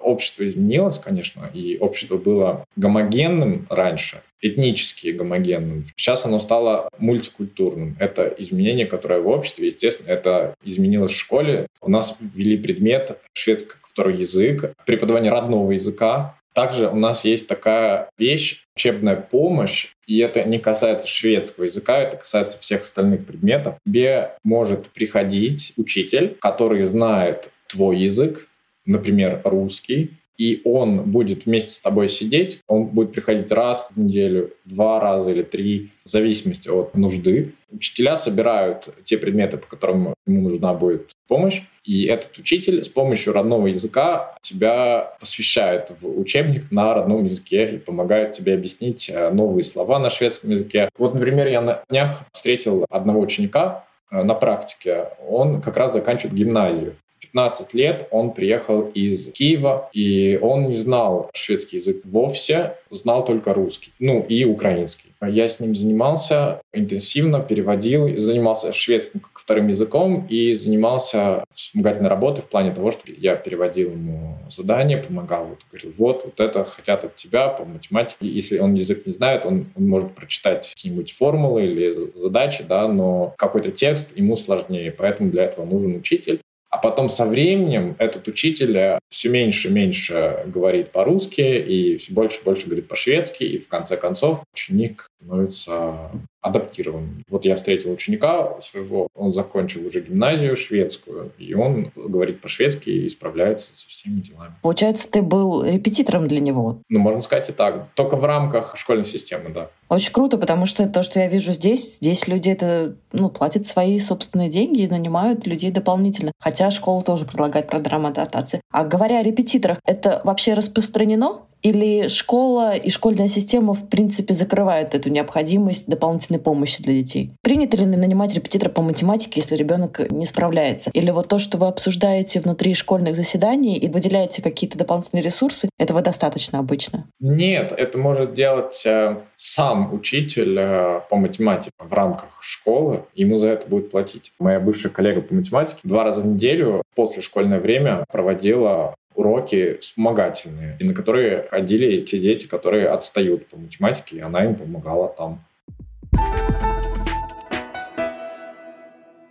Общество 0.00 0.46
изменилось, 0.46 0.98
конечно, 0.98 1.50
и 1.52 1.78
общество 1.78 2.16
было 2.16 2.64
гомогенным 2.76 3.66
раньше, 3.68 4.22
этнически 4.40 5.08
гомогенным. 5.08 5.84
Сейчас 5.96 6.24
оно 6.24 6.40
стало 6.40 6.88
мультикультурным. 6.98 7.96
Это 7.98 8.34
изменение, 8.38 8.86
которое 8.86 9.20
в 9.20 9.28
обществе, 9.28 9.66
естественно, 9.66 10.10
это 10.10 10.54
изменилось 10.64 11.12
в 11.12 11.18
школе. 11.18 11.66
У 11.80 11.90
нас 11.90 12.16
ввели 12.20 12.56
предмет 12.56 13.18
шведский 13.34 13.74
второй 13.82 14.16
язык, 14.16 14.72
преподавание 14.86 15.30
родного 15.30 15.72
языка, 15.72 16.36
также 16.52 16.88
у 16.88 16.96
нас 16.96 17.24
есть 17.24 17.46
такая 17.46 18.10
вещь, 18.18 18.64
учебная 18.76 19.16
помощь, 19.16 19.88
и 20.06 20.18
это 20.18 20.42
не 20.44 20.58
касается 20.58 21.06
шведского 21.06 21.64
языка, 21.64 21.98
это 21.98 22.16
касается 22.16 22.58
всех 22.58 22.82
остальных 22.82 23.24
предметов. 23.24 23.76
Тебе 23.86 24.32
может 24.42 24.88
приходить 24.88 25.72
учитель, 25.76 26.36
который 26.40 26.82
знает 26.84 27.50
твой 27.68 27.98
язык, 27.98 28.48
например, 28.90 29.40
русский, 29.44 30.10
и 30.40 30.62
он 30.64 31.02
будет 31.02 31.44
вместе 31.44 31.68
с 31.68 31.80
тобой 31.80 32.08
сидеть, 32.08 32.60
он 32.66 32.86
будет 32.86 33.12
приходить 33.12 33.52
раз 33.52 33.90
в 33.94 34.00
неделю, 34.00 34.50
два 34.64 34.98
раза 34.98 35.32
или 35.32 35.42
три, 35.42 35.90
в 36.02 36.08
зависимости 36.08 36.66
от 36.70 36.94
нужды. 36.94 37.52
Учителя 37.70 38.16
собирают 38.16 38.88
те 39.04 39.18
предметы, 39.18 39.58
по 39.58 39.66
которым 39.66 40.14
ему 40.26 40.48
нужна 40.48 40.72
будет 40.72 41.10
помощь, 41.28 41.60
и 41.84 42.06
этот 42.06 42.38
учитель 42.38 42.82
с 42.82 42.88
помощью 42.88 43.34
родного 43.34 43.66
языка 43.66 44.34
тебя 44.40 45.14
посвящает 45.20 45.92
в 46.00 46.18
учебник 46.18 46.70
на 46.70 46.94
родном 46.94 47.24
языке 47.24 47.74
и 47.74 47.78
помогает 47.78 48.32
тебе 48.32 48.54
объяснить 48.54 49.10
э, 49.12 49.30
новые 49.30 49.62
слова 49.62 49.98
на 49.98 50.08
шведском 50.08 50.50
языке. 50.50 50.88
Вот, 50.96 51.12
например, 51.12 51.48
я 51.48 51.60
на 51.60 51.82
днях 51.90 52.22
встретил 52.32 52.86
одного 52.88 53.20
ученика 53.20 53.84
э, 54.10 54.22
на 54.22 54.34
практике. 54.34 55.08
Он 55.28 55.60
как 55.60 55.76
раз 55.76 55.92
заканчивает 55.92 56.34
гимназию. 56.34 56.94
15 57.32 57.74
лет 57.74 58.08
он 58.10 58.32
приехал 58.32 58.82
из 58.94 59.30
Киева, 59.32 59.88
и 59.92 60.38
он 60.40 60.68
не 60.68 60.76
знал 60.76 61.30
шведский 61.32 61.78
язык 61.78 62.02
вовсе, 62.04 62.76
знал 62.90 63.24
только 63.24 63.54
русский, 63.54 63.92
ну 63.98 64.24
и 64.28 64.44
украинский. 64.44 65.10
Я 65.22 65.50
с 65.50 65.60
ним 65.60 65.74
занимался 65.74 66.62
интенсивно, 66.72 67.40
переводил, 67.40 68.20
занимался 68.20 68.72
шведским 68.72 69.20
как 69.20 69.38
вторым 69.38 69.68
языком 69.68 70.26
и 70.30 70.54
занимался 70.54 71.44
вспомогательной 71.54 72.08
работой 72.08 72.40
в 72.40 72.46
плане 72.46 72.70
того, 72.70 72.90
что 72.90 73.02
я 73.06 73.36
переводил 73.36 73.90
ему 73.90 74.38
задания, 74.50 75.02
помогал, 75.02 75.44
вот, 75.46 75.58
говорил, 75.70 75.92
вот, 75.98 76.24
вот 76.24 76.40
это 76.40 76.64
хотят 76.64 77.04
от 77.04 77.16
тебя 77.16 77.48
по 77.48 77.66
математике. 77.66 78.26
Если 78.28 78.58
он 78.58 78.74
язык 78.74 79.04
не 79.06 79.12
знает, 79.12 79.44
он, 79.44 79.66
он 79.76 79.88
может 79.88 80.14
прочитать 80.14 80.70
какие-нибудь 80.74 81.12
формулы 81.12 81.64
или 81.64 82.10
задачи, 82.14 82.64
да, 82.66 82.88
но 82.88 83.34
какой-то 83.36 83.70
текст 83.70 84.16
ему 84.16 84.36
сложнее, 84.36 84.90
поэтому 84.90 85.30
для 85.30 85.44
этого 85.44 85.66
нужен 85.66 85.96
учитель. 85.96 86.40
А 86.70 86.78
потом 86.78 87.08
со 87.08 87.26
временем 87.26 87.96
этот 87.98 88.28
учитель 88.28 88.76
э, 88.76 88.98
все 89.08 89.28
меньше 89.28 89.68
и 89.68 89.72
меньше 89.72 90.44
говорит 90.46 90.90
по-русски 90.90 91.40
и 91.40 91.96
все 91.96 92.12
больше 92.12 92.38
и 92.38 92.44
больше 92.44 92.66
говорит 92.66 92.86
по-шведски, 92.86 93.42
и 93.42 93.58
в 93.58 93.66
конце 93.66 93.96
концов 93.96 94.44
ученик 94.54 95.09
становится 95.20 96.10
адаптирован. 96.40 97.22
Вот 97.28 97.44
я 97.44 97.54
встретил 97.54 97.92
ученика 97.92 98.58
своего, 98.62 99.08
он 99.14 99.34
закончил 99.34 99.86
уже 99.86 100.00
гимназию 100.00 100.56
шведскую, 100.56 101.32
и 101.38 101.52
он 101.52 101.90
говорит 101.94 102.40
по-шведски 102.40 102.88
и 102.88 103.08
справляется 103.10 103.68
со 103.74 103.88
всеми 103.88 104.20
делами. 104.20 104.54
Получается, 104.62 105.10
ты 105.10 105.20
был 105.20 105.62
репетитором 105.62 106.28
для 106.28 106.40
него? 106.40 106.80
Ну, 106.88 106.98
можно 106.98 107.20
сказать 107.20 107.50
и 107.50 107.52
так. 107.52 107.88
Только 107.94 108.16
в 108.16 108.24
рамках 108.24 108.76
школьной 108.78 109.04
системы, 109.04 109.50
да. 109.50 109.68
Очень 109.90 110.12
круто, 110.12 110.38
потому 110.38 110.64
что 110.64 110.88
то, 110.88 111.02
что 111.02 111.20
я 111.20 111.28
вижу 111.28 111.52
здесь, 111.52 111.96
здесь 111.96 112.26
люди 112.26 112.48
это, 112.48 112.96
ну, 113.12 113.28
платят 113.28 113.66
свои 113.66 113.98
собственные 114.00 114.48
деньги 114.48 114.82
и 114.82 114.88
нанимают 114.88 115.46
людей 115.46 115.70
дополнительно. 115.70 116.32
Хотя 116.38 116.70
школа 116.70 117.02
тоже 117.02 117.26
предлагает 117.26 117.66
программу 117.66 118.08
адаптации. 118.08 118.62
А 118.70 118.84
говоря 118.84 119.18
о 119.18 119.22
репетиторах, 119.22 119.78
это 119.84 120.22
вообще 120.24 120.54
распространено? 120.54 121.42
Или 121.62 122.08
школа 122.08 122.74
и 122.74 122.88
школьная 122.88 123.28
система, 123.28 123.74
в 123.74 123.88
принципе, 123.88 124.32
закрывают 124.32 124.94
эту 124.94 125.10
необходимость 125.10 125.88
дополнительной 125.88 126.40
помощи 126.40 126.82
для 126.82 126.94
детей? 126.94 127.32
Принято 127.42 127.76
ли 127.76 127.84
нанимать 127.84 128.34
репетитора 128.34 128.70
по 128.70 128.82
математике, 128.82 129.40
если 129.40 129.56
ребенок 129.56 130.10
не 130.10 130.26
справляется? 130.26 130.90
Или 130.94 131.10
вот 131.10 131.28
то, 131.28 131.38
что 131.38 131.58
вы 131.58 131.66
обсуждаете 131.66 132.40
внутри 132.40 132.74
школьных 132.74 133.14
заседаний 133.14 133.76
и 133.76 133.88
выделяете 133.88 134.42
какие-то 134.42 134.78
дополнительные 134.78 135.22
ресурсы, 135.22 135.68
этого 135.78 136.00
достаточно 136.00 136.58
обычно? 136.58 137.04
Нет, 137.20 137.72
это 137.76 137.98
может 137.98 138.34
делать 138.34 138.82
э, 138.86 139.16
сам 139.36 139.92
учитель 139.92 140.56
э, 140.58 141.00
по 141.10 141.16
математике 141.16 141.70
в 141.78 141.92
рамках 141.92 142.28
школы. 142.40 143.04
Ему 143.14 143.38
за 143.38 143.50
это 143.50 143.68
будет 143.68 143.90
платить. 143.90 144.32
Моя 144.38 144.60
бывшая 144.60 144.88
коллега 144.88 145.20
по 145.20 145.34
математике 145.34 145.80
два 145.84 146.04
раза 146.04 146.22
в 146.22 146.26
неделю 146.26 146.82
после 146.94 147.22
школьное 147.22 147.60
время 147.60 148.04
проводила 148.10 148.94
уроки 149.20 149.78
вспомогательные, 149.80 150.76
и 150.78 150.84
на 150.84 150.94
которые 150.94 151.46
ходили 151.50 152.00
те 152.00 152.18
дети, 152.18 152.46
которые 152.46 152.88
отстают 152.88 153.46
по 153.48 153.56
математике, 153.56 154.16
и 154.16 154.20
она 154.20 154.44
им 154.44 154.54
помогала 154.54 155.08
там. 155.08 155.44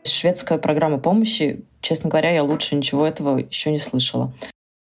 Шведская 0.05 0.57
программа 0.57 0.99
помощи, 0.99 1.65
честно 1.81 2.09
говоря, 2.09 2.31
я 2.31 2.43
лучше 2.43 2.75
ничего 2.75 3.05
этого 3.05 3.37
еще 3.37 3.71
не 3.71 3.79
слышала. 3.79 4.33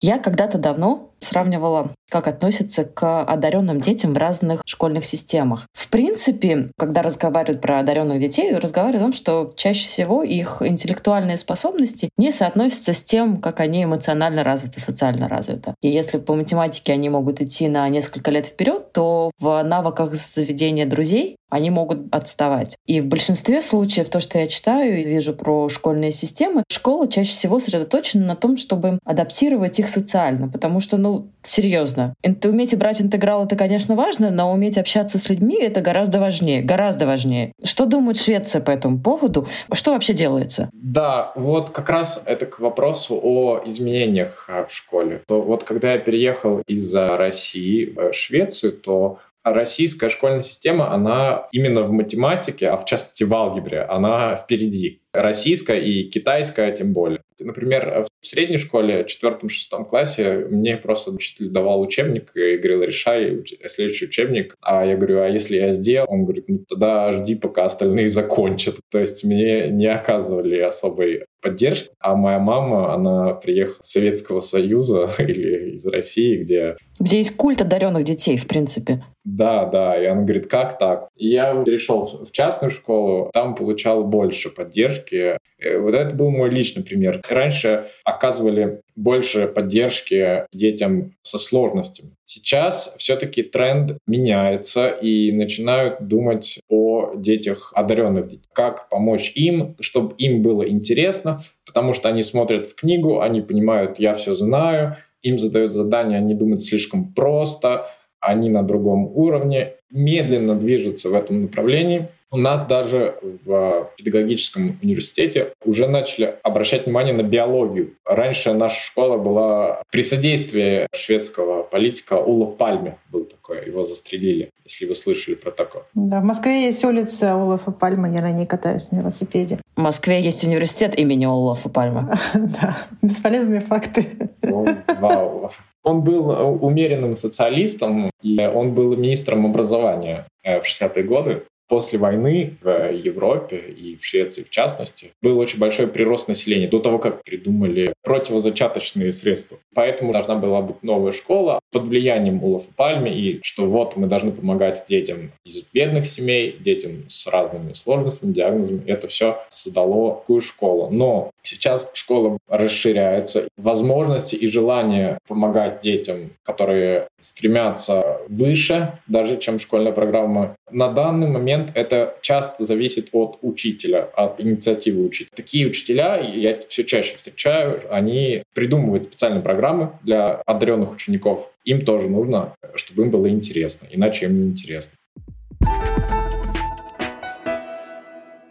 Я 0.02 0.18
когда-то 0.18 0.58
давно 0.58 1.09
сравнивала, 1.20 1.94
как 2.10 2.28
относятся 2.28 2.84
к 2.84 3.24
одаренным 3.24 3.82
детям 3.82 4.14
в 4.14 4.18
разных 4.18 4.62
школьных 4.66 5.06
системах. 5.06 5.68
В 5.74 5.90
принципе, 5.90 6.72
когда 6.78 7.02
разговаривают 7.02 7.62
про 7.62 7.80
одаренных 7.80 8.20
детей, 8.20 8.56
разговаривают 8.56 9.02
о 9.02 9.06
том, 9.06 9.14
что 9.14 9.52
чаще 9.56 9.88
всего 9.88 10.24
их 10.24 10.62
интеллектуальные 10.62 11.38
способности 11.38 12.10
не 12.18 12.32
соотносятся 12.32 12.94
с 12.94 13.04
тем, 13.04 13.40
как 13.40 13.60
они 13.60 13.84
эмоционально 13.84 14.44
развиты, 14.44 14.80
социально 14.80 15.28
развиты. 15.28 15.76
И 15.82 15.90
если 15.90 16.18
по 16.18 16.34
математике 16.36 16.94
они 16.94 17.10
могут 17.10 17.42
идти 17.42 17.68
на 17.68 17.88
несколько 17.90 18.32
лет 18.32 18.48
вперед, 18.48 18.92
то 18.92 19.32
в 19.40 19.62
навыках 19.64 20.16
заведения 20.16 20.86
друзей 20.86 21.38
они 21.50 21.70
могут 21.70 22.14
отставать. 22.14 22.76
И 22.86 23.02
в 23.02 23.08
большинстве 23.08 23.62
случаев 23.62 24.10
то, 24.10 24.20
что 24.20 24.38
я 24.38 24.48
читаю 24.48 25.00
и 25.00 25.04
вижу 25.04 25.34
про 25.34 25.68
школьные 25.70 26.12
системы, 26.12 26.64
школа 26.72 27.08
чаще 27.08 27.32
всего 27.32 27.60
сосредоточена 27.60 28.26
на 28.26 28.36
том, 28.36 28.58
чтобы 28.58 29.00
адаптировать 29.04 29.80
их 29.80 29.90
социально, 29.90 30.48
потому 30.48 30.80
что, 30.80 30.98
ну, 30.98 31.09
серьезно. 31.42 32.14
Уметь 32.44 32.78
брать 32.78 33.02
интеграл— 33.02 33.44
это, 33.46 33.56
конечно, 33.56 33.96
важно, 33.96 34.30
но 34.30 34.52
уметь 34.52 34.78
общаться 34.78 35.18
с 35.18 35.30
людьми— 35.30 35.58
это 35.62 35.82
гораздо 35.82 36.20
важнее, 36.20 36.62
гораздо 36.62 37.06
важнее. 37.06 37.54
Что 37.64 37.86
думает 37.86 38.18
Швеция 38.18 38.62
по 38.62 38.72
этому 38.72 39.00
поводу? 39.00 39.48
Что 39.74 39.94
вообще 39.94 40.14
делается? 40.14 40.70
Да, 40.74 41.32
вот 41.36 41.70
как 41.70 41.90
раз 41.90 42.22
это 42.26 42.46
к 42.46 42.60
вопросу 42.60 43.20
о 43.22 43.62
изменениях 43.66 44.46
а, 44.50 44.66
в 44.66 44.74
школе. 44.74 45.22
То 45.28 45.42
вот 45.42 45.64
когда 45.64 45.94
я 45.94 46.00
переехал 46.00 46.62
из 46.68 46.94
России 46.94 47.94
в 47.96 48.14
Швецию, 48.14 48.74
то 48.74 49.20
российская 49.44 50.10
школьная 50.10 50.42
система, 50.42 50.92
она 50.92 51.48
именно 51.52 51.84
в 51.84 51.92
математике, 51.92 52.70
а 52.70 52.78
в 52.78 52.86
частности 52.86 53.24
в 53.24 53.34
алгебре, 53.34 53.82
она 53.82 54.36
впереди. 54.36 55.02
Российская 55.14 55.80
и 55.80 56.04
китайская 56.04 56.72
тем 56.72 56.94
более. 56.94 57.22
Например, 57.40 58.06
в 58.22 58.28
средней 58.28 58.58
школе, 58.58 59.04
в 59.04 59.08
четвертом-шестом 59.08 59.86
классе, 59.86 60.46
мне 60.50 60.78
просто 60.78 61.12
учитель 61.12 61.50
давал 61.50 61.82
учебник 61.82 62.32
и 62.36 62.58
говорил, 62.58 62.84
решай 62.84 63.44
следующий 63.68 64.06
учебник. 64.06 64.56
А 64.62 64.86
я 64.86 64.96
говорю, 64.96 65.22
а 65.22 65.28
если 65.28 65.58
я 65.58 65.72
сделал? 65.72 66.06
Он 66.10 66.26
говорит, 66.26 66.46
ну 66.48 66.60
тогда 66.68 67.12
жди, 67.12 67.36
пока 67.36 67.66
остальные 67.66 68.10
закончат. 68.10 68.76
То 68.92 69.00
есть 69.00 69.24
мне 69.24 69.70
не 69.70 69.88
оказывали 69.88 70.60
особой 70.60 71.26
поддержки. 71.42 71.90
А 72.00 72.16
моя 72.16 72.40
мама, 72.40 72.94
она 72.94 73.34
приехала 73.34 73.82
с 73.82 73.92
Советского 73.92 74.42
Союза 74.42 75.10
или 75.20 75.78
из 75.78 75.86
России, 75.86 76.44
где... 76.44 76.76
Где 77.00 77.18
есть 77.18 77.36
культ 77.38 77.62
одаренных 77.62 78.04
детей, 78.04 78.38
в 78.38 78.48
принципе. 78.48 79.04
Да, 79.36 79.66
да. 79.66 80.02
И 80.02 80.06
она 80.06 80.24
говорит, 80.24 80.48
как 80.48 80.80
так? 80.80 81.10
И 81.16 81.28
я 81.28 81.64
перешел 81.64 82.06
в 82.06 82.32
частную 82.32 82.72
школу, 82.72 83.30
там 83.32 83.54
получал 83.54 84.04
больше 84.04 84.50
поддержки. 84.50 85.38
Э, 85.60 85.78
вот 85.78 85.94
это 85.94 86.16
был 86.16 86.32
мой 86.32 86.50
личный 86.50 86.84
пример. 86.84 87.22
Раньше 87.30 87.88
оказывали 88.04 88.82
больше 88.96 89.48
поддержки 89.48 90.46
детям 90.52 91.14
со 91.22 91.38
сложностями. 91.38 92.12
Сейчас 92.26 92.96
все-таки 92.98 93.44
тренд 93.44 93.98
меняется 94.08 94.90
и 94.90 95.32
начинают 95.32 96.02
думать 96.02 96.60
о 96.68 97.14
детях 97.16 97.72
одаренных, 97.76 98.32
как 98.54 98.90
помочь 98.90 99.32
им, 99.36 99.76
чтобы 99.80 100.16
им 100.18 100.42
было 100.42 100.68
интересно, 100.68 101.42
потому 101.66 101.94
что 101.94 102.10
они 102.10 102.24
смотрят 102.24 102.68
в 102.68 102.76
книгу, 102.76 103.22
они 103.22 103.42
понимают, 103.42 104.00
я 104.00 104.14
все 104.16 104.34
знаю, 104.34 104.98
им 105.22 105.38
задают 105.38 105.74
задания, 105.74 106.18
они 106.18 106.34
думают 106.34 106.62
слишком 106.62 107.14
просто, 107.14 107.90
они 108.20 108.50
на 108.50 108.64
другом 108.64 109.12
уровне, 109.16 109.74
медленно 109.92 110.56
движутся 110.56 111.10
в 111.10 111.14
этом 111.14 111.44
направлении. 111.44 112.08
У 112.32 112.38
нас 112.38 112.68
даже 112.68 113.16
в 113.22 113.90
педагогическом 113.98 114.78
университете 114.84 115.52
уже 115.66 115.88
начали 115.88 116.36
обращать 116.44 116.86
внимание 116.86 117.14
на 117.14 117.24
биологию. 117.24 117.96
Раньше 118.06 118.54
наша 118.54 118.84
школа 118.84 119.18
была 119.18 119.82
при 119.90 120.04
содействии 120.04 120.88
шведского 120.94 121.64
политика 121.64 122.14
Улов 122.14 122.58
Пальме 122.58 122.98
был 123.12 123.26
такой, 123.26 123.66
его 123.66 123.84
застрелили, 123.84 124.52
если 124.64 124.86
вы 124.86 124.94
слышали 124.94 125.34
про 125.34 125.50
такое. 125.50 125.84
Да, 125.96 126.20
в 126.20 126.24
Москве 126.24 126.66
есть 126.66 126.84
улица 126.84 127.36
Улафа 127.36 127.72
Пальма, 127.72 128.08
я 128.12 128.22
на 128.22 128.32
ней 128.32 128.46
катаюсь 128.46 128.92
на 128.92 129.00
велосипеде. 129.00 129.60
В 129.76 129.82
Москве 129.82 130.22
есть 130.22 130.44
университет 130.44 131.00
имени 131.00 131.26
Улафа 131.26 131.70
Пальма. 131.70 132.12
Да, 132.34 132.78
бесполезные 133.02 133.62
факты. 133.62 134.06
Вау. 134.44 135.52
Он 135.90 136.02
был 136.02 136.30
умеренным 136.62 137.16
социалистом, 137.16 138.12
и 138.22 138.40
он 138.40 138.74
был 138.76 138.96
министром 138.96 139.46
образования 139.46 140.28
э, 140.44 140.60
в 140.62 140.66
60-е 140.66 141.04
годы 141.04 141.44
после 141.70 142.00
войны 142.00 142.58
в 142.62 142.92
Европе 142.92 143.58
и 143.58 143.96
в 143.96 144.06
Швеции 144.06 144.44
в 144.44 144.50
частности 144.50 145.12
был 145.22 145.38
очень 145.38 145.60
большой 145.60 145.88
прирост 145.88 146.28
населения 146.28 146.68
до 146.68 146.80
того, 146.80 146.98
как 147.00 147.24
придумали 147.24 147.94
противозачаточные 148.04 149.14
средства. 149.14 149.58
Поэтому 149.74 150.12
должна 150.12 150.36
была 150.36 150.62
быть 150.62 150.84
новая 150.84 151.14
школа 151.14 151.60
под 151.72 151.84
влиянием 151.84 152.44
Улафа 152.44 152.70
Пальме 152.76 153.14
и 153.14 153.40
что 153.44 153.68
вот 153.68 153.96
мы 153.96 154.08
должны 154.08 154.32
помогать 154.32 154.84
детям 154.90 155.32
из 155.46 155.62
бедных 155.72 156.08
семей, 156.08 156.58
детям 156.60 157.06
с 157.08 157.28
разными 157.28 157.74
сложностями, 157.74 158.34
диагнозами. 158.34 158.82
Это 158.88 159.08
все 159.08 159.40
создало 159.50 160.16
такую 160.16 160.42
школу. 160.42 160.90
Но 160.92 161.32
сейчас 161.44 161.92
школа 161.94 162.38
расширяется. 162.48 163.48
Возможности 163.58 164.36
и 164.36 164.48
желание 164.48 165.20
помогать 165.28 165.82
детям, 165.82 166.32
которые 166.44 167.08
стремятся 167.20 168.22
выше, 168.28 168.94
даже 169.08 169.38
чем 169.38 169.60
школьная 169.60 169.92
программа, 169.92 170.56
на 170.72 170.90
данный 170.90 171.28
момент 171.28 171.59
это 171.74 172.18
часто 172.22 172.66
зависит 172.66 173.10
от 173.12 173.38
учителя, 173.42 174.10
от 174.16 174.40
инициативы 174.42 175.06
учителя. 175.06 175.30
Такие 175.36 175.68
учителя, 175.68 176.18
я 176.18 176.60
все 176.68 176.84
чаще 176.84 177.16
встречаю, 177.18 177.82
они 177.90 178.44
придумывают 178.54 179.06
специальные 179.06 179.42
программы 179.42 179.92
для 180.04 180.42
одаренных 180.46 180.92
учеников. 180.92 181.52
Им 181.66 181.82
тоже 181.82 182.10
нужно, 182.10 182.54
чтобы 182.76 183.04
им 183.04 183.12
было 183.12 183.30
интересно, 183.30 183.88
иначе 183.92 184.26
им 184.26 184.36
не 184.40 184.50
интересно. 184.50 184.92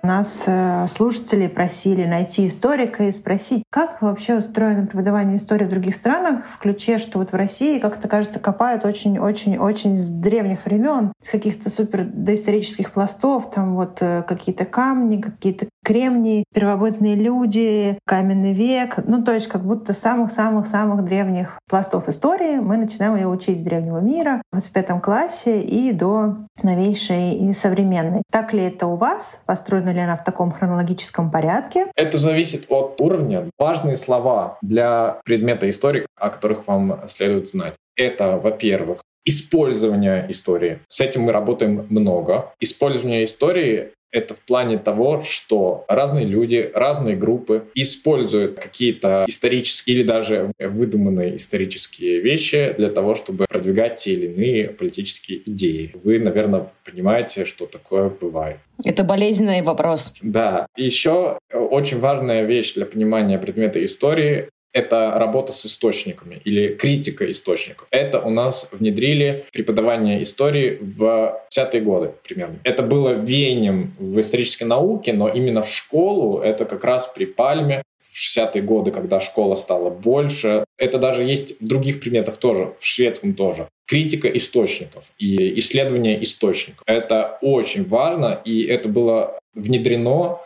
Нас 0.09 0.45
э, 0.47 0.87
слушатели 0.89 1.49
просили 1.49 2.07
найти 2.07 2.47
историка 2.47 3.05
и 3.05 3.13
спросить, 3.13 3.63
как 3.69 4.01
вообще 4.01 4.37
устроено 4.37 4.87
преподавание 4.87 5.37
истории 5.37 5.67
в 5.67 5.69
других 5.69 5.97
странах, 5.97 6.47
в 6.55 6.59
ключе, 6.61 6.97
что 6.97 7.19
вот 7.19 7.33
в 7.33 7.35
России, 7.35 7.79
как-то 7.79 8.09
кажется, 8.09 8.39
копают 8.39 8.87
очень-очень-очень 8.87 9.99
с 9.99 10.07
древних 10.07 10.65
времен, 10.65 11.13
с 11.23 11.29
каких-то 11.29 11.69
супер 11.69 12.05
доисторических 12.05 12.93
пластов, 12.93 13.51
там 13.51 13.75
вот 13.75 13.99
э, 14.01 14.23
какие-то 14.27 14.65
камни, 14.65 15.21
какие-то 15.21 15.67
кремнии, 15.85 16.45
первобытные 16.55 17.15
люди, 17.15 17.99
каменный 18.07 18.55
век. 18.55 18.97
Ну, 19.07 19.23
то 19.23 19.33
есть 19.35 19.49
как 19.49 19.63
будто 19.63 19.93
самых-самых-самых 19.93 21.05
древних 21.05 21.59
пластов 21.69 22.09
истории 22.09 22.57
мы 22.57 22.79
начинаем 22.79 23.17
ее 23.17 23.29
учить 23.29 23.61
с 23.61 23.63
древнего 23.63 23.99
мира, 23.99 24.41
вот 24.53 24.65
в 24.65 24.73
пятом 24.73 25.03
классе 25.03 25.61
и 25.61 25.93
до 25.93 26.47
новейшей 26.63 27.35
и 27.35 27.53
современной. 27.53 28.23
Так 28.33 28.55
ли 28.55 28.65
это 28.65 28.87
у 28.87 28.97
вас? 28.97 29.39
Построена 29.45 29.98
ли 29.99 30.05
она 30.05 30.17
в 30.17 30.25
таком 30.25 30.53
хронологическом 30.53 31.31
порядке? 31.31 31.87
Это 31.95 32.19
зависит 32.19 32.67
от 32.69 33.01
уровня. 33.01 33.51
Важные 33.59 33.97
слова 33.97 34.59
для 34.63 35.21
предмета 35.25 35.69
истории, 35.69 36.07
о 36.17 36.31
которых 36.31 36.67
вам 36.67 37.03
следует 37.09 37.51
знать. 37.51 37.75
Это, 37.97 38.39
во-первых, 38.39 39.03
использование 39.25 40.25
истории. 40.31 40.79
С 40.89 41.01
этим 41.01 41.23
мы 41.23 41.33
работаем 41.33 41.87
много. 41.91 42.53
Использование 42.61 43.25
истории 43.25 43.93
это 44.11 44.35
в 44.35 44.41
плане 44.41 44.79
того, 44.79 45.23
что 45.23 45.85
разные 45.89 46.25
люди, 46.25 46.71
разные 46.75 47.17
группы 47.17 47.65
используют 47.75 48.59
какие-то 48.59 49.25
исторические 49.29 49.97
или 49.97 50.03
даже 50.03 50.51
выдуманные 50.59 51.37
исторические 51.37 52.21
вещи 52.21 52.75
для 52.77 52.91
того, 52.91 53.15
чтобы 53.15 53.47
продвигать 53.47 53.97
те 53.97 54.13
или 54.13 54.27
иные 54.27 54.69
политические 54.69 55.43
идеи. 55.47 55.93
Вы, 56.03 56.19
наверное, 56.19 56.71
понимаете, 56.85 57.45
что 57.45 57.67
такое 57.67 58.09
бывает. 58.09 58.59
Это 58.85 59.05
болезненный 59.05 59.63
вопрос. 59.63 60.15
Да. 60.23 60.67
Еще 60.77 61.39
очень 61.53 61.99
важная 61.99 62.45
вещь 62.45 62.75
для 62.75 62.87
понимания 62.87 63.39
предмета 63.39 63.85
истории 63.85 64.49
это 64.73 65.13
работа 65.17 65.53
с 65.53 65.67
источниками 65.67 66.41
или 66.45 66.69
критика 66.75 67.31
источников. 67.31 67.87
Это 67.91 68.21
у 68.21 68.31
нас 68.31 68.69
внедрили 68.73 69.47
преподавание 69.53 70.23
истории 70.23 70.79
в 70.81 71.41
50-е 71.57 71.81
годы 71.81 72.13
примерно. 72.23 72.59
Это 72.65 72.83
было 72.83 73.11
веянием 73.11 73.95
в 73.99 74.21
исторической 74.21 74.65
науке, 74.65 75.13
но 75.13 75.29
именно 75.29 75.63
в 75.63 75.71
школу 75.71 76.41
это 76.41 76.65
как 76.65 76.85
раз 76.85 77.07
при 77.07 77.25
Пальме 77.25 77.83
в 78.13 78.39
60-е 78.39 78.63
годы, 78.63 78.91
когда 78.91 79.21
школа 79.21 79.55
стала 79.55 79.91
больше. 79.91 80.65
Это 80.77 80.99
даже 80.99 81.23
есть 81.23 81.61
в 81.61 81.67
других 81.67 82.01
предметах 82.01 82.37
тоже, 82.37 82.75
в 82.81 82.85
шведском 82.85 83.35
тоже. 83.35 83.69
Критика 83.87 84.29
источников 84.29 85.05
и 85.19 85.59
исследование 85.59 86.23
источников. 86.23 86.83
Это 86.87 87.39
очень 87.41 87.85
важно, 87.85 88.41
и 88.45 88.65
это 88.65 88.89
было 88.89 89.39
внедрено 89.55 90.39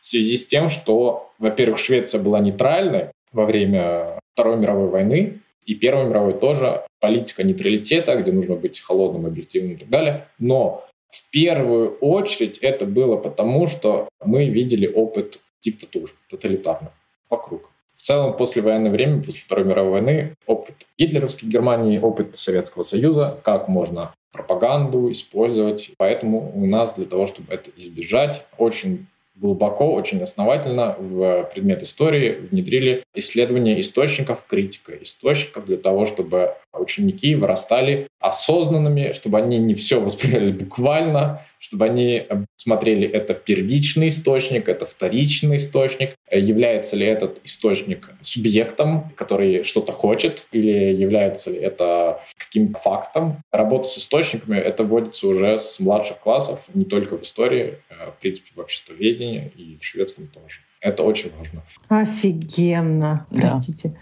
в 0.00 0.06
связи 0.06 0.36
с 0.36 0.46
тем, 0.46 0.68
что, 0.68 1.30
во-первых, 1.38 1.78
Швеция 1.78 2.20
была 2.20 2.40
нейтральной, 2.40 3.10
во 3.32 3.44
время 3.44 4.18
Второй 4.34 4.56
мировой 4.56 4.88
войны 4.88 5.40
и 5.64 5.74
Первой 5.74 6.06
мировой 6.06 6.34
тоже 6.34 6.82
политика 7.00 7.42
нейтралитета, 7.42 8.16
где 8.16 8.32
нужно 8.32 8.56
быть 8.56 8.80
холодным, 8.80 9.26
объективным 9.26 9.72
и 9.72 9.76
так 9.76 9.88
далее. 9.88 10.26
Но 10.38 10.86
в 11.10 11.30
первую 11.30 11.96
очередь 11.98 12.58
это 12.58 12.86
было 12.86 13.16
потому, 13.16 13.66
что 13.66 14.08
мы 14.24 14.48
видели 14.48 14.86
опыт 14.86 15.40
диктатур 15.62 16.14
тоталитарных 16.30 16.92
вокруг. 17.28 17.70
В 17.94 18.02
целом, 18.02 18.36
после 18.36 18.62
военное 18.62 18.90
время, 18.90 19.22
после 19.22 19.40
Второй 19.40 19.64
мировой 19.64 19.90
войны, 19.90 20.34
опыт 20.46 20.74
гитлеровской 20.96 21.48
Германии, 21.48 21.98
опыт 21.98 22.36
Советского 22.36 22.84
Союза, 22.84 23.38
как 23.42 23.68
можно 23.68 24.14
пропаганду 24.32 25.10
использовать. 25.10 25.90
Поэтому 25.98 26.52
у 26.54 26.64
нас 26.66 26.94
для 26.94 27.06
того, 27.06 27.26
чтобы 27.26 27.52
это 27.52 27.70
избежать, 27.76 28.44
очень 28.56 29.06
глубоко, 29.40 29.92
очень 29.92 30.22
основательно 30.22 30.96
в 30.98 31.48
предмет 31.54 31.82
истории 31.82 32.36
внедрили 32.50 33.02
исследование 33.14 33.80
источников, 33.80 34.44
критика 34.48 34.92
источников 35.00 35.66
для 35.66 35.76
того, 35.76 36.06
чтобы 36.06 36.54
ученики 36.72 37.34
вырастали 37.34 38.08
осознанными, 38.20 39.12
чтобы 39.12 39.38
они 39.38 39.58
не 39.58 39.74
все 39.74 40.00
восприняли 40.00 40.52
буквально, 40.52 41.42
чтобы 41.58 41.86
они 41.86 42.26
смотрели, 42.56 43.06
это 43.06 43.34
первичный 43.34 44.08
источник, 44.08 44.68
это 44.68 44.86
вторичный 44.86 45.56
источник, 45.56 46.14
является 46.30 46.96
ли 46.96 47.06
этот 47.06 47.40
источник 47.44 48.10
субъектом, 48.20 49.10
который 49.16 49.64
что-то 49.64 49.92
хочет, 49.92 50.46
или 50.52 50.94
является 50.94 51.50
ли 51.50 51.58
это 51.58 52.20
каким-то 52.36 52.78
фактом. 52.78 53.42
Работа 53.52 53.88
с 53.88 53.98
источниками, 53.98 54.56
это 54.56 54.84
вводится 54.84 55.26
уже 55.26 55.58
с 55.58 55.80
младших 55.80 56.18
классов, 56.18 56.60
не 56.74 56.84
только 56.84 57.16
в 57.16 57.22
истории, 57.22 57.78
а, 57.90 58.10
в 58.10 58.18
принципе, 58.18 58.50
в 58.54 58.60
обществоведении 58.60 59.52
и 59.56 59.76
в 59.76 59.84
шведском 59.84 60.28
тоже. 60.28 60.60
Это 60.80 61.02
очень 61.02 61.30
важно. 61.36 61.62
Офигенно. 61.88 63.26
Простите. 63.30 63.96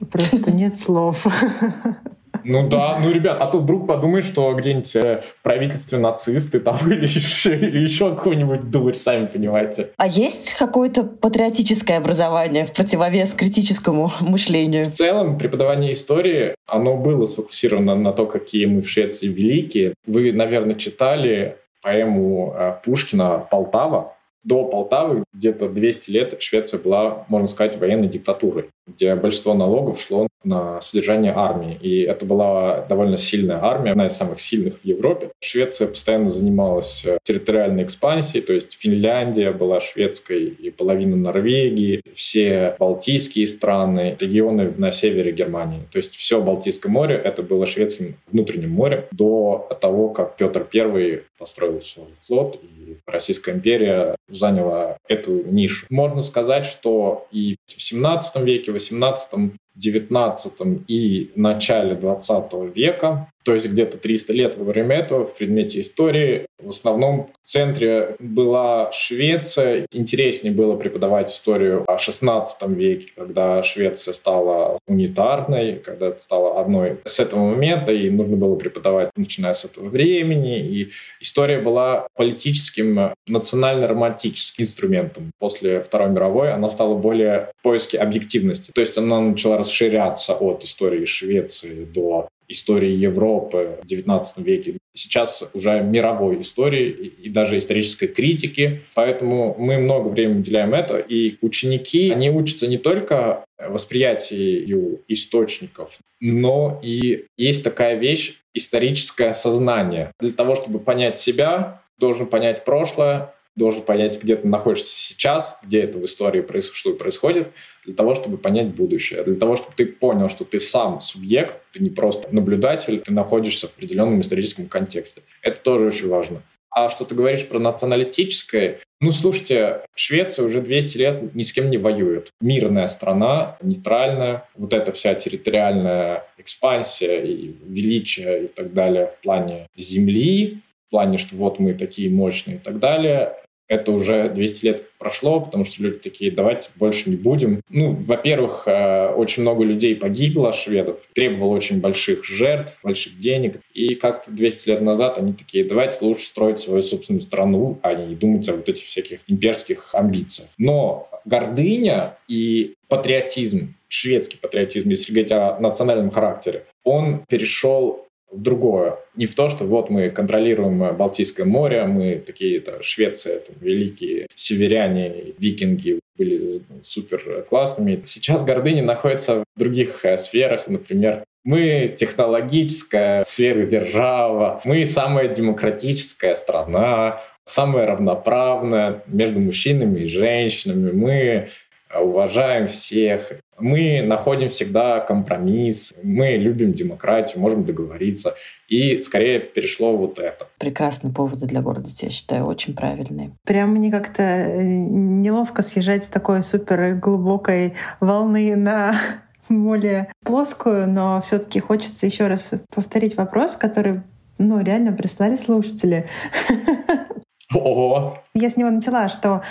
Да. 0.00 0.06
Просто 0.06 0.50
нет 0.52 0.76
слов. 0.76 1.26
Ну 2.44 2.68
да, 2.68 2.98
ну, 3.00 3.10
ребят, 3.10 3.38
а 3.40 3.46
то 3.46 3.58
вдруг 3.58 3.86
подумаешь, 3.86 4.24
что 4.24 4.52
где-нибудь 4.54 4.96
э, 4.96 5.22
в 5.36 5.42
правительстве 5.42 5.98
нацисты 5.98 6.60
там 6.60 6.78
или 6.90 7.04
еще, 7.04 7.54
или 7.54 7.80
еще 7.80 8.14
какой-нибудь 8.14 8.70
дурь, 8.70 8.94
сами 8.94 9.26
понимаете. 9.26 9.90
А 9.96 10.06
есть 10.06 10.54
какое-то 10.54 11.04
патриотическое 11.04 11.98
образование 11.98 12.64
в 12.64 12.72
противовес 12.72 13.34
критическому 13.34 14.12
мышлению? 14.20 14.84
В 14.84 14.92
целом, 14.92 15.38
преподавание 15.38 15.92
истории, 15.92 16.54
оно 16.66 16.96
было 16.96 17.26
сфокусировано 17.26 17.94
на 17.94 18.12
то, 18.12 18.26
какие 18.26 18.66
мы 18.66 18.82
в 18.82 18.88
Швеции 18.88 19.26
великие. 19.26 19.94
Вы, 20.06 20.32
наверное, 20.32 20.74
читали 20.74 21.56
поэму 21.82 22.54
э, 22.56 22.74
Пушкина 22.84 23.46
«Полтава», 23.50 24.14
до 24.44 24.64
Полтавы 24.64 25.24
где-то 25.32 25.68
200 25.68 26.10
лет 26.10 26.36
Швеция 26.40 26.80
была, 26.80 27.24
можно 27.28 27.48
сказать, 27.48 27.78
военной 27.78 28.08
диктатурой, 28.08 28.66
где 28.86 29.14
большинство 29.14 29.54
налогов 29.54 30.00
шло 30.00 30.28
на 30.44 30.80
содержание 30.80 31.32
армии. 31.34 31.76
И 31.80 32.02
это 32.02 32.24
была 32.24 32.86
довольно 32.88 33.16
сильная 33.16 33.62
армия, 33.62 33.90
одна 33.92 34.06
из 34.06 34.12
самых 34.12 34.40
сильных 34.40 34.80
в 34.80 34.84
Европе. 34.84 35.30
Швеция 35.40 35.88
постоянно 35.88 36.30
занималась 36.30 37.04
э, 37.04 37.18
территориальной 37.24 37.82
экспансией, 37.84 38.44
то 38.44 38.52
есть 38.52 38.72
Финляндия 38.74 39.50
была 39.52 39.80
шведской 39.80 40.44
и 40.44 40.70
половина 40.70 41.16
Норвегии, 41.16 42.02
все 42.14 42.76
балтийские 42.78 43.48
страны, 43.48 44.16
регионы 44.18 44.72
на 44.76 44.92
севере 44.92 45.32
Германии. 45.32 45.82
То 45.90 45.98
есть 45.98 46.14
все 46.14 46.40
Балтийское 46.40 46.90
море— 46.90 47.20
это 47.24 47.42
было 47.42 47.66
шведским 47.66 48.14
внутренним 48.30 48.70
морем 48.70 49.04
до 49.10 49.68
того, 49.80 50.10
как 50.10 50.36
Петр 50.36 50.66
I 50.72 51.22
построил 51.38 51.82
свой 51.82 52.06
флот 52.26 52.60
и 52.62 52.77
Российская 53.06 53.52
империя 53.52 54.16
заняла 54.28 54.96
эту 55.08 55.42
нишу. 55.44 55.86
Можно 55.90 56.22
сказать, 56.22 56.66
что 56.66 57.26
и 57.30 57.56
в 57.66 57.80
17 57.80 58.36
веке, 58.42 58.72
18 58.72 59.52
XIX 59.78 60.82
и 60.88 61.30
начале 61.36 61.94
XX 61.94 62.72
века, 62.72 63.30
то 63.48 63.54
есть 63.54 63.66
где-то 63.66 63.96
300 63.96 64.32
лет 64.34 64.58
во 64.58 64.64
время 64.64 64.96
этого 64.96 65.24
в 65.26 65.34
предмете 65.34 65.80
истории. 65.80 66.44
В 66.62 66.68
основном 66.68 67.30
в 67.42 67.48
центре 67.48 68.14
была 68.18 68.92
Швеция. 68.92 69.86
Интереснее 69.90 70.52
было 70.52 70.76
преподавать 70.76 71.32
историю 71.32 71.82
о 71.86 71.96
XVI 71.96 72.46
веке, 72.74 73.06
когда 73.16 73.62
Швеция 73.62 74.12
стала 74.12 74.78
унитарной, 74.86 75.76
когда 75.82 76.08
это 76.08 76.22
стало 76.22 76.60
одной 76.60 76.98
с 77.06 77.20
этого 77.20 77.48
момента, 77.48 77.90
и 77.90 78.10
нужно 78.10 78.36
было 78.36 78.54
преподавать, 78.56 79.08
начиная 79.16 79.54
с 79.54 79.64
этого 79.64 79.88
времени. 79.88 80.58
И 80.58 80.90
история 81.22 81.58
была 81.58 82.06
политическим, 82.18 83.14
национально-романтическим 83.26 84.64
инструментом. 84.64 85.30
После 85.38 85.80
Второй 85.80 86.10
мировой 86.10 86.52
она 86.52 86.68
стала 86.68 86.94
более 86.94 87.50
в 87.60 87.62
поиске 87.62 87.96
объективности. 87.96 88.72
То 88.72 88.82
есть 88.82 88.98
она 88.98 89.22
начала 89.22 89.56
расширяться 89.56 90.34
от 90.34 90.64
истории 90.64 91.06
Швеции 91.06 91.86
до 91.86 92.28
истории 92.48 92.90
Европы 92.90 93.78
в 93.82 93.86
XIX 93.86 94.24
веке, 94.38 94.78
сейчас 94.94 95.44
уже 95.54 95.80
мировой 95.80 96.40
истории 96.40 96.88
и 96.90 97.28
даже 97.28 97.58
исторической 97.58 98.08
критики. 98.08 98.82
Поэтому 98.94 99.54
мы 99.58 99.78
много 99.78 100.08
времени 100.08 100.40
уделяем 100.40 100.74
это. 100.74 100.98
И 100.98 101.36
ученики, 101.40 102.10
они 102.10 102.30
учатся 102.30 102.66
не 102.66 102.78
только 102.78 103.44
восприятию 103.58 105.00
источников, 105.08 105.98
но 106.20 106.80
и 106.82 107.26
есть 107.36 107.62
такая 107.64 107.96
вещь 107.96 108.40
историческое 108.54 109.34
сознание. 109.34 110.12
Для 110.18 110.30
того, 110.30 110.54
чтобы 110.56 110.78
понять 110.78 111.20
себя, 111.20 111.82
должен 111.98 112.26
понять 112.26 112.64
прошлое, 112.64 113.34
должен 113.58 113.82
понять, 113.82 114.22
где 114.22 114.36
ты 114.36 114.48
находишься 114.48 114.88
сейчас, 114.88 115.58
где 115.62 115.80
это 115.82 115.98
в 115.98 116.04
истории 116.04 116.40
происходит, 116.40 116.76
что 116.76 116.94
происходит, 116.94 117.48
для 117.84 117.94
того, 117.94 118.14
чтобы 118.14 118.38
понять 118.38 118.68
будущее, 118.68 119.22
для 119.24 119.34
того, 119.34 119.56
чтобы 119.56 119.72
ты 119.76 119.86
понял, 119.86 120.28
что 120.28 120.44
ты 120.44 120.60
сам 120.60 121.00
субъект, 121.00 121.56
ты 121.72 121.82
не 121.82 121.90
просто 121.90 122.28
наблюдатель, 122.34 123.00
ты 123.00 123.12
находишься 123.12 123.68
в 123.68 123.76
определенном 123.76 124.20
историческом 124.20 124.66
контексте. 124.66 125.22
Это 125.42 125.58
тоже 125.60 125.86
очень 125.86 126.08
важно. 126.08 126.42
А 126.70 126.90
что 126.90 127.04
ты 127.04 127.14
говоришь 127.14 127.46
про 127.46 127.58
националистическое? 127.58 128.78
Ну, 129.00 129.10
слушайте, 129.10 129.80
Швеция 129.94 130.44
уже 130.44 130.60
200 130.60 130.98
лет 130.98 131.34
ни 131.34 131.42
с 131.42 131.52
кем 131.52 131.70
не 131.70 131.78
воюет. 131.78 132.28
Мирная 132.40 132.88
страна, 132.88 133.56
нейтральная. 133.62 134.44
Вот 134.54 134.72
эта 134.72 134.92
вся 134.92 135.14
территориальная 135.14 136.24
экспансия 136.36 137.22
и 137.22 137.54
величие 137.66 138.44
и 138.44 138.46
так 138.48 138.74
далее 138.74 139.06
в 139.06 139.16
плане 139.22 139.66
земли, 139.76 140.58
в 140.88 140.90
плане, 140.90 141.18
что 141.18 141.36
вот 141.36 141.58
мы 141.58 141.74
такие 141.74 142.10
мощные 142.10 142.56
и 142.56 142.60
так 142.60 142.78
далее, 142.78 143.34
это 143.68 143.92
уже 143.92 144.30
200 144.30 144.64
лет 144.64 144.90
прошло, 144.98 145.40
потому 145.40 145.64
что 145.64 145.82
люди 145.82 145.98
такие, 145.98 146.30
давайте 146.30 146.70
больше 146.76 147.10
не 147.10 147.16
будем. 147.16 147.60
Ну, 147.70 147.92
во-первых, 147.92 148.64
э, 148.66 149.08
очень 149.10 149.42
много 149.42 149.62
людей 149.62 149.94
погибло, 149.94 150.52
шведов, 150.52 151.06
требовало 151.14 151.54
очень 151.54 151.80
больших 151.80 152.24
жертв, 152.24 152.78
больших 152.82 153.18
денег. 153.20 153.60
И 153.74 153.94
как-то 153.94 154.30
200 154.30 154.68
лет 154.70 154.80
назад 154.80 155.18
они 155.18 155.34
такие, 155.34 155.64
давайте 155.64 156.04
лучше 156.04 156.26
строить 156.26 156.58
свою 156.58 156.82
собственную 156.82 157.20
страну, 157.20 157.78
а 157.82 157.94
не 157.94 158.14
думать 158.14 158.48
о 158.48 158.54
вот 158.54 158.68
этих 158.68 158.86
всяких 158.86 159.20
имперских 159.28 159.90
амбициях. 159.92 160.48
Но 160.56 161.08
гордыня 161.24 162.16
и 162.26 162.74
патриотизм, 162.88 163.74
шведский 163.88 164.38
патриотизм, 164.38 164.88
если 164.88 165.12
говорить 165.12 165.32
о 165.32 165.58
национальном 165.60 166.10
характере, 166.10 166.64
он 166.84 167.22
перешел 167.28 168.07
в 168.30 168.42
другое. 168.42 168.98
Не 169.16 169.26
в 169.26 169.34
то, 169.34 169.48
что 169.48 169.64
вот 169.64 169.90
мы 169.90 170.10
контролируем 170.10 170.94
Балтийское 170.96 171.46
море, 171.46 171.84
мы 171.84 172.22
такие-то 172.24 172.82
Швеция, 172.82 173.40
там, 173.40 173.56
великие 173.60 174.26
северяне, 174.34 175.34
викинги 175.38 176.00
были 176.16 176.60
супер 176.82 177.46
классными. 177.48 178.02
Сейчас 178.04 178.44
гордыня 178.44 178.82
находится 178.82 179.44
в 179.54 179.58
других 179.58 180.04
э, 180.04 180.16
сферах, 180.16 180.66
например, 180.66 181.24
мы 181.44 181.94
технологическая 181.96 183.22
сверхдержава, 183.24 184.60
мы 184.64 184.84
самая 184.84 185.28
демократическая 185.28 186.34
страна, 186.34 187.22
самая 187.44 187.86
равноправная 187.86 189.02
между 189.06 189.40
мужчинами 189.40 190.00
и 190.00 190.08
женщинами, 190.08 190.90
мы 190.90 191.48
уважаем 191.94 192.66
всех. 192.66 193.32
Мы 193.60 194.02
находим 194.02 194.48
всегда 194.48 195.00
компромисс, 195.00 195.92
мы 196.02 196.36
любим 196.36 196.72
демократию, 196.72 197.40
можем 197.40 197.64
договориться. 197.64 198.34
И 198.68 199.02
скорее 199.02 199.40
перешло 199.40 199.96
вот 199.96 200.18
это. 200.18 200.46
Прекрасные 200.58 201.12
поводы 201.12 201.46
для 201.46 201.62
гордости, 201.62 202.04
я 202.04 202.10
считаю, 202.10 202.44
очень 202.44 202.74
правильные. 202.74 203.30
Прям 203.44 203.70
мне 203.70 203.90
как-то 203.90 204.22
э, 204.22 204.62
неловко 204.62 205.62
съезжать 205.62 206.04
с 206.04 206.08
такой 206.08 206.42
супер 206.42 206.94
глубокой 206.94 207.74
волны 208.00 208.54
на 208.56 209.00
более 209.48 210.12
плоскую, 210.24 210.88
но 210.88 211.22
все-таки 211.22 211.60
хочется 211.60 212.06
еще 212.06 212.26
раз 212.26 212.50
повторить 212.74 213.16
вопрос, 213.16 213.56
который 213.56 214.02
ну, 214.38 214.60
реально 214.62 214.92
прислали 214.92 215.36
слушатели. 215.36 216.06
Ого! 217.54 218.18
Я 218.34 218.50
с 218.50 218.56
него 218.56 218.70
начала, 218.70 219.08
что 219.08 219.42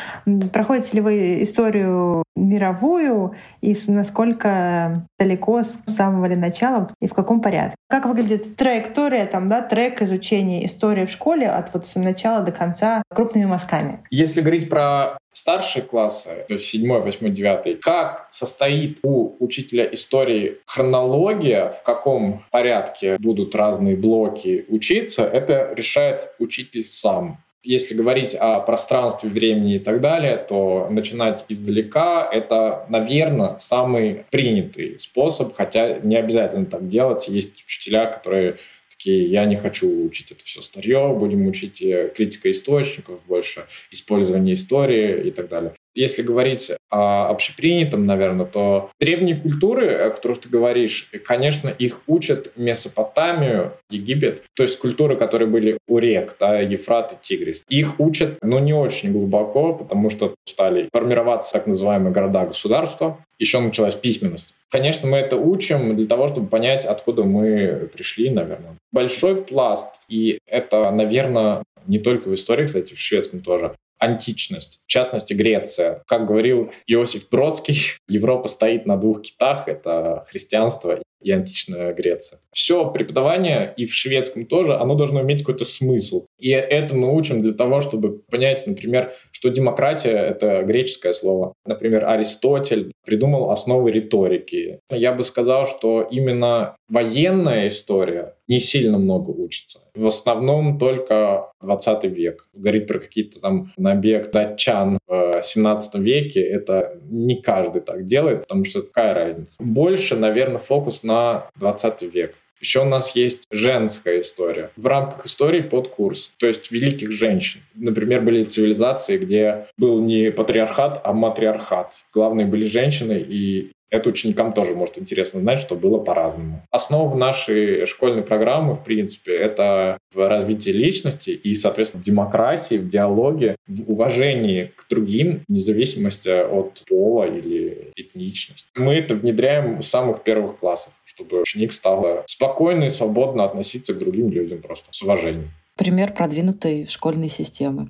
проходите 0.54 0.96
ли 0.96 1.02
вы 1.02 1.44
историю 1.44 2.24
мировую 2.36 3.36
и 3.62 3.76
насколько 3.88 5.08
далеко 5.20 5.64
с 5.64 5.80
самого 5.88 6.26
ли 6.26 6.36
начала 6.36 6.90
и 7.02 7.08
в 7.08 7.14
каком 7.14 7.42
порядке. 7.42 7.76
Как 7.90 8.06
выглядит 8.06 8.56
траектория, 8.56 9.26
там, 9.26 9.50
да, 9.50 9.62
трек 9.62 10.02
изучения 10.02 10.66
истории 10.66 11.06
в 11.06 11.12
школе 11.12 11.48
от 11.48 11.74
вот 11.74 11.88
начала 11.96 12.42
до 12.44 12.52
конца 12.52 13.02
крупными 13.14 13.46
мазками? 13.46 14.00
Если 14.12 14.42
говорить 14.42 14.70
про 14.70 15.18
старшие 15.34 15.84
классы, 15.84 16.46
то 16.48 16.54
есть 16.54 16.66
7, 16.66 17.00
8, 17.00 17.34
9, 17.34 17.80
как 17.82 18.28
состоит 18.32 19.00
у 19.04 19.36
учителя 19.40 19.88
истории 19.92 20.58
хронология, 20.66 21.70
в 21.70 21.84
каком 21.84 22.44
порядке 22.52 23.18
будут 23.20 23.56
разные 23.56 23.96
блоки 23.96 24.66
учиться, 24.70 25.24
это 25.24 25.74
решает 25.76 26.30
учитель 26.40 26.84
сам. 26.84 27.40
Если 27.68 27.96
говорить 27.96 28.34
о 28.34 28.62
пространстве, 28.62 29.30
времени 29.30 29.76
и 29.76 29.80
так 29.80 30.00
далее, 30.00 30.38
то 30.38 30.88
начинать 30.90 31.44
издалека— 31.50 32.26
это, 32.32 32.86
наверное, 32.88 33.58
самый 33.60 34.24
принятый 34.32 34.98
способ, 35.00 35.54
хотя 35.54 36.00
не 36.00 36.16
обязательно 36.16 36.66
так 36.66 36.88
делать. 36.88 37.28
Есть 37.28 37.66
учителя, 37.66 38.06
которые 38.06 38.56
такие, 38.90 39.26
я 39.26 39.44
не 39.44 39.58
хочу 39.58 40.06
учить 40.06 40.32
это 40.32 40.46
все 40.46 40.62
старье, 40.62 41.14
будем 41.14 41.46
учить 41.46 41.82
э, 41.82 42.10
критика 42.16 42.50
источников 42.50 43.20
больше, 43.28 43.66
использование 43.92 44.56
истории 44.56 45.28
и 45.28 45.32
так 45.32 45.50
далее. 45.50 45.74
Если 45.98 46.22
говорить 46.22 46.72
о 46.92 47.30
общепринятом, 47.30 48.06
наверное, 48.06 48.46
то 48.46 48.92
древние 49.00 49.36
культуры, 49.36 49.96
о 49.96 50.12
которых 50.12 50.42
ты 50.42 50.48
говоришь, 50.48 51.10
конечно, 51.26 51.70
их 51.70 52.02
учат 52.06 52.52
Месопотамию, 52.56 53.74
Египет, 53.90 54.44
то 54.54 54.62
есть 54.62 54.78
культуры, 54.78 55.16
которые 55.16 55.48
были 55.48 55.80
у 55.88 55.98
рек, 55.98 56.36
да, 56.40 56.60
Ефрат 56.60 57.14
и 57.14 57.16
Тигрис. 57.20 57.64
Их 57.68 58.00
учат, 58.00 58.38
но 58.44 58.60
не 58.60 58.74
очень 58.74 59.12
глубоко, 59.12 59.74
потому 59.74 60.12
что 60.12 60.36
стали 60.46 60.88
формироваться 60.94 61.54
так 61.54 61.66
называемые 61.66 62.14
города-государства, 62.14 63.18
еще 63.40 63.60
началась 63.60 63.96
письменность. 63.96 64.54
Конечно, 64.70 65.10
мы 65.10 65.18
это 65.18 65.36
учим 65.36 65.96
для 65.96 66.06
того, 66.06 66.28
чтобы 66.28 66.46
понять, 66.46 66.86
откуда 66.86 67.24
мы 67.24 67.90
пришли, 67.92 68.30
наверное. 68.30 68.76
Большой 68.92 69.42
пласт, 69.42 69.88
и 70.10 70.38
это, 70.46 70.92
наверное, 70.92 71.64
не 71.88 71.98
только 71.98 72.28
в 72.28 72.36
истории, 72.36 72.68
кстати, 72.68 72.94
в 72.94 73.00
шведском 73.00 73.40
тоже, 73.40 73.74
античность, 74.00 74.82
в 74.86 74.88
частности 74.88 75.34
Греция. 75.34 76.04
Как 76.08 76.26
говорил 76.26 76.72
Иосиф 76.88 77.30
Бродский, 77.30 77.80
Европа 78.08 78.48
стоит 78.48 78.86
на 78.86 78.98
двух 78.98 79.22
китах— 79.24 79.64
это 79.68 80.26
христианство 80.28 81.02
и 81.22 81.32
античная 81.32 81.94
Греция. 81.94 82.40
Все 82.52 82.90
преподавание, 82.90 83.74
и 83.78 83.86
в 83.86 83.94
шведском 83.94 84.46
тоже, 84.46 84.76
оно 84.76 84.96
должно 84.96 85.22
иметь 85.22 85.40
какой-то 85.40 85.66
смысл. 85.66 86.26
И 86.40 86.50
это 86.50 86.96
мы 86.96 87.16
учим 87.16 87.42
для 87.42 87.54
того, 87.54 87.82
чтобы 87.82 88.22
понять, 88.30 88.66
например, 88.68 89.14
что 89.32 89.50
демократия— 89.50 90.18
это 90.30 90.64
греческое 90.64 91.14
слово. 91.14 91.54
Например, 91.66 92.06
Аристотель 92.08 92.92
придумал 93.06 93.52
основы 93.52 93.92
риторики. 93.92 94.80
Я 94.92 95.14
бы 95.14 95.24
сказал, 95.24 95.68
что 95.68 96.08
именно 96.10 96.76
военная 96.90 97.68
история 97.68 98.36
не 98.48 98.60
сильно 98.60 98.98
много 98.98 99.32
учится. 99.32 99.80
В 99.94 100.06
основном 100.06 100.80
только 100.80 101.52
20 101.62 102.04
век. 102.06 102.48
Говорить 102.54 102.88
про 102.88 103.00
какие-то 103.00 103.42
там 103.42 103.74
набег 103.78 104.32
датчан 104.32 105.00
в 105.08 105.42
17 105.42 105.96
веке, 105.96 106.42
это 106.42 106.98
не 107.10 107.42
каждый 107.42 107.82
так 107.82 108.06
делает, 108.06 108.42
потому 108.42 108.64
что 108.64 108.82
какая 108.82 109.14
разница. 109.14 109.56
Больше, 109.60 110.16
наверное, 110.16 110.60
фокус 110.60 111.04
на 111.08 111.50
20 111.56 112.02
век. 112.04 112.36
Еще 112.60 112.82
у 112.82 112.86
нас 112.86 113.16
есть 113.16 113.44
женская 113.52 114.22
история. 114.22 114.72
В 114.76 114.88
рамках 114.88 115.26
истории 115.26 115.62
под 115.62 115.90
курс, 115.90 116.32
то 116.38 116.48
есть 116.48 116.72
великих 116.72 117.12
женщин. 117.12 117.62
Например, 117.76 118.22
были 118.22 118.44
цивилизации, 118.44 119.18
где 119.18 119.68
был 119.78 120.02
не 120.02 120.32
патриархат, 120.32 121.02
а 121.04 121.14
матриархат. 121.14 121.94
Главные 122.12 122.48
были 122.48 122.66
женщины, 122.66 123.24
и 123.28 123.72
это 123.90 124.10
ученикам 124.10 124.54
тоже 124.54 124.74
может 124.76 124.98
интересно 124.98 125.40
знать, 125.40 125.60
что 125.60 125.76
было 125.76 125.98
по-разному. 125.98 126.62
Основа 126.72 127.16
нашей 127.16 127.86
школьной 127.86 128.24
программы, 128.24 128.74
в 128.74 128.84
принципе, 128.84 129.34
это 129.34 129.98
в 130.14 130.28
развитии 130.28 130.72
личности 130.72 131.30
и, 131.30 131.56
соответственно, 131.56 132.04
в 132.04 132.06
демократии, 132.06 132.76
в 132.76 132.90
диалоге, 132.90 133.56
в 133.68 133.90
уважении 133.90 134.72
к 134.76 134.88
другим, 134.90 135.42
вне 135.48 135.60
зависимости 135.60 136.28
от 136.28 136.84
пола 136.88 137.26
или 137.26 137.92
этничности. 137.96 138.66
Мы 138.76 138.96
это 138.96 139.16
внедряем 139.16 139.82
с 139.82 139.88
самых 139.88 140.24
первых 140.24 140.58
классов 140.58 140.92
чтобы 141.18 141.42
ученик 141.42 141.74
стал 141.74 142.24
спокойно 142.28 142.84
и 142.84 142.90
свободно 142.90 143.44
относиться 143.44 143.94
к 143.94 144.00
другим 144.00 144.30
людям 144.30 144.62
просто 144.62 144.88
с 144.92 145.02
уважением. 145.02 145.50
Пример 145.76 146.14
продвинутой 146.14 146.88
школьной 146.88 147.30
системы. 147.30 147.90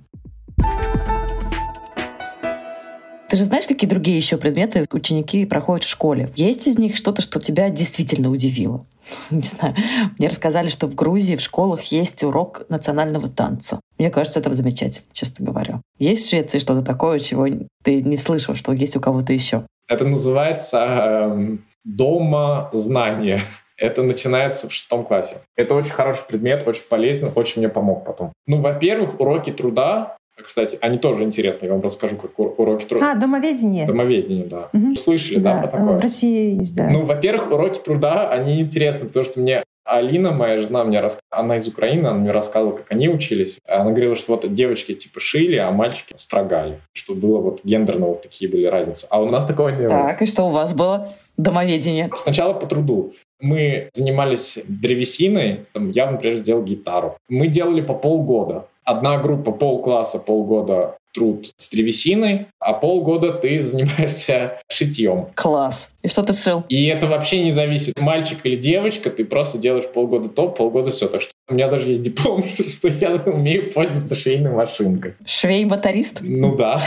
Ты 3.30 3.36
же 3.36 3.43
знаешь, 3.43 3.67
какие 3.67 3.89
другие 3.89 4.15
еще 4.15 4.38
предметы 4.38 4.86
ученики 4.91 5.45
проходят 5.45 5.84
в 5.84 5.89
школе? 5.89 6.32
Есть 6.38 6.67
из 6.67 6.78
них 6.78 6.95
что-то, 6.95 7.21
что 7.21 7.41
тебя 7.41 7.69
действительно 7.69 8.32
удивило? 8.32 8.86
Не 9.32 9.41
знаю. 9.41 9.75
Мне 10.17 10.30
рассказали, 10.30 10.69
что 10.69 10.88
в 10.88 10.95
Грузии 10.95 11.36
в 11.36 11.41
школах 11.41 11.84
есть 11.84 12.23
урок 12.23 12.61
национального 12.69 13.28
танца. 13.28 13.82
Мне 13.97 14.09
кажется, 14.09 14.39
это 14.39 14.53
замечательно, 14.53 15.07
честно 15.11 15.45
говоря. 15.45 15.82
Есть 15.99 16.25
в 16.25 16.30
Швеции 16.30 16.59
что-то 16.59 16.82
такое, 16.82 17.19
чего 17.19 17.45
ты 17.84 18.01
не 18.01 18.17
слышал, 18.17 18.55
что 18.55 18.71
есть 18.71 18.95
у 18.95 19.01
кого-то 19.01 19.34
еще? 19.34 19.65
Это 19.89 20.05
называется 20.05 20.86
э, 20.89 21.57
дома 21.88 22.69
знания. 22.73 23.41
Это 23.77 24.01
начинается 24.03 24.67
в 24.67 24.73
шестом 24.73 25.05
классе. 25.05 25.38
Это 25.55 25.75
очень 25.75 25.91
хороший 25.91 26.23
предмет, 26.27 26.67
очень 26.67 26.83
полезный, 26.89 27.29
очень 27.33 27.61
мне 27.61 27.69
помог 27.69 28.05
потом. 28.05 28.31
Ну, 28.47 28.59
во-первых, 28.59 29.19
уроки 29.19 29.51
труда 29.51 30.17
кстати, 30.43 30.77
они 30.81 30.99
тоже 30.99 31.23
интересные. 31.23 31.67
Я 31.67 31.73
вам 31.73 31.81
расскажу, 31.81 32.15
как 32.15 32.38
уроки 32.38 32.85
труда. 32.85 33.13
А, 33.13 33.15
домоведение. 33.15 33.88
Домоведение, 33.88 34.45
да. 34.45 34.69
Угу. 34.71 34.95
Слышали, 34.95 35.39
да, 35.39 35.55
да 35.55 35.61
про 35.61 35.77
такое? 35.77 35.97
В 35.97 35.99
России 35.99 36.59
есть, 36.59 36.75
да. 36.75 36.89
Ну, 36.89 37.05
во-первых, 37.05 37.51
уроки 37.51 37.79
труда, 37.79 38.29
они 38.29 38.61
интересны, 38.61 39.07
потому 39.07 39.25
что 39.25 39.39
мне 39.39 39.63
Алина, 39.88 40.31
моя 40.31 40.61
жена, 40.61 40.83
мне 40.83 40.99
рас... 40.99 41.17
она 41.29 41.55
из 41.55 41.67
Украины, 41.67 42.07
она 42.07 42.17
мне 42.17 42.31
рассказывала, 42.31 42.75
как 42.75 42.91
они 42.91 43.07
учились. 43.07 43.59
Она 43.65 43.91
говорила, 43.91 44.15
что 44.15 44.33
вот 44.33 44.53
девочки 44.53 44.93
типа 44.93 45.19
шили, 45.19 45.55
а 45.55 45.71
мальчики 45.71 46.13
строгали. 46.17 46.79
Что 46.93 47.15
было 47.15 47.39
вот 47.39 47.61
гендерно 47.63 48.07
вот 48.07 48.23
такие 48.23 48.51
были 48.51 48.65
разницы. 48.65 49.07
А 49.09 49.21
у 49.21 49.29
нас 49.29 49.45
такого 49.45 49.69
не 49.69 49.88
было. 49.88 49.89
Так, 49.89 50.21
и 50.21 50.25
что 50.25 50.43
у 50.43 50.49
вас 50.49 50.73
было? 50.73 51.07
Домоведение. 51.38 52.09
Сначала 52.17 52.53
по 52.53 52.67
труду. 52.67 53.13
Мы 53.39 53.89
занимались 53.93 54.59
древесиной, 54.67 55.61
там, 55.71 55.91
я, 55.91 56.11
например, 56.11 56.38
сделал 56.38 56.63
гитару. 56.63 57.15
Мы 57.29 57.47
делали 57.47 57.81
по 57.81 57.93
полгода. 57.93 58.65
Одна 58.83 59.17
группа 59.19 59.51
полкласса 59.51 60.17
полгода 60.17 60.96
труд 61.18 61.51
с 61.57 61.70
древесиной, 61.70 62.45
а 62.59 62.74
полгода 62.74 63.34
ты 63.34 63.63
занимаешься 63.63 64.59
шитьем. 64.70 65.30
Класс. 65.34 65.95
И 66.03 66.07
что 66.07 66.22
ты 66.22 66.34
шил? 66.34 66.63
И 66.70 66.86
это 66.86 67.07
вообще 67.07 67.43
не 67.43 67.51
зависит, 67.51 67.99
мальчик 67.99 68.39
или 68.43 68.55
девочка, 68.55 69.09
ты 69.09 69.26
просто 69.26 69.57
делаешь 69.57 69.88
полгода 69.91 70.30
то, 70.30 70.47
полгода 70.47 70.91
все. 70.91 71.07
Так 71.07 71.24
что 71.24 71.32
у 71.49 71.53
меня 71.53 71.69
даже 71.69 71.87
есть 71.87 72.01
диплом, 72.01 72.43
что 72.67 72.87
я 72.89 73.15
умею 73.25 73.71
пользоваться 73.71 74.15
швейной 74.15 74.51
машинкой. 74.51 75.13
Швей-батарист? 75.25 76.19
Ну 76.21 76.55
да. 76.55 76.81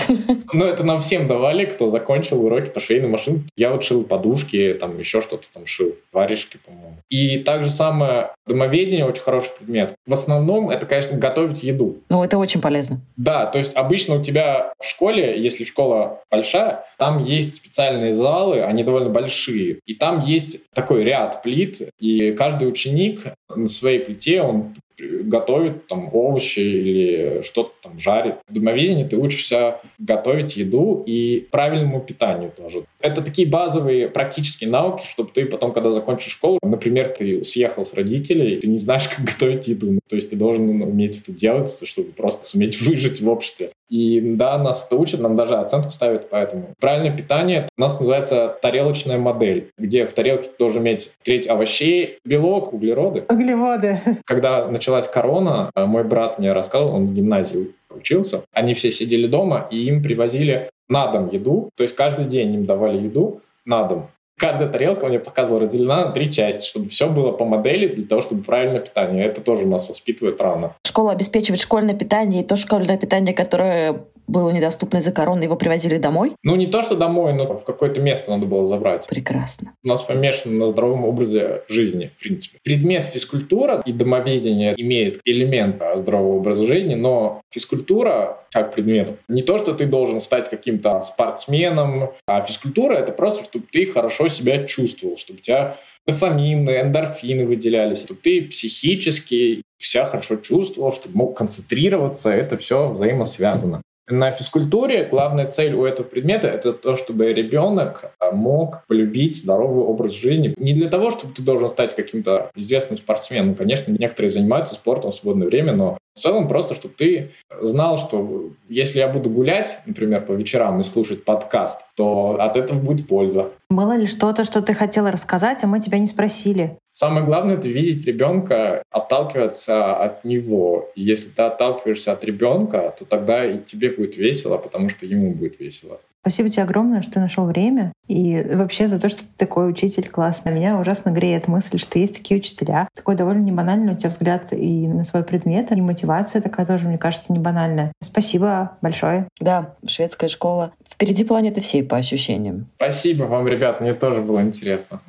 Но 0.53 0.67
это 0.67 0.85
нам 0.85 1.01
всем 1.01 1.27
давали, 1.27 1.65
кто 1.65 1.89
закончил 1.91 2.45
уроки 2.45 2.71
по 2.71 2.81
швейной 2.81 3.09
машинке. 3.09 3.49
Я 3.57 3.71
вот 3.71 3.85
шил 3.85 4.03
подушки, 4.05 4.77
там 4.79 4.99
еще 4.99 5.23
что-то 5.23 5.47
там 5.53 5.67
шил, 5.67 5.95
варежки, 6.13 6.59
по-моему. 6.65 6.97
И 7.09 7.39
так 7.39 7.65
же 7.65 7.71
самое 7.71 8.31
домоведение 8.47 9.07
очень 9.07 9.23
хороший 9.23 9.51
предмет. 9.59 9.95
В 10.07 10.13
основном 10.13 10.71
это, 10.71 10.87
конечно, 10.87 11.17
готовить 11.17 11.63
еду. 11.63 11.99
Ну, 12.09 12.23
это 12.23 12.37
очень 12.39 12.61
полезно. 12.61 13.01
Да, 13.17 13.47
то 13.47 13.59
есть 13.59 13.75
обычно 13.75 14.17
у 14.17 14.23
тебя 14.23 14.73
в 14.79 14.87
школе, 14.87 15.41
если 15.41 15.65
школа 15.65 16.21
большая, 16.31 16.85
там 16.99 17.23
есть 17.23 17.57
специальные 17.57 18.13
залы, 18.13 18.63
они 18.63 18.85
довольно 18.85 19.09
большие. 19.09 19.79
И 19.87 19.95
там 19.95 20.21
есть 20.21 20.71
такой 20.75 21.05
ряд 21.05 21.43
плит, 21.43 21.81
и 21.99 22.33
каждый 22.33 22.69
ученик 22.69 23.23
на 23.49 23.69
своей 23.69 24.01
плите, 24.01 24.43
он 24.51 24.75
готовит 25.01 25.87
там 25.87 26.11
овощи 26.13 26.59
или 26.59 27.43
что-то 27.43 27.73
там 27.83 27.99
жарит. 27.99 28.35
В 28.49 28.53
домоведении 28.53 29.05
ты 29.05 29.17
учишься 29.17 29.81
готовить 29.99 30.57
еду 30.57 31.03
и 31.07 31.49
правильному 31.51 32.01
питанию 32.01 32.51
тоже. 32.51 32.85
Это 33.01 33.23
такие 33.23 33.49
базовые 33.49 34.09
практические 34.09 34.71
науки, 34.71 35.05
чтобы 35.07 35.31
ты 35.33 35.47
потом, 35.47 35.73
когда 35.73 35.91
закончишь 35.91 36.33
школу, 36.33 36.59
например, 36.63 37.09
ты 37.09 37.45
съехал 37.45 37.85
с 37.85 37.95
родителей, 37.95 38.57
ты 38.57 38.69
не 38.69 38.79
знаешь, 38.79 39.09
как 39.17 39.25
готовить 39.25 39.69
еду. 39.69 40.01
То 40.09 40.17
есть 40.17 40.31
ты 40.31 40.37
должен 40.37 40.83
уметь 40.83 41.21
это 41.23 41.33
делать, 41.33 41.77
чтобы 41.85 42.13
просто 42.13 42.45
суметь 42.45 42.81
выжить 42.87 43.21
в 43.21 43.29
обществе. 43.29 43.71
И 43.89 44.21
да, 44.21 44.57
нас 44.57 44.87
это 44.87 44.97
учат, 44.97 45.21
нам 45.21 45.35
даже 45.35 45.57
оценку 45.57 45.91
ставят 45.91 46.31
поэтому. 46.31 46.75
Правильное 46.79 47.17
питание 47.17 47.69
у 47.77 47.81
нас 47.81 47.99
называется 47.99 48.57
тарелочная 48.63 49.19
модель, 49.19 49.71
где 49.77 50.07
в 50.07 50.13
тарелке 50.13 50.45
ты 50.45 50.55
должен 50.59 50.83
иметь 50.83 51.11
треть 51.25 51.49
овощей, 51.49 52.19
белок, 52.25 52.73
углероды. 52.73 53.25
Углеводы. 53.29 54.01
Когда 54.25 54.67
началась 54.69 55.09
корона, 55.09 55.71
э, 55.75 55.85
мой 55.87 56.05
брат 56.05 56.39
мне 56.39 56.53
рассказывал, 56.53 56.95
он 56.95 57.09
в 57.09 57.15
гимназии 57.15 57.73
учился, 57.91 58.43
они 58.53 58.75
все 58.75 58.91
сидели 58.93 59.27
дома, 59.27 59.67
и 59.71 59.85
им 59.85 60.03
привозили 60.03 60.71
на 60.91 61.07
дом 61.11 61.29
еду, 61.29 61.71
то 61.77 61.83
есть 61.83 61.97
каждый 61.97 62.27
день 62.27 62.55
им 62.55 62.67
давали 62.67 62.99
еду 62.99 63.41
на 63.65 63.85
дом 63.85 64.11
каждая 64.41 64.69
тарелка 64.69 65.07
мне 65.07 65.21
показывала 65.21 65.61
разделена 65.61 66.07
на 66.07 66.13
три 66.13 66.33
части, 66.33 66.67
чтобы 66.67 66.89
все 66.89 67.09
было 67.09 67.31
по 67.31 67.45
модели 67.45 67.87
для 67.87 68.05
того, 68.05 68.23
чтобы 68.23 68.43
правильное 68.43 68.81
питание. 68.81 69.27
Это 69.27 69.43
тоже 69.43 69.67
нас 69.67 69.89
воспитывает 69.89 70.41
рано. 70.41 70.75
Школа 70.87 71.13
обеспечивает 71.13 71.61
школьное 71.61 71.95
питание, 71.95 72.43
и 72.43 72.45
то 72.45 72.57
школьное 72.57 72.97
питание, 72.97 73.35
которое 73.35 74.01
было 74.31 74.51
недоступно 74.51 74.99
из-за 74.99 75.13
короны, 75.13 75.43
его 75.45 75.57
привозили 75.57 75.97
домой? 75.97 76.33
Ну, 76.43 76.55
не 76.55 76.67
то, 76.67 76.83
что 76.83 76.95
домой, 76.95 77.33
но 77.33 77.47
в 77.47 77.65
какое-то 77.65 78.01
место 78.01 78.31
надо 78.31 78.47
было 78.47 78.69
забрать. 78.69 79.07
Прекрасно. 79.09 79.73
У 79.83 79.89
нас 79.89 80.03
помешано 80.03 80.57
на 80.57 80.67
здоровом 80.69 81.05
образе 81.05 81.63
жизни, 81.69 82.11
в 82.17 82.23
принципе. 82.23 82.59
Предмет 82.63 83.07
физкультура 83.07 83.83
и 83.85 83.93
домоведение 83.93 84.75
имеет 84.77 85.21
элемент 85.25 85.83
здорового 85.97 86.37
образа 86.37 86.67
жизни, 86.67 86.95
но 86.95 87.41
физкультура 87.51 88.39
как 88.53 88.75
предмет 88.75 89.11
не 89.29 89.43
то, 89.43 89.59
что 89.59 89.75
ты 89.75 89.87
должен 89.87 90.21
стать 90.21 90.51
каким-то 90.51 91.03
спортсменом, 91.03 92.11
а 92.27 92.43
физкультура— 92.43 92.95
это 92.97 93.13
просто, 93.13 93.45
чтобы 93.45 93.67
ты 93.71 93.87
хорошо 93.87 94.29
себя 94.31 94.65
чувствовал, 94.65 95.19
чтобы 95.19 95.41
у 95.41 95.43
тебя 95.43 95.77
дофамины, 96.07 96.81
эндорфины 96.81 97.45
выделялись, 97.45 98.03
чтобы 98.03 98.21
ты 98.23 98.43
психически 98.43 99.63
себя 99.79 100.05
хорошо 100.05 100.37
чувствовал, 100.37 100.93
чтобы 100.93 101.17
мог 101.17 101.37
концентрироваться, 101.37 102.31
это 102.31 102.57
все 102.57 102.89
взаимосвязано. 102.89 103.83
На 104.11 104.33
физкультуре 104.33 105.05
главная 105.05 105.47
цель 105.47 105.73
у 105.75 105.85
этого 105.85 106.05
предмета— 106.05 106.49
это 106.49 106.73
то, 106.73 106.97
чтобы 106.97 107.33
ребенок 107.33 108.13
а, 108.19 108.33
мог 108.33 108.85
полюбить 108.89 109.37
здоровый 109.37 109.85
образ 109.85 110.13
жизни. 110.13 110.53
Не 110.57 110.75
для 110.75 110.89
того, 110.89 111.13
чтобы 111.13 111.33
ты 111.33 111.43
должен 111.43 111.71
стать 111.71 111.95
каким-то 111.95 112.51
известным 112.57 112.99
спортсменом. 112.99 113.55
Конечно, 113.55 113.93
некоторые 113.93 114.33
занимаются 114.33 114.75
спортом 114.75 115.13
в 115.13 115.15
свободное 115.15 115.47
время, 115.47 115.75
но 115.75 115.99
в 116.15 116.21
целом 116.21 116.49
просто, 116.49 116.75
чтобы 116.75 116.95
ты 116.97 117.31
знал, 117.61 117.99
что 117.99 118.51
если 118.69 118.99
я 118.99 119.09
буду 119.09 119.31
гулять, 119.31 119.79
например, 119.87 120.25
по 120.27 120.33
вечерам 120.33 120.81
и 120.81 120.83
слушать 120.83 121.25
подкаст, 121.25 121.83
то 121.97 122.37
от 122.39 122.57
этого 122.57 122.79
будет 122.79 123.07
польза. 123.07 123.51
Было 123.71 123.97
ли 123.97 124.07
что-то, 124.07 124.45
что 124.45 124.61
ты 124.61 124.75
хотела 124.75 125.11
рассказать, 125.11 125.63
а 125.63 125.67
мы 125.67 125.81
тебя 125.81 125.99
не 125.99 126.07
спросили? 126.07 126.77
Самое 126.93 127.25
главное— 127.25 127.55
это 127.57 127.69
видеть 127.69 128.05
ребенка, 128.05 128.83
отталкиваться 128.91 129.95
от 129.95 130.25
него. 130.25 130.91
И 130.97 131.03
если 131.03 131.29
ты 131.29 131.43
отталкиваешься 131.43 132.13
от 132.13 132.25
ребенка, 132.25 132.95
то 132.99 133.05
тогда 133.05 133.47
и 133.47 133.59
тебе 133.59 133.91
будет 133.91 134.17
весело, 134.17 134.57
потому 134.57 134.89
что 134.89 135.07
ему 135.07 135.33
будет 135.33 135.61
весело. 135.61 136.01
Спасибо 136.23 136.51
тебе 136.51 136.65
огромное, 136.65 137.01
что 137.01 137.13
ты 137.13 137.21
нашел 137.21 137.47
время. 137.47 137.93
И 138.07 138.43
вообще 138.53 138.89
за 138.89 139.01
то, 139.01 139.09
что 139.09 139.21
ты 139.21 139.29
такой 139.39 139.71
учитель 139.71 140.09
классный. 140.09 140.53
Меня 140.53 140.79
ужасно 140.79 141.11
греет 141.11 141.49
мысль, 141.49 141.79
что 141.79 141.99
есть 141.99 142.15
такие 142.15 142.39
учителя. 142.39 142.89
Такой 142.95 143.17
довольно 143.17 143.41
не 143.41 143.53
банальный 143.53 143.95
у 143.95 143.97
тебя 143.97 144.11
взгляд 144.11 144.53
и 144.53 144.87
на 144.87 145.05
свой 145.05 145.25
предмет, 145.25 145.73
и 145.73 145.81
мотивация 145.81 146.43
такая 146.43 146.67
тоже, 146.67 146.89
мне 146.89 146.99
кажется, 146.99 147.33
не 147.33 147.39
банальная. 147.39 147.93
Спасибо 148.03 148.77
большое. 148.83 149.29
Да, 149.41 149.75
шведская 149.87 150.29
школа. 150.29 150.73
Впереди 150.87 151.25
планеты 151.25 151.63
всей 151.63 151.83
по 151.83 151.97
ощущениям. 151.97 152.67
Спасибо 152.77 153.25
вам, 153.25 153.49
ребят, 153.49 153.81
мне 153.81 153.95
тоже 153.95 154.21
было 154.21 154.43
интересно. 154.43 155.01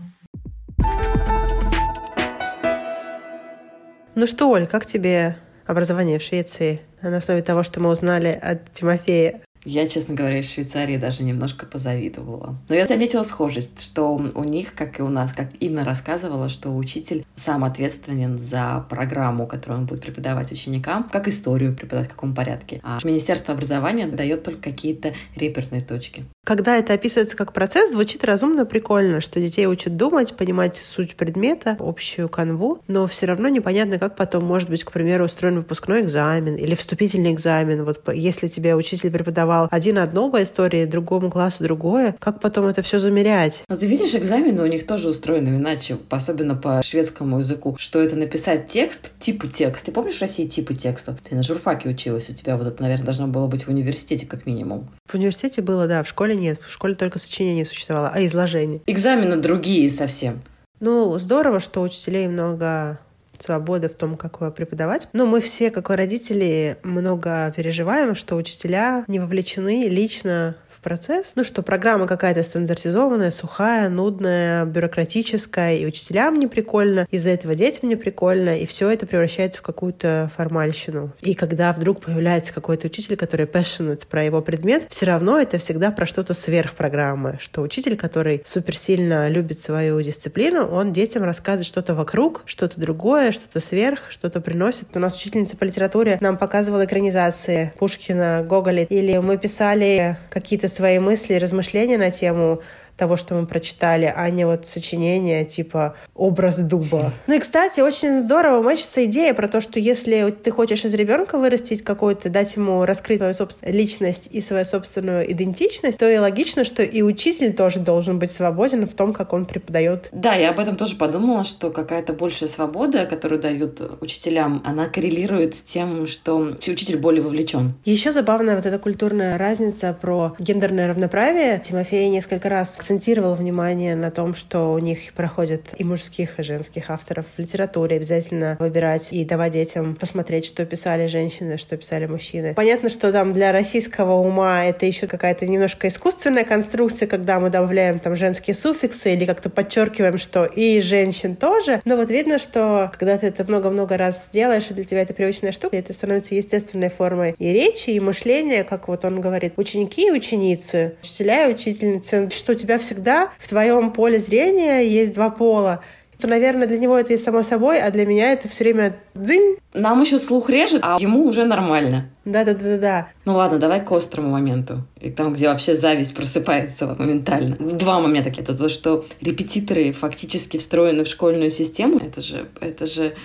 Ну 4.16 4.28
что, 4.28 4.50
Оль, 4.50 4.68
как 4.68 4.86
тебе 4.86 5.36
образование 5.66 6.20
в 6.20 6.22
Швеции 6.22 6.82
на 7.02 7.18
основе 7.18 7.42
того, 7.42 7.64
что 7.64 7.80
мы 7.80 7.90
узнали 7.90 8.28
от 8.42 8.72
Тимофея 8.72 9.42
я, 9.64 9.86
честно 9.86 10.16
говоря, 10.16 10.40
из 10.40 10.52
Швейцарии 10.52 10.98
даже 10.98 11.24
немножко 11.24 11.66
позавидовала. 11.66 12.56
Но 12.70 12.76
я 12.76 12.86
заметила 12.86 13.24
схожесть, 13.24 13.82
что 13.82 14.16
у 14.16 14.44
них, 14.44 14.74
как 14.74 15.00
и 15.00 15.04
у 15.04 15.10
нас, 15.10 15.34
как 15.34 15.50
Инна 15.60 15.84
рассказывала, 15.84 16.50
что 16.50 16.76
учитель 16.76 17.26
сам 17.36 17.64
ответственен 17.64 18.40
за 18.40 18.86
программу, 18.90 19.46
которую 19.46 19.82
он 19.82 19.86
будет 19.86 20.02
преподавать 20.02 20.52
ученикам, 20.52 21.10
как 21.12 21.28
историю 21.28 21.76
преподавать, 21.76 22.08
в 22.08 22.12
каком 22.12 22.34
порядке. 22.34 22.82
А 22.84 23.00
Министерство 23.04 23.54
образования 23.54 24.08
дает 24.08 24.44
только 24.44 24.72
какие-то 24.72 25.14
реперные 25.36 25.82
точки. 25.82 26.26
Когда 26.44 26.78
это 26.78 26.94
описывается 26.94 27.38
как 27.38 27.54
процесс, 27.54 27.92
звучит 27.92 28.24
разумно 28.24 28.66
прикольно, 28.66 29.22
что 29.22 29.40
детей 29.40 29.68
учат 29.68 29.96
думать, 29.96 30.36
понимать 30.36 30.78
суть 30.84 31.16
предмета, 31.16 31.78
общую 31.80 32.30
канву, 32.30 32.80
но 32.88 33.08
все 33.08 33.28
равно 33.28 33.48
непонятно, 33.48 34.00
как 34.00 34.16
потом 34.16 34.44
может 34.44 34.70
быть, 34.70 34.84
к 34.84 34.92
примеру, 34.92 35.26
устроен 35.26 35.58
выпускной 35.58 36.02
экзамен 36.02 36.56
или 36.56 36.74
вступительный 36.74 37.32
экзамен. 37.32 37.84
Вот 37.84 38.02
если 38.12 38.48
тебе 38.48 38.76
учитель 38.76 39.12
преподавал 39.12 39.51
давал 39.52 39.68
один 39.70 39.98
одно 39.98 40.30
по 40.30 40.42
истории, 40.42 40.86
другому 40.86 41.30
классу 41.30 41.64
другое. 41.64 42.16
Как 42.20 42.40
потом 42.40 42.68
это 42.68 42.82
все 42.82 43.00
замерять? 43.00 43.64
Но 43.68 43.76
ты 43.76 43.86
видишь, 43.86 44.16
экзамены 44.16 44.64
у 44.64 44.66
них 44.66 44.88
тоже 44.88 45.10
устроены 45.10 45.50
иначе, 45.50 45.98
особенно 46.10 46.56
по 46.56 46.82
шведскому 46.82 47.40
языку, 47.40 47.76
что 47.78 48.02
это 48.02 48.16
написать 48.16 48.68
текст, 48.68 49.12
типы 49.20 49.48
текста. 49.48 49.88
Ты 49.88 49.92
помнишь 49.92 50.18
в 50.18 50.22
России 50.22 50.48
типы 50.48 50.74
текстов? 50.74 51.16
Ты 51.28 51.36
на 51.36 51.44
журфаке 51.44 51.90
училась, 51.90 52.30
у 52.30 52.34
тебя 52.34 52.56
вот 52.56 52.68
это, 52.68 52.82
наверное, 52.82 53.06
должно 53.06 53.28
было 53.28 53.48
быть 53.48 53.66
в 53.66 53.70
университете 53.70 54.26
как 54.26 54.46
минимум. 54.46 54.88
В 55.06 55.16
университете 55.16 55.62
было, 55.62 55.88
да, 55.88 56.04
в 56.04 56.08
школе 56.08 56.36
нет. 56.36 56.62
В 56.62 56.72
школе 56.72 56.96
только 56.96 57.20
сочинение 57.20 57.66
существовало, 57.66 58.12
а 58.14 58.26
изложение. 58.26 58.82
Экзамены 58.86 59.36
другие 59.36 59.90
совсем. 59.90 60.42
Ну, 60.80 61.20
здорово, 61.20 61.60
что 61.60 61.82
учителей 61.82 62.28
много 62.28 63.00
свободы 63.42 63.90
в 63.90 63.96
том, 63.96 64.18
как 64.18 64.54
преподавать. 64.56 65.08
Но 65.14 65.26
мы 65.26 65.42
все, 65.42 65.72
как 65.72 65.90
родители, 65.90 66.78
много 66.84 67.54
переживаем, 67.56 68.16
что 68.16 68.36
учителя 68.36 69.04
не 69.08 69.20
вовлечены 69.20 69.88
лично 69.88 70.56
процесс. 70.82 71.34
Ну 71.36 71.44
что, 71.44 71.62
программа 71.62 72.08
какая-то 72.08 72.44
стандартизованная, 72.44 73.32
сухая, 73.32 73.90
нудная, 73.90 74.66
бюрократическая, 74.66 75.76
и 75.76 75.86
учителям 75.86 76.36
не 76.36 76.48
прикольно, 76.48 77.08
из-за 77.12 77.30
этого 77.30 77.56
детям 77.56 77.90
не 77.90 77.96
прикольно, 77.96 78.58
и 78.58 78.66
все 78.66 78.90
это 78.90 79.06
превращается 79.06 79.60
в 79.60 79.62
какую-то 79.62 80.32
формальщину. 80.36 81.14
И 81.22 81.34
когда 81.34 81.72
вдруг 81.74 82.02
появляется 82.02 82.54
какой-то 82.54 82.88
учитель, 82.88 83.16
который 83.16 83.46
passionate 83.46 84.08
про 84.08 84.24
его 84.24 84.42
предмет, 84.42 84.86
все 84.90 85.06
равно 85.06 85.40
это 85.40 85.58
всегда 85.60 85.92
про 85.92 86.06
что-то 86.06 86.34
сверх 86.34 86.74
программы, 86.74 87.38
что 87.40 87.62
учитель, 87.62 87.96
который 87.96 88.42
супер 88.46 88.76
сильно 88.76 89.30
любит 89.30 89.60
свою 89.60 90.02
дисциплину, 90.02 90.66
он 90.66 90.94
детям 90.94 91.24
рассказывает 91.24 91.68
что-то 91.68 91.94
вокруг, 91.94 92.44
что-то 92.46 92.80
другое, 92.80 93.32
что-то 93.32 93.60
сверх, 93.60 94.00
что-то 94.10 94.42
приносит. 94.42 94.88
У 94.96 95.00
нас 95.00 95.16
учительница 95.16 95.58
по 95.58 95.64
литературе 95.64 96.18
нам 96.22 96.38
показывала 96.38 96.86
экранизации 96.86 97.74
Пушкина, 97.78 98.44
Гоголя, 98.48 98.84
или 98.84 99.18
мы 99.18 99.38
писали 99.38 100.18
какие-то 100.30 100.68
свои 100.74 101.00
мысли 101.00 101.36
и 101.36 101.40
размышления 101.40 101.98
на 101.98 102.12
тему 102.12 102.62
того, 103.02 103.18
что 103.18 103.34
мы 103.34 103.48
прочитали, 103.48 104.14
а 104.16 104.30
не 104.30 104.46
вот 104.46 104.68
сочинение 104.68 105.44
типа 105.44 105.96
«Образ 106.14 106.60
дуба». 106.60 107.12
Ну 107.26 107.34
и, 107.34 107.40
кстати, 107.40 107.80
очень 107.80 108.22
здорово 108.22 108.62
мочится 108.62 109.06
идея 109.06 109.34
про 109.34 109.48
то, 109.48 109.60
что 109.60 109.80
если 109.80 110.30
ты 110.30 110.52
хочешь 110.52 110.86
из 110.86 110.94
ребенка 110.94 111.40
вырастить 111.40 111.84
какой-то, 111.84 112.30
дать 112.30 112.56
ему 112.56 112.86
раскрыть 112.86 113.18
свою 113.18 113.34
собственную 113.34 113.76
личность 113.76 114.28
и 114.30 114.40
свою 114.40 114.66
собственную 114.66 115.32
идентичность, 115.32 115.98
то 115.98 116.08
и 116.08 116.16
логично, 116.20 116.64
что 116.64 116.84
и 116.84 117.02
учитель 117.02 117.54
тоже 117.54 117.80
должен 117.80 118.20
быть 118.20 118.32
свободен 118.32 118.88
в 118.88 118.94
том, 118.94 119.14
как 119.14 119.34
он 119.34 119.46
преподает. 119.46 120.10
Да, 120.12 120.36
я 120.36 120.52
об 120.52 120.60
этом 120.60 120.76
тоже 120.76 120.96
подумала, 120.96 121.44
что 121.44 121.72
какая-то 121.72 122.14
большая 122.14 122.50
свобода, 122.50 123.08
которую 123.08 123.42
дают 123.42 123.82
учителям, 124.00 124.62
она 124.64 124.88
коррелирует 124.90 125.56
с 125.56 125.64
тем, 125.64 126.06
что 126.06 126.36
учитель 126.36 126.98
более 126.98 127.24
вовлечен. 127.24 127.74
Еще 127.84 128.12
забавная 128.12 128.56
вот 128.56 128.68
эта 128.68 128.78
культурная 128.78 129.40
разница 129.40 129.98
про 130.00 130.36
гендерное 130.38 130.88
равноправие. 130.88 131.60
Тимофей 131.66 132.08
несколько 132.10 132.48
раз 132.48 132.78
акцентировал 132.92 133.36
внимание 133.36 133.96
на 133.96 134.12
том, 134.12 134.36
что 134.36 134.74
у 134.74 134.78
них 134.78 135.14
проходят 135.14 135.62
и 135.78 135.84
мужских, 135.86 136.40
и 136.40 136.44
женских 136.44 136.90
авторов 136.90 137.26
в 137.38 137.40
литературе. 137.40 137.96
Обязательно 137.96 138.58
выбирать 138.60 139.08
и 139.12 139.24
давать 139.24 139.54
детям 139.54 139.96
посмотреть, 139.96 140.46
что 140.46 140.66
писали 140.66 141.08
женщины, 141.08 141.58
что 141.58 141.78
писали 141.78 142.06
мужчины. 142.06 142.54
Понятно, 142.54 142.90
что 142.90 143.14
там 143.14 143.32
для 143.32 143.54
российского 143.54 144.16
ума 144.16 144.66
это 144.66 144.86
еще 144.86 145.08
какая-то 145.08 145.48
немножко 145.48 145.88
искусственная 145.88 146.44
конструкция, 146.44 147.08
когда 147.08 147.40
мы 147.40 147.50
добавляем 147.50 148.00
там 148.00 148.18
женские 148.18 148.58
суффиксы 148.58 149.14
или 149.14 149.26
как-то 149.26 149.50
подчеркиваем, 149.50 150.18
что 150.18 150.44
и 150.44 150.82
женщин 150.82 151.38
тоже. 151.38 151.82
Но 151.86 151.96
вот 151.96 152.12
видно, 152.12 152.40
что 152.40 152.92
когда 152.92 153.18
ты 153.18 153.28
это 153.28 153.46
много-много 153.46 153.96
раз 153.96 154.28
делаешь, 154.34 154.66
и 154.70 154.74
для 154.74 154.84
тебя 154.84 155.04
это 155.04 155.14
привычная 155.14 155.54
штука, 155.54 155.78
это 155.78 155.94
становится 155.94 156.36
естественной 156.36 156.90
формой 156.90 157.36
и 157.38 157.54
речи, 157.54 157.92
и 157.92 158.02
мышления, 158.02 158.66
как 158.66 158.90
вот 158.90 159.06
он 159.06 159.22
говорит, 159.22 159.54
ученики 159.56 160.10
и 160.10 160.12
ученицы, 160.12 160.96
учителя 161.02 161.48
и 161.48 161.54
учительницы, 161.54 162.30
что 162.32 162.52
у 162.52 162.56
тебя 162.56 162.81
всегда 162.82 163.30
в 163.40 163.48
твоем 163.48 163.92
поле 163.92 164.20
зрения 164.20 164.82
есть 164.82 165.14
два 165.14 165.30
пола 165.30 165.82
то, 166.22 166.28
наверное, 166.28 166.68
для 166.68 166.78
него 166.78 166.98
это 166.98 167.14
и 167.14 167.18
само 167.18 167.44
собой, 167.44 167.82
а 167.82 167.90
для 167.90 168.06
меня 168.06 168.32
это 168.32 168.48
все 168.48 168.64
время 168.64 168.96
дзынь. 169.16 169.58
Нам 169.74 170.02
еще 170.02 170.20
слух 170.20 170.50
режет, 170.50 170.80
а 170.84 170.98
ему 171.00 171.26
уже 171.26 171.46
нормально. 171.46 172.10
Да-да-да-да. 172.26 173.08
Ну 173.26 173.34
ладно, 173.34 173.58
давай 173.58 173.84
к 173.84 173.92
острому 173.92 174.30
моменту. 174.30 174.84
И 175.00 175.10
там, 175.10 175.34
где 175.34 175.48
вообще 175.48 175.74
зависть 175.74 176.16
просыпается 176.16 176.96
моментально. 176.98 177.56
Два 177.60 178.00
момента. 178.00 178.30
Это 178.30 178.56
то, 178.56 178.70
что 178.70 179.04
репетиторы 179.20 179.92
фактически 179.92 180.58
встроены 180.58 181.04
в 181.04 181.08
школьную 181.08 181.50
систему. 181.50 181.98
Это 181.98 182.22
же, 182.22 182.48
это 182.60 182.86
же, 182.86 183.16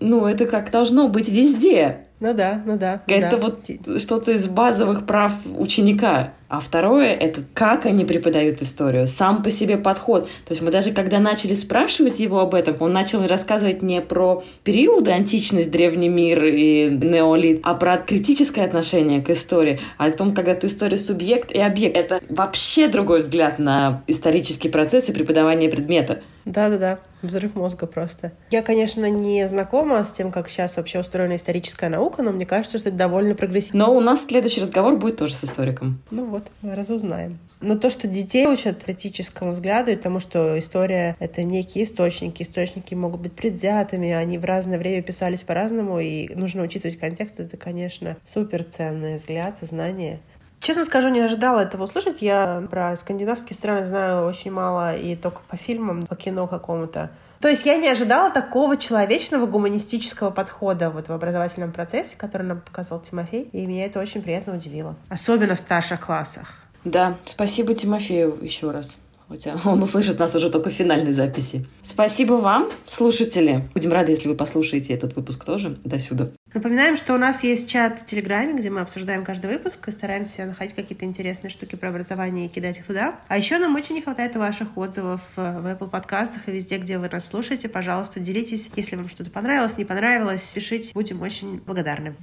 ну, 0.00 0.26
это 0.26 0.44
как 0.44 0.70
должно 0.70 1.08
быть 1.08 1.30
везде. 1.30 2.04
Ну 2.20 2.34
да, 2.34 2.62
ну 2.66 2.76
да. 2.76 3.02
Это 3.06 3.30
да. 3.30 3.36
вот 3.38 4.00
что-то 4.00 4.32
из 4.32 4.48
базовых 4.48 5.06
прав 5.06 5.32
ученика. 5.56 6.34
А 6.54 6.60
второе— 6.60 7.12
это 7.20 7.42
как 7.52 7.84
они 7.84 8.04
преподают 8.04 8.62
историю, 8.62 9.08
сам 9.08 9.42
по 9.42 9.50
себе 9.50 9.76
подход. 9.76 10.26
То 10.26 10.50
есть 10.50 10.62
мы 10.62 10.70
даже 10.70 10.92
когда 10.92 11.18
начали 11.18 11.52
спрашивать 11.54 12.20
его 12.20 12.38
об 12.38 12.54
этом, 12.54 12.76
он 12.78 12.92
начал 12.92 13.26
рассказывать 13.26 13.82
не 13.82 14.00
про 14.00 14.44
периоды 14.62 15.10
античность, 15.10 15.72
древний 15.72 16.08
мир 16.08 16.44
и 16.44 16.90
неолит, 16.90 17.58
а 17.64 17.74
про 17.74 17.96
критическое 17.96 18.62
отношение 18.62 19.20
к 19.20 19.30
истории, 19.30 19.80
о 19.98 20.12
том, 20.12 20.32
когда 20.32 20.54
ты 20.54 20.68
история 20.68 20.96
субъект 20.96 21.50
и 21.50 21.58
объект. 21.58 21.96
Это 21.96 22.20
вообще 22.28 22.86
другой 22.86 23.18
взгляд 23.18 23.58
на 23.58 24.04
исторический 24.06 24.68
процесс 24.68 25.08
и 25.08 25.12
преподавание 25.12 25.68
предмета. 25.68 26.22
Да-да-да, 26.44 26.98
взрыв 27.22 27.54
мозга 27.54 27.86
просто. 27.86 28.32
Я, 28.50 28.62
конечно, 28.62 29.08
не 29.08 29.48
знакома 29.48 30.04
с 30.04 30.12
тем, 30.12 30.30
как 30.30 30.50
сейчас 30.50 30.76
вообще 30.76 31.00
устроена 31.00 31.36
историческая 31.36 31.88
наука, 31.88 32.22
но 32.22 32.32
мне 32.32 32.44
кажется, 32.44 32.78
что 32.78 32.90
это 32.90 32.98
довольно 32.98 33.34
прогрессивно. 33.34 33.86
Но 33.86 33.96
у 33.96 34.00
нас 34.00 34.26
следующий 34.26 34.60
разговор 34.60 34.96
будет 34.96 35.16
тоже 35.16 35.34
с 35.34 35.44
историком. 35.44 36.00
Ну 36.10 36.26
вот, 36.26 36.43
разузнаем. 36.62 37.38
Но 37.60 37.76
то, 37.76 37.88
что 37.88 38.06
детей 38.06 38.46
учат 38.46 38.84
критическому 38.84 39.52
взгляду 39.52 39.90
и 39.90 39.96
тому, 39.96 40.20
что 40.20 40.58
история— 40.58 41.16
это 41.18 41.42
некие 41.44 41.84
источники, 41.84 42.42
источники 42.42 42.94
могут 42.94 43.22
быть 43.22 43.32
предвзятыми, 43.32 44.10
они 44.10 44.36
в 44.36 44.44
разное 44.44 44.78
время 44.78 45.02
писались 45.02 45.42
по-разному, 45.42 45.98
и 45.98 46.34
нужно 46.34 46.62
учитывать 46.62 46.98
контекст, 46.98 47.40
это, 47.40 47.56
конечно, 47.56 48.16
суперценный 48.26 49.16
взгляд, 49.16 49.56
знание. 49.62 50.20
Честно 50.60 50.86
скажу, 50.86 51.10
не 51.10 51.20
ожидала 51.20 51.60
этого 51.60 51.84
услышать. 51.84 52.22
Я 52.22 52.66
про 52.70 52.96
скандинавские 52.96 53.54
страны 53.54 53.84
знаю 53.84 54.26
очень 54.26 54.50
мало 54.50 54.96
и 54.96 55.14
только 55.14 55.40
по 55.48 55.56
фильмам, 55.58 56.06
по 56.06 56.16
кино 56.16 56.46
какому-то. 56.46 57.10
То 57.44 57.50
есть 57.50 57.66
я 57.66 57.76
не 57.76 57.90
ожидала 57.90 58.30
такого 58.30 58.78
человечного 58.78 59.44
гуманистического 59.44 60.30
подхода 60.30 60.88
вот 60.88 61.08
в 61.08 61.12
образовательном 61.12 61.72
процессе, 61.72 62.16
который 62.16 62.44
нам 62.46 62.62
показал 62.62 63.02
Тимофей, 63.02 63.50
и 63.52 63.66
меня 63.66 63.84
это 63.84 64.00
очень 64.00 64.22
приятно 64.22 64.54
удивило. 64.54 64.96
Особенно 65.10 65.54
в 65.54 65.58
старших 65.58 66.06
классах. 66.06 66.54
Да, 66.84 67.18
спасибо 67.26 67.74
Тимофею 67.74 68.38
еще 68.40 68.70
раз. 68.70 68.96
Хотя 69.28 69.56
он 69.66 69.82
услышит 69.82 70.18
нас 70.18 70.34
уже 70.34 70.48
только 70.48 70.70
в 70.70 70.72
финальной 70.72 71.12
записи. 71.12 71.66
Спасибо 71.82 72.32
вам, 72.32 72.70
слушатели. 72.86 73.68
Будем 73.74 73.92
рады, 73.92 74.12
если 74.12 74.30
вы 74.30 74.36
послушаете 74.36 74.94
этот 74.94 75.14
выпуск 75.14 75.44
тоже 75.44 75.76
до 75.84 75.98
сюда. 75.98 76.30
Напоминаем, 76.54 76.96
что 76.96 77.14
у 77.14 77.18
нас 77.18 77.42
есть 77.42 77.68
чат 77.68 78.02
в 78.02 78.06
Телеграме, 78.06 78.54
где 78.54 78.70
мы 78.70 78.80
обсуждаем 78.80 79.24
каждый 79.24 79.50
выпуск 79.50 79.88
и 79.88 79.90
стараемся 79.90 80.46
находить 80.46 80.76
какие-то 80.76 81.04
интересные 81.04 81.50
штуки 81.50 81.74
про 81.74 81.88
образование 81.88 82.46
и 82.46 82.48
кидать 82.48 82.78
их 82.78 82.86
туда. 82.86 83.18
А 83.26 83.36
еще 83.36 83.58
нам 83.58 83.74
очень 83.74 83.96
не 83.96 84.02
хватает 84.02 84.36
ваших 84.36 84.76
отзывов 84.76 85.20
в 85.34 85.40
Apple 85.40 85.90
подкастах 85.90 86.42
и 86.46 86.52
везде, 86.52 86.78
где 86.78 86.98
вы 86.98 87.08
нас 87.08 87.26
слушаете. 87.26 87.68
Пожалуйста, 87.68 88.20
делитесь, 88.20 88.70
если 88.76 88.94
вам 88.94 89.08
что-то 89.08 89.30
понравилось, 89.30 89.76
не 89.76 89.84
понравилось, 89.84 90.42
пишите. 90.54 90.92
Будем 90.94 91.22
очень 91.22 91.58
благодарны. 91.58 92.14